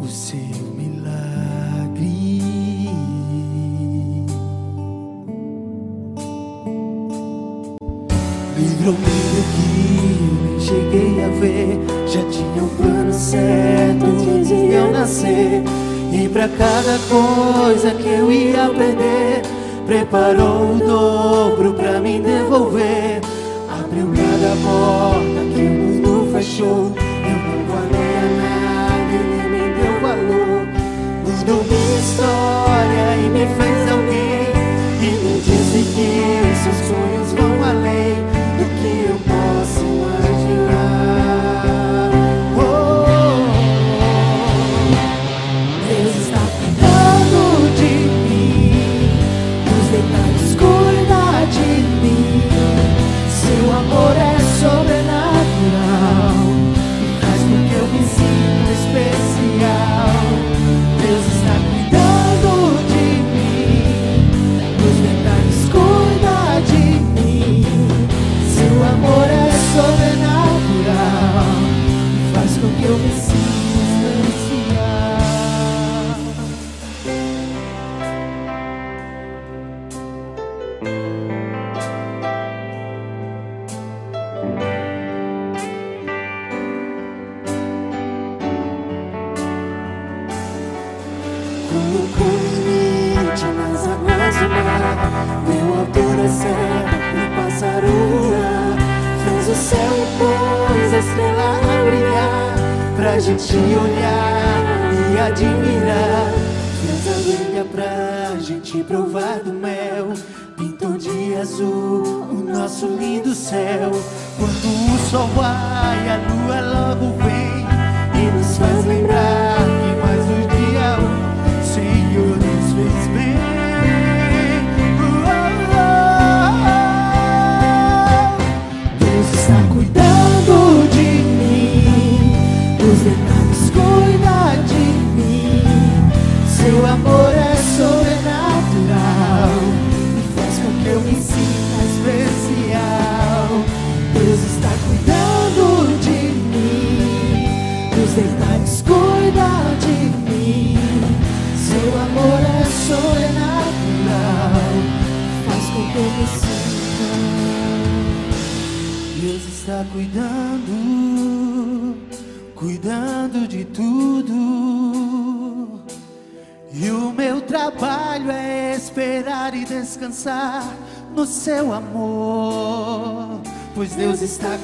o 0.00 0.06
seu 0.06 0.38
milagre. 0.76 2.40
Livrou-me 8.56 8.98
do 9.34 9.42
que 9.52 10.64
cheguei 10.64 11.24
a 11.24 11.28
ver. 11.40 11.80
Já 12.06 12.22
tinha 12.30 12.62
um 12.62 12.68
plano 12.68 13.12
certo 13.12 14.06
de 14.44 14.72
eu 14.72 14.92
nascer. 14.92 15.64
E 16.12 16.28
pra 16.28 16.48
cada 16.48 16.98
coisa 17.08 17.90
que 17.94 18.08
eu 18.08 18.30
ia 18.30 18.68
perder, 18.68 19.42
preparou 19.86 20.76
o 20.76 20.78
dobro 20.78 21.74
pra 21.74 22.00
me 22.00 22.20
devolver. 22.20 23.20
Abriu 23.68 24.06
cada 24.14 24.54
porta 24.62 25.19
que 36.00 36.56
seus 36.56 36.76
sonhos 36.88 37.29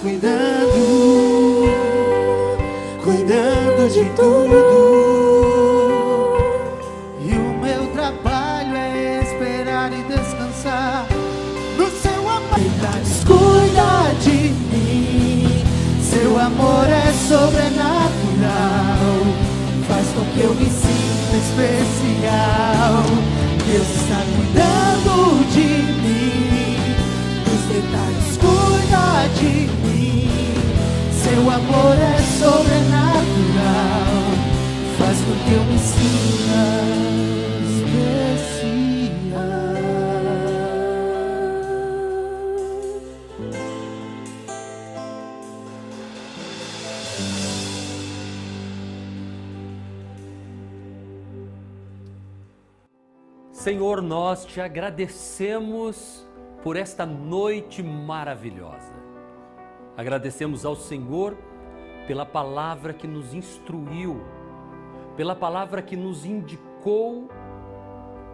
cuidando, 0.03 0.36
Senhor, 53.67 54.01
nós 54.01 54.45
te 54.45 54.61
agradecemos 54.61 56.25
por 56.63 56.77
esta 56.77 57.05
noite 57.05 57.83
maravilhosa. 57.83 58.93
Agradecemos 59.97 60.65
ao 60.65 60.77
Senhor 60.77 61.37
pela 62.07 62.25
palavra 62.25 62.95
que 62.95 63.09
nos 63.09 63.35
instruiu, 63.35 64.23
pela 65.17 65.35
palavra 65.35 65.81
que 65.81 65.97
nos 65.97 66.25
indicou, 66.25 67.29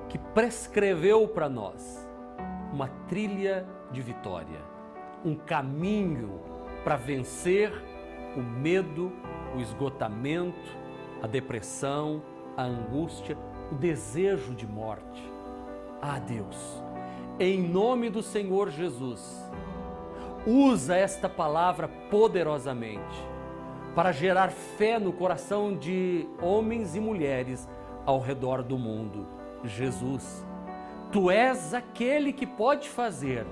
que 0.08 0.18
prescreveu 0.18 1.28
para 1.28 1.48
nós 1.48 2.06
uma 2.72 2.88
trilha 3.08 3.66
de 3.90 4.02
vitória, 4.02 4.60
um 5.24 5.36
caminho 5.36 6.40
para 6.82 6.96
vencer 6.96 7.72
o 8.36 8.40
medo, 8.40 9.12
o 9.56 9.60
esgotamento, 9.60 10.76
a 11.22 11.26
depressão, 11.26 12.22
a 12.56 12.64
angústia, 12.64 13.38
o 13.70 13.74
desejo 13.74 14.54
de 14.54 14.66
morte. 14.66 15.30
Ah, 16.00 16.18
Deus, 16.18 16.82
em 17.38 17.62
nome 17.62 18.10
do 18.10 18.22
Senhor 18.22 18.70
Jesus, 18.70 19.48
usa 20.44 20.96
esta 20.96 21.28
palavra 21.28 21.86
poderosamente 22.10 23.31
para 23.94 24.12
gerar 24.12 24.50
fé 24.50 24.98
no 24.98 25.12
coração 25.12 25.76
de 25.76 26.26
homens 26.40 26.94
e 26.96 27.00
mulheres 27.00 27.68
ao 28.06 28.20
redor 28.20 28.62
do 28.62 28.78
mundo. 28.78 29.26
Jesus, 29.64 30.44
tu 31.10 31.30
és 31.30 31.74
aquele 31.74 32.32
que 32.32 32.46
pode 32.46 32.88
fazer 32.88 33.46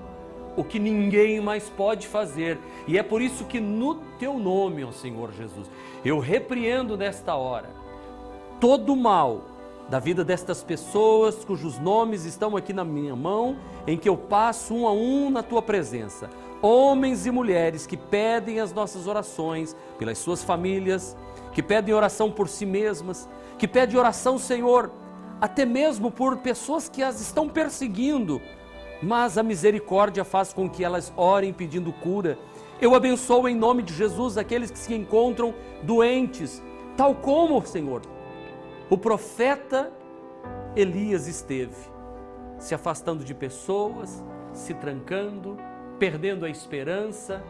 o 0.56 0.64
que 0.64 0.78
ninguém 0.78 1.40
mais 1.40 1.68
pode 1.68 2.08
fazer, 2.08 2.58
e 2.86 2.98
é 2.98 3.02
por 3.02 3.22
isso 3.22 3.44
que 3.44 3.60
no 3.60 3.94
teu 4.18 4.38
nome, 4.38 4.84
ó 4.84 4.90
Senhor 4.90 5.32
Jesus, 5.32 5.70
eu 6.04 6.18
repreendo 6.18 6.96
nesta 6.96 7.34
hora 7.36 7.70
todo 8.58 8.92
o 8.92 8.96
mal 8.96 9.42
da 9.88 9.98
vida 9.98 10.24
destas 10.24 10.62
pessoas 10.62 11.44
cujos 11.44 11.78
nomes 11.78 12.24
estão 12.24 12.56
aqui 12.56 12.72
na 12.72 12.84
minha 12.84 13.16
mão, 13.16 13.56
em 13.86 13.96
que 13.96 14.08
eu 14.08 14.16
passo 14.16 14.74
um 14.74 14.86
a 14.86 14.92
um 14.92 15.30
na 15.30 15.42
tua 15.42 15.60
presença. 15.60 16.30
Homens 16.62 17.26
e 17.26 17.30
mulheres 17.30 17.86
que 17.86 17.96
pedem 17.96 18.60
as 18.60 18.72
nossas 18.72 19.06
orações 19.06 19.74
pelas 19.98 20.18
suas 20.18 20.44
famílias, 20.44 21.16
que 21.52 21.62
pedem 21.62 21.94
oração 21.94 22.30
por 22.30 22.48
si 22.48 22.66
mesmas, 22.66 23.28
que 23.58 23.66
pedem 23.66 23.98
oração, 23.98 24.38
Senhor, 24.38 24.90
até 25.40 25.64
mesmo 25.64 26.10
por 26.10 26.36
pessoas 26.38 26.88
que 26.88 27.02
as 27.02 27.20
estão 27.20 27.48
perseguindo, 27.48 28.40
mas 29.02 29.38
a 29.38 29.42
misericórdia 29.42 30.24
faz 30.24 30.52
com 30.52 30.68
que 30.68 30.84
elas 30.84 31.12
orem 31.16 31.52
pedindo 31.52 31.92
cura. 31.92 32.38
Eu 32.80 32.94
abençoo 32.94 33.48
em 33.48 33.54
nome 33.54 33.82
de 33.82 33.94
Jesus 33.94 34.36
aqueles 34.36 34.70
que 34.70 34.78
se 34.78 34.94
encontram 34.94 35.54
doentes, 35.82 36.62
tal 36.96 37.14
como, 37.14 37.64
Senhor, 37.66 38.02
o 38.90 38.98
profeta 38.98 39.90
Elias 40.76 41.26
esteve, 41.26 41.76
se 42.58 42.74
afastando 42.74 43.24
de 43.24 43.34
pessoas, 43.34 44.22
se 44.52 44.74
trancando, 44.74 45.56
perdendo 46.00 46.46
a 46.46 46.50
esperança 46.50 47.44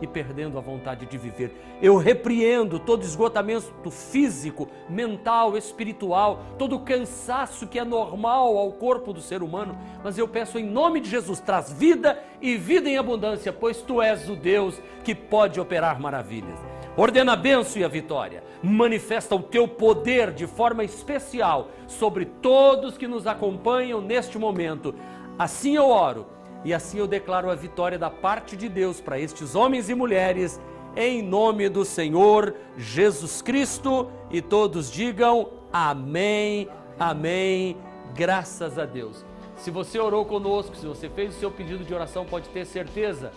e 0.00 0.06
perdendo 0.06 0.56
a 0.56 0.60
vontade 0.60 1.04
de 1.04 1.18
viver. 1.18 1.52
Eu 1.82 1.96
repreendo 1.96 2.78
todo 2.78 3.02
esgotamento 3.02 3.90
físico, 3.90 4.68
mental, 4.88 5.56
espiritual, 5.56 6.44
todo 6.56 6.78
cansaço 6.78 7.66
que 7.66 7.76
é 7.76 7.84
normal 7.84 8.56
ao 8.56 8.70
corpo 8.70 9.12
do 9.12 9.20
ser 9.20 9.42
humano, 9.42 9.76
mas 10.04 10.16
eu 10.16 10.28
peço 10.28 10.60
em 10.60 10.64
nome 10.64 11.00
de 11.00 11.10
Jesus, 11.10 11.40
traz 11.40 11.72
vida 11.72 12.22
e 12.40 12.56
vida 12.56 12.88
em 12.88 12.96
abundância, 12.96 13.52
pois 13.52 13.82
tu 13.82 14.00
és 14.00 14.30
o 14.30 14.36
Deus 14.36 14.80
que 15.02 15.16
pode 15.16 15.58
operar 15.58 16.00
maravilhas. 16.00 16.58
Ordena 16.96 17.32
a 17.32 17.36
benção 17.36 17.82
e 17.82 17.84
a 17.84 17.88
vitória. 17.88 18.44
Manifesta 18.62 19.34
o 19.34 19.42
teu 19.42 19.66
poder 19.66 20.32
de 20.32 20.46
forma 20.46 20.84
especial 20.84 21.70
sobre 21.88 22.24
todos 22.24 22.96
que 22.96 23.08
nos 23.08 23.26
acompanham 23.26 24.00
neste 24.00 24.38
momento. 24.38 24.94
Assim 25.36 25.76
eu 25.76 25.88
oro 25.88 26.37
e 26.64 26.74
assim 26.74 26.98
eu 26.98 27.06
declaro 27.06 27.50
a 27.50 27.54
vitória 27.54 27.98
da 27.98 28.10
parte 28.10 28.56
de 28.56 28.68
Deus 28.68 29.00
para 29.00 29.18
estes 29.18 29.54
homens 29.54 29.88
e 29.88 29.94
mulheres, 29.94 30.60
em 30.96 31.22
nome 31.22 31.68
do 31.68 31.84
Senhor 31.84 32.54
Jesus 32.76 33.40
Cristo. 33.40 34.10
E 34.30 34.42
todos 34.42 34.90
digam 34.90 35.50
amém, 35.72 36.68
amém, 36.98 37.76
graças 38.14 38.78
a 38.78 38.84
Deus. 38.84 39.24
Se 39.56 39.70
você 39.70 39.98
orou 39.98 40.24
conosco, 40.24 40.76
se 40.76 40.86
você 40.86 41.08
fez 41.08 41.36
o 41.36 41.38
seu 41.38 41.50
pedido 41.50 41.84
de 41.84 41.94
oração, 41.94 42.24
pode 42.24 42.48
ter 42.48 42.64
certeza 42.64 43.32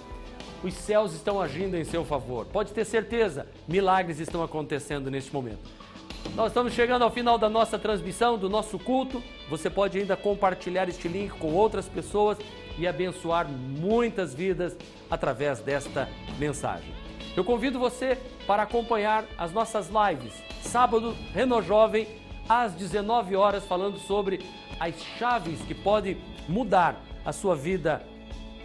os 0.63 0.73
céus 0.75 1.13
estão 1.13 1.41
agindo 1.41 1.75
em 1.75 1.83
seu 1.83 2.05
favor. 2.05 2.45
Pode 2.45 2.71
ter 2.71 2.85
certeza, 2.85 3.47
milagres 3.67 4.19
estão 4.19 4.43
acontecendo 4.43 5.09
neste 5.09 5.33
momento. 5.33 5.80
Nós 6.35 6.47
estamos 6.47 6.73
chegando 6.73 7.03
ao 7.03 7.11
final 7.11 7.37
da 7.37 7.49
nossa 7.49 7.77
transmissão, 7.77 8.37
do 8.37 8.49
nosso 8.49 8.79
culto. 8.79 9.21
Você 9.49 9.69
pode 9.69 9.99
ainda 9.99 10.15
compartilhar 10.15 10.87
este 10.87 11.07
link 11.07 11.31
com 11.31 11.53
outras 11.53 11.89
pessoas 11.89 12.37
e 12.77 12.87
abençoar 12.87 13.47
muitas 13.49 14.33
vidas 14.33 14.77
através 15.09 15.59
desta 15.59 16.07
mensagem. 16.39 16.93
Eu 17.35 17.43
convido 17.43 17.79
você 17.79 18.17
para 18.47 18.63
acompanhar 18.63 19.25
as 19.37 19.51
nossas 19.51 19.89
lives. 19.89 20.33
Sábado, 20.61 21.15
Reno 21.33 21.61
Jovem, 21.61 22.07
às 22.47 22.73
19 22.73 23.35
horas, 23.35 23.65
falando 23.65 23.97
sobre 23.99 24.39
as 24.79 24.95
chaves 25.17 25.61
que 25.61 25.75
podem 25.75 26.17
mudar 26.47 27.01
a 27.23 27.31
sua 27.31 27.55
vida 27.55 28.01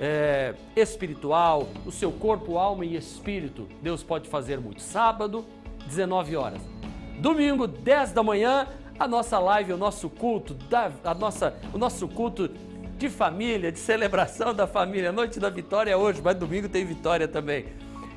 é, 0.00 0.54
espiritual, 0.74 1.68
o 1.84 1.92
seu 1.92 2.12
corpo, 2.12 2.58
alma 2.58 2.84
e 2.84 2.96
espírito. 2.96 3.68
Deus 3.82 4.02
pode 4.02 4.28
fazer 4.28 4.58
muito. 4.60 4.80
Sábado, 4.80 5.44
19 5.86 6.36
horas. 6.36 6.75
Domingo, 7.18 7.66
10 7.66 8.12
da 8.12 8.22
manhã, 8.22 8.68
a 8.98 9.08
nossa 9.08 9.38
live, 9.38 9.72
o 9.72 9.76
nosso 9.76 10.08
culto, 10.08 10.54
da, 10.54 10.90
a 11.04 11.14
nossa, 11.14 11.54
o 11.72 11.78
nosso 11.78 12.06
culto 12.08 12.50
de 12.98 13.08
família, 13.08 13.70
de 13.70 13.78
celebração 13.78 14.54
da 14.54 14.66
família. 14.66 15.12
Noite 15.12 15.38
da 15.38 15.50
vitória 15.50 15.90
é 15.90 15.96
hoje, 15.96 16.20
mas 16.22 16.36
domingo 16.36 16.68
tem 16.68 16.84
vitória 16.84 17.28
também. 17.28 17.66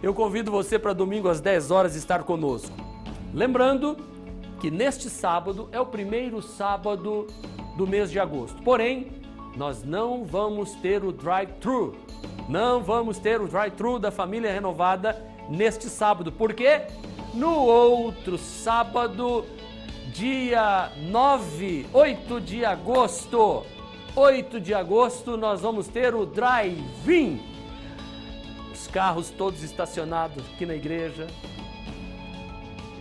Eu 0.02 0.14
convido 0.14 0.52
você 0.52 0.80
para 0.80 0.93
domingo 0.93 1.28
às 1.28 1.41
10 1.41 1.72
horas 1.72 1.95
estar 1.95 2.24
conosco. 2.24 2.76
Lembrando 3.34 3.97
que 4.60 4.72
neste 4.72 5.10
sábado 5.10 5.70
é 5.72 5.80
o 5.80 5.86
primeiro 5.86 6.41
sábado 6.41 7.28
do 7.78 7.86
mês 7.86 8.10
de 8.10 8.20
agosto. 8.20 8.62
Porém, 8.64 9.12
nós 9.56 9.84
não 9.84 10.24
vamos 10.24 10.74
ter 10.76 11.04
o 11.04 11.12
drive-thru. 11.12 11.95
Não 12.47 12.82
vamos 12.82 13.20
ter 13.20 13.41
o 13.41 13.47
drive-thru 13.47 14.00
da 14.00 14.12
família 14.12 14.52
renovada 14.52 15.22
neste 15.50 15.89
sábado. 15.89 16.32
Por 16.32 16.54
quê? 16.54 16.88
No 17.34 17.64
outro 17.64 18.38
sábado, 18.40 19.46
dia 20.12 20.92
9, 20.98 21.86
8 21.94 22.42
de 22.42 22.66
agosto, 22.66 23.64
8 24.16 24.60
de 24.60 24.74
agosto, 24.74 25.38
nós 25.38 25.62
vamos 25.62 25.88
ter 25.88 26.16
o 26.16 26.26
drive-in. 26.26 27.40
Os 28.74 28.88
carros 28.88 29.30
todos 29.30 29.62
estacionados 29.62 30.44
aqui 30.54 30.66
na 30.66 30.74
igreja, 30.74 31.28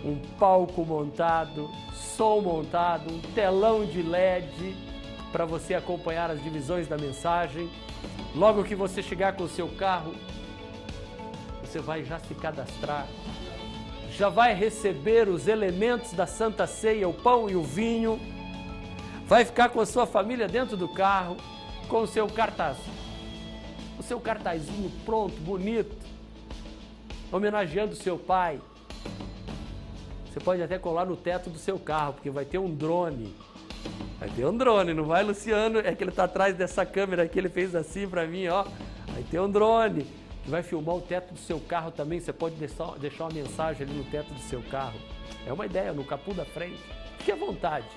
um 0.05 0.15
palco 0.37 0.85
montado, 0.85 1.69
som 1.93 2.39
montado, 2.41 3.11
um 3.11 3.19
telão 3.33 3.83
de 3.83 4.03
LED 4.03 4.75
para 5.31 5.45
você 5.45 5.73
acompanhar 5.73 6.29
as 6.29 6.41
divisões 6.43 6.87
da 6.87 6.97
mensagem. 6.97 7.67
Logo 8.35 8.63
que 8.63 8.75
você 8.75 9.01
chegar 9.01 9.33
com 9.33 9.43
o 9.43 9.49
seu 9.49 9.67
carro, 9.69 10.13
você 11.63 11.79
vai 11.79 12.03
já 12.03 12.19
se 12.19 12.33
cadastrar, 12.35 13.07
já 14.19 14.27
vai 14.27 14.53
receber 14.53 15.29
os 15.29 15.47
elementos 15.47 16.11
da 16.11 16.27
Santa 16.27 16.67
Ceia, 16.67 17.07
o 17.07 17.13
pão 17.13 17.49
e 17.49 17.55
o 17.55 17.63
vinho, 17.63 18.19
vai 19.25 19.45
ficar 19.45 19.69
com 19.69 19.79
a 19.79 19.85
sua 19.85 20.05
família 20.05 20.45
dentro 20.45 20.75
do 20.75 20.89
carro, 20.89 21.37
com 21.87 22.01
o 22.01 22.07
seu 22.07 22.27
cartaz, 22.27 22.75
o 23.97 24.03
seu 24.03 24.19
cartazinho 24.19 24.91
pronto, 25.05 25.39
bonito, 25.39 25.95
homenageando 27.31 27.95
seu 27.95 28.17
pai. 28.17 28.59
Você 30.25 30.41
pode 30.41 30.61
até 30.61 30.77
colar 30.77 31.05
no 31.05 31.15
teto 31.15 31.49
do 31.49 31.57
seu 31.57 31.79
carro, 31.79 32.15
porque 32.15 32.29
vai 32.29 32.43
ter 32.43 32.57
um 32.57 32.75
drone 32.75 33.33
Vai 34.19 34.27
ter 34.27 34.45
um 34.45 34.57
drone, 34.57 34.93
não 34.93 35.05
vai, 35.05 35.23
Luciano? 35.23 35.79
É 35.79 35.95
que 35.95 36.03
ele 36.03 36.11
tá 36.11 36.25
atrás 36.25 36.53
dessa 36.53 36.85
câmera 36.85 37.25
que 37.25 37.39
ele 37.39 37.47
fez 37.47 37.73
assim 37.73 38.05
para 38.05 38.27
mim, 38.27 38.49
ó. 38.49 38.65
Vai 39.13 39.23
ter 39.31 39.39
um 39.39 39.49
drone 39.49 40.05
que 40.43 40.49
vai 40.49 40.63
filmar 40.63 40.95
o 40.95 41.01
teto 41.01 41.33
do 41.33 41.39
seu 41.39 41.59
carro 41.59 41.91
também. 41.91 42.19
Você 42.19 42.33
pode 42.33 42.55
deixar, 42.55 42.97
deixar 42.97 43.25
uma 43.25 43.33
mensagem 43.33 43.87
ali 43.87 43.97
no 43.97 44.03
teto 44.05 44.33
do 44.33 44.39
seu 44.41 44.61
carro. 44.63 44.99
É 45.45 45.53
uma 45.53 45.65
ideia, 45.65 45.93
no 45.93 46.03
capô 46.03 46.33
da 46.33 46.45
frente. 46.45 46.79
Fique 47.17 47.31
à 47.31 47.35
vontade. 47.35 47.87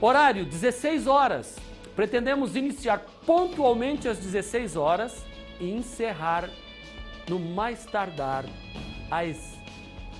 Horário, 0.00 0.44
16 0.44 1.06
horas. 1.06 1.56
Pretendemos 1.94 2.54
iniciar 2.56 3.00
pontualmente 3.24 4.08
às 4.08 4.18
16 4.18 4.76
horas 4.76 5.24
e 5.58 5.70
encerrar 5.70 6.50
no 7.28 7.38
mais 7.38 7.86
tardar 7.86 8.44
às 9.10 9.56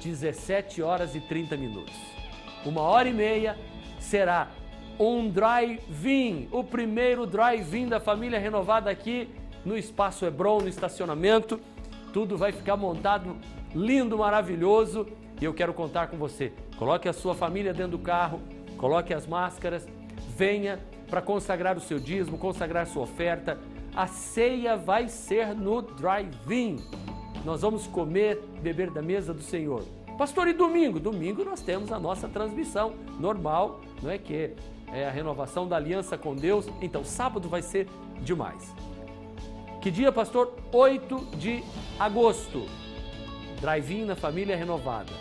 17 0.03 0.83
horas 0.83 1.14
e 1.14 1.21
30 1.21 1.57
minutos. 1.57 1.95
Uma 2.64 2.81
hora 2.81 3.09
e 3.09 3.12
meia 3.12 3.57
será 4.01 4.49
um 4.99 5.29
drive-in, 5.29 6.49
o 6.51 6.64
primeiro 6.64 7.27
drive-in 7.27 7.87
da 7.89 8.01
família 8.01 8.39
renovada 8.39 8.91
aqui 8.91 9.29
no 9.67 9.77
Espaço 9.77 10.25
Hebron, 10.25 10.61
no 10.61 10.69
estacionamento. 10.69 11.61
Tudo 12.12 12.39
vai 12.39 12.53
ficar 12.53 12.77
montado 12.77 13.37
lindo, 13.75 14.17
maravilhoso 14.17 15.07
e 15.41 15.45
eu 15.45 15.53
quero 15.53 15.75
contar 15.75 16.07
com 16.07 16.17
você. 16.17 16.53
Coloque 16.79 17.09
a 17.09 17.12
sua 17.12 17.35
família 17.35 17.75
dentro 17.75 17.93
do 17.93 17.99
carro, 17.99 18.41
coloque 18.79 19.12
as 19.12 19.27
máscaras, 19.27 19.87
venha 20.37 20.79
para 21.11 21.21
consagrar 21.21 21.76
o 21.76 21.80
seu 21.80 21.99
dízimo, 21.99 22.38
consagrar 22.38 22.87
sua 22.87 23.03
oferta. 23.03 23.59
A 23.95 24.07
ceia 24.07 24.76
vai 24.76 25.09
ser 25.09 25.55
no 25.55 25.83
drive-in. 25.83 26.76
Nós 27.45 27.63
vamos 27.63 27.87
comer, 27.87 28.41
beber 28.63 28.91
da 28.91 29.03
mesa 29.03 29.34
do 29.34 29.43
Senhor. 29.43 29.84
Pastor, 30.17 30.49
e 30.49 30.53
domingo? 30.53 30.99
Domingo 30.99 31.45
nós 31.45 31.61
temos 31.61 31.93
a 31.93 31.99
nossa 31.99 32.29
transmissão 32.29 32.95
normal, 33.21 33.80
não 34.03 34.11
é 34.11 34.17
que 34.17 34.53
é 34.93 35.07
a 35.07 35.11
renovação 35.11 35.68
da 35.68 35.76
aliança 35.76 36.17
com 36.17 36.34
Deus. 36.34 36.67
Então, 36.80 37.05
sábado 37.05 37.49
vai 37.49 37.61
ser 37.61 37.87
demais. 38.22 38.75
Que 39.81 39.91
dia, 39.91 40.11
pastor? 40.11 40.53
8 40.73 41.37
de 41.37 41.63
agosto. 41.99 42.67
Drive-in 43.61 44.05
na 44.05 44.17
família 44.17 44.57
renovada. 44.57 45.13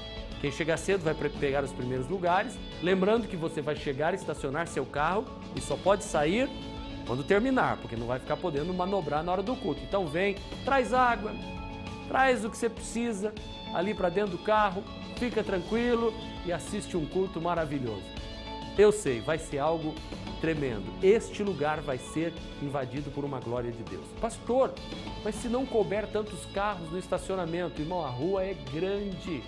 Quem 0.41 0.51
chegar 0.51 0.77
cedo 0.77 1.03
vai 1.03 1.13
pegar 1.13 1.63
os 1.63 1.71
primeiros 1.71 2.09
lugares. 2.09 2.57
Lembrando 2.81 3.27
que 3.27 3.35
você 3.35 3.61
vai 3.61 3.75
chegar 3.75 4.13
e 4.13 4.17
estacionar 4.17 4.67
seu 4.67 4.85
carro 4.85 5.25
e 5.55 5.61
só 5.61 5.75
pode 5.77 6.03
sair 6.03 6.49
quando 7.05 7.23
terminar, 7.23 7.77
porque 7.77 7.95
não 7.95 8.07
vai 8.07 8.19
ficar 8.19 8.37
podendo 8.37 8.73
manobrar 8.73 9.23
na 9.23 9.31
hora 9.31 9.43
do 9.43 9.55
culto. 9.55 9.81
Então 9.83 10.07
vem, 10.07 10.35
traz 10.63 10.93
água, 10.93 11.31
traz 12.07 12.43
o 12.43 12.49
que 12.49 12.57
você 12.57 12.69
precisa, 12.69 13.33
ali 13.73 13.93
para 13.93 14.09
dentro 14.09 14.31
do 14.37 14.43
carro, 14.43 14.83
fica 15.17 15.43
tranquilo 15.43 16.13
e 16.45 16.51
assiste 16.51 16.97
um 16.97 17.05
culto 17.05 17.39
maravilhoso. 17.39 18.03
Eu 18.77 18.91
sei, 18.91 19.21
vai 19.21 19.37
ser 19.37 19.59
algo 19.59 19.93
tremendo. 20.41 20.83
Este 21.01 21.41
lugar 21.41 21.79
vai 21.79 21.97
ser 21.97 22.33
invadido 22.61 23.09
por 23.09 23.23
uma 23.23 23.39
glória 23.39 23.71
de 23.71 23.83
Deus. 23.83 24.05
Pastor, 24.19 24.73
mas 25.23 25.35
se 25.35 25.47
não 25.47 25.65
couber 25.65 26.05
tantos 26.07 26.45
carros 26.47 26.91
no 26.91 26.99
estacionamento, 26.99 27.81
irmão, 27.81 28.03
a 28.03 28.09
rua 28.09 28.43
é 28.43 28.53
grande. 28.73 29.41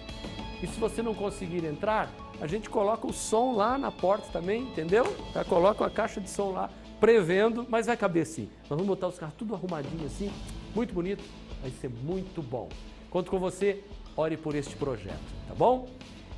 E 0.64 0.66
se 0.66 0.80
você 0.80 1.02
não 1.02 1.14
conseguir 1.14 1.66
entrar, 1.66 2.10
a 2.40 2.48
gente 2.48 2.70
coloca 2.70 3.06
o 3.06 3.14
som 3.14 3.54
lá 3.54 3.78
na 3.78 3.92
porta 3.92 4.28
também, 4.32 4.64
entendeu? 4.64 5.06
Já 5.34 5.44
coloca 5.44 5.84
uma 5.84 5.90
caixa 5.90 6.22
de 6.22 6.30
som 6.30 6.52
lá, 6.52 6.70
prevendo, 7.00 7.66
mas 7.70 7.88
vai 7.88 7.98
caber 7.98 8.26
sim. 8.26 8.50
Nós 8.62 8.70
vamos 8.80 8.88
botar 8.88 9.08
os 9.08 9.20
carros 9.20 9.36
tudo 9.38 9.54
arrumadinho 9.54 10.06
assim, 10.06 10.32
muito 10.74 10.94
bonito, 10.94 11.24
vai 11.62 11.72
ser 11.72 11.90
muito 11.90 12.42
bom. 12.42 12.70
Conto 13.10 13.30
com 13.30 13.40
você 13.40 13.84
ore 14.16 14.38
por 14.38 14.56
este 14.56 14.76
projeto, 14.76 15.20
tá 15.48 15.54
bom? 15.54 15.88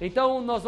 Então 0.02 0.42
nós 0.42 0.64
vamos 0.64 0.68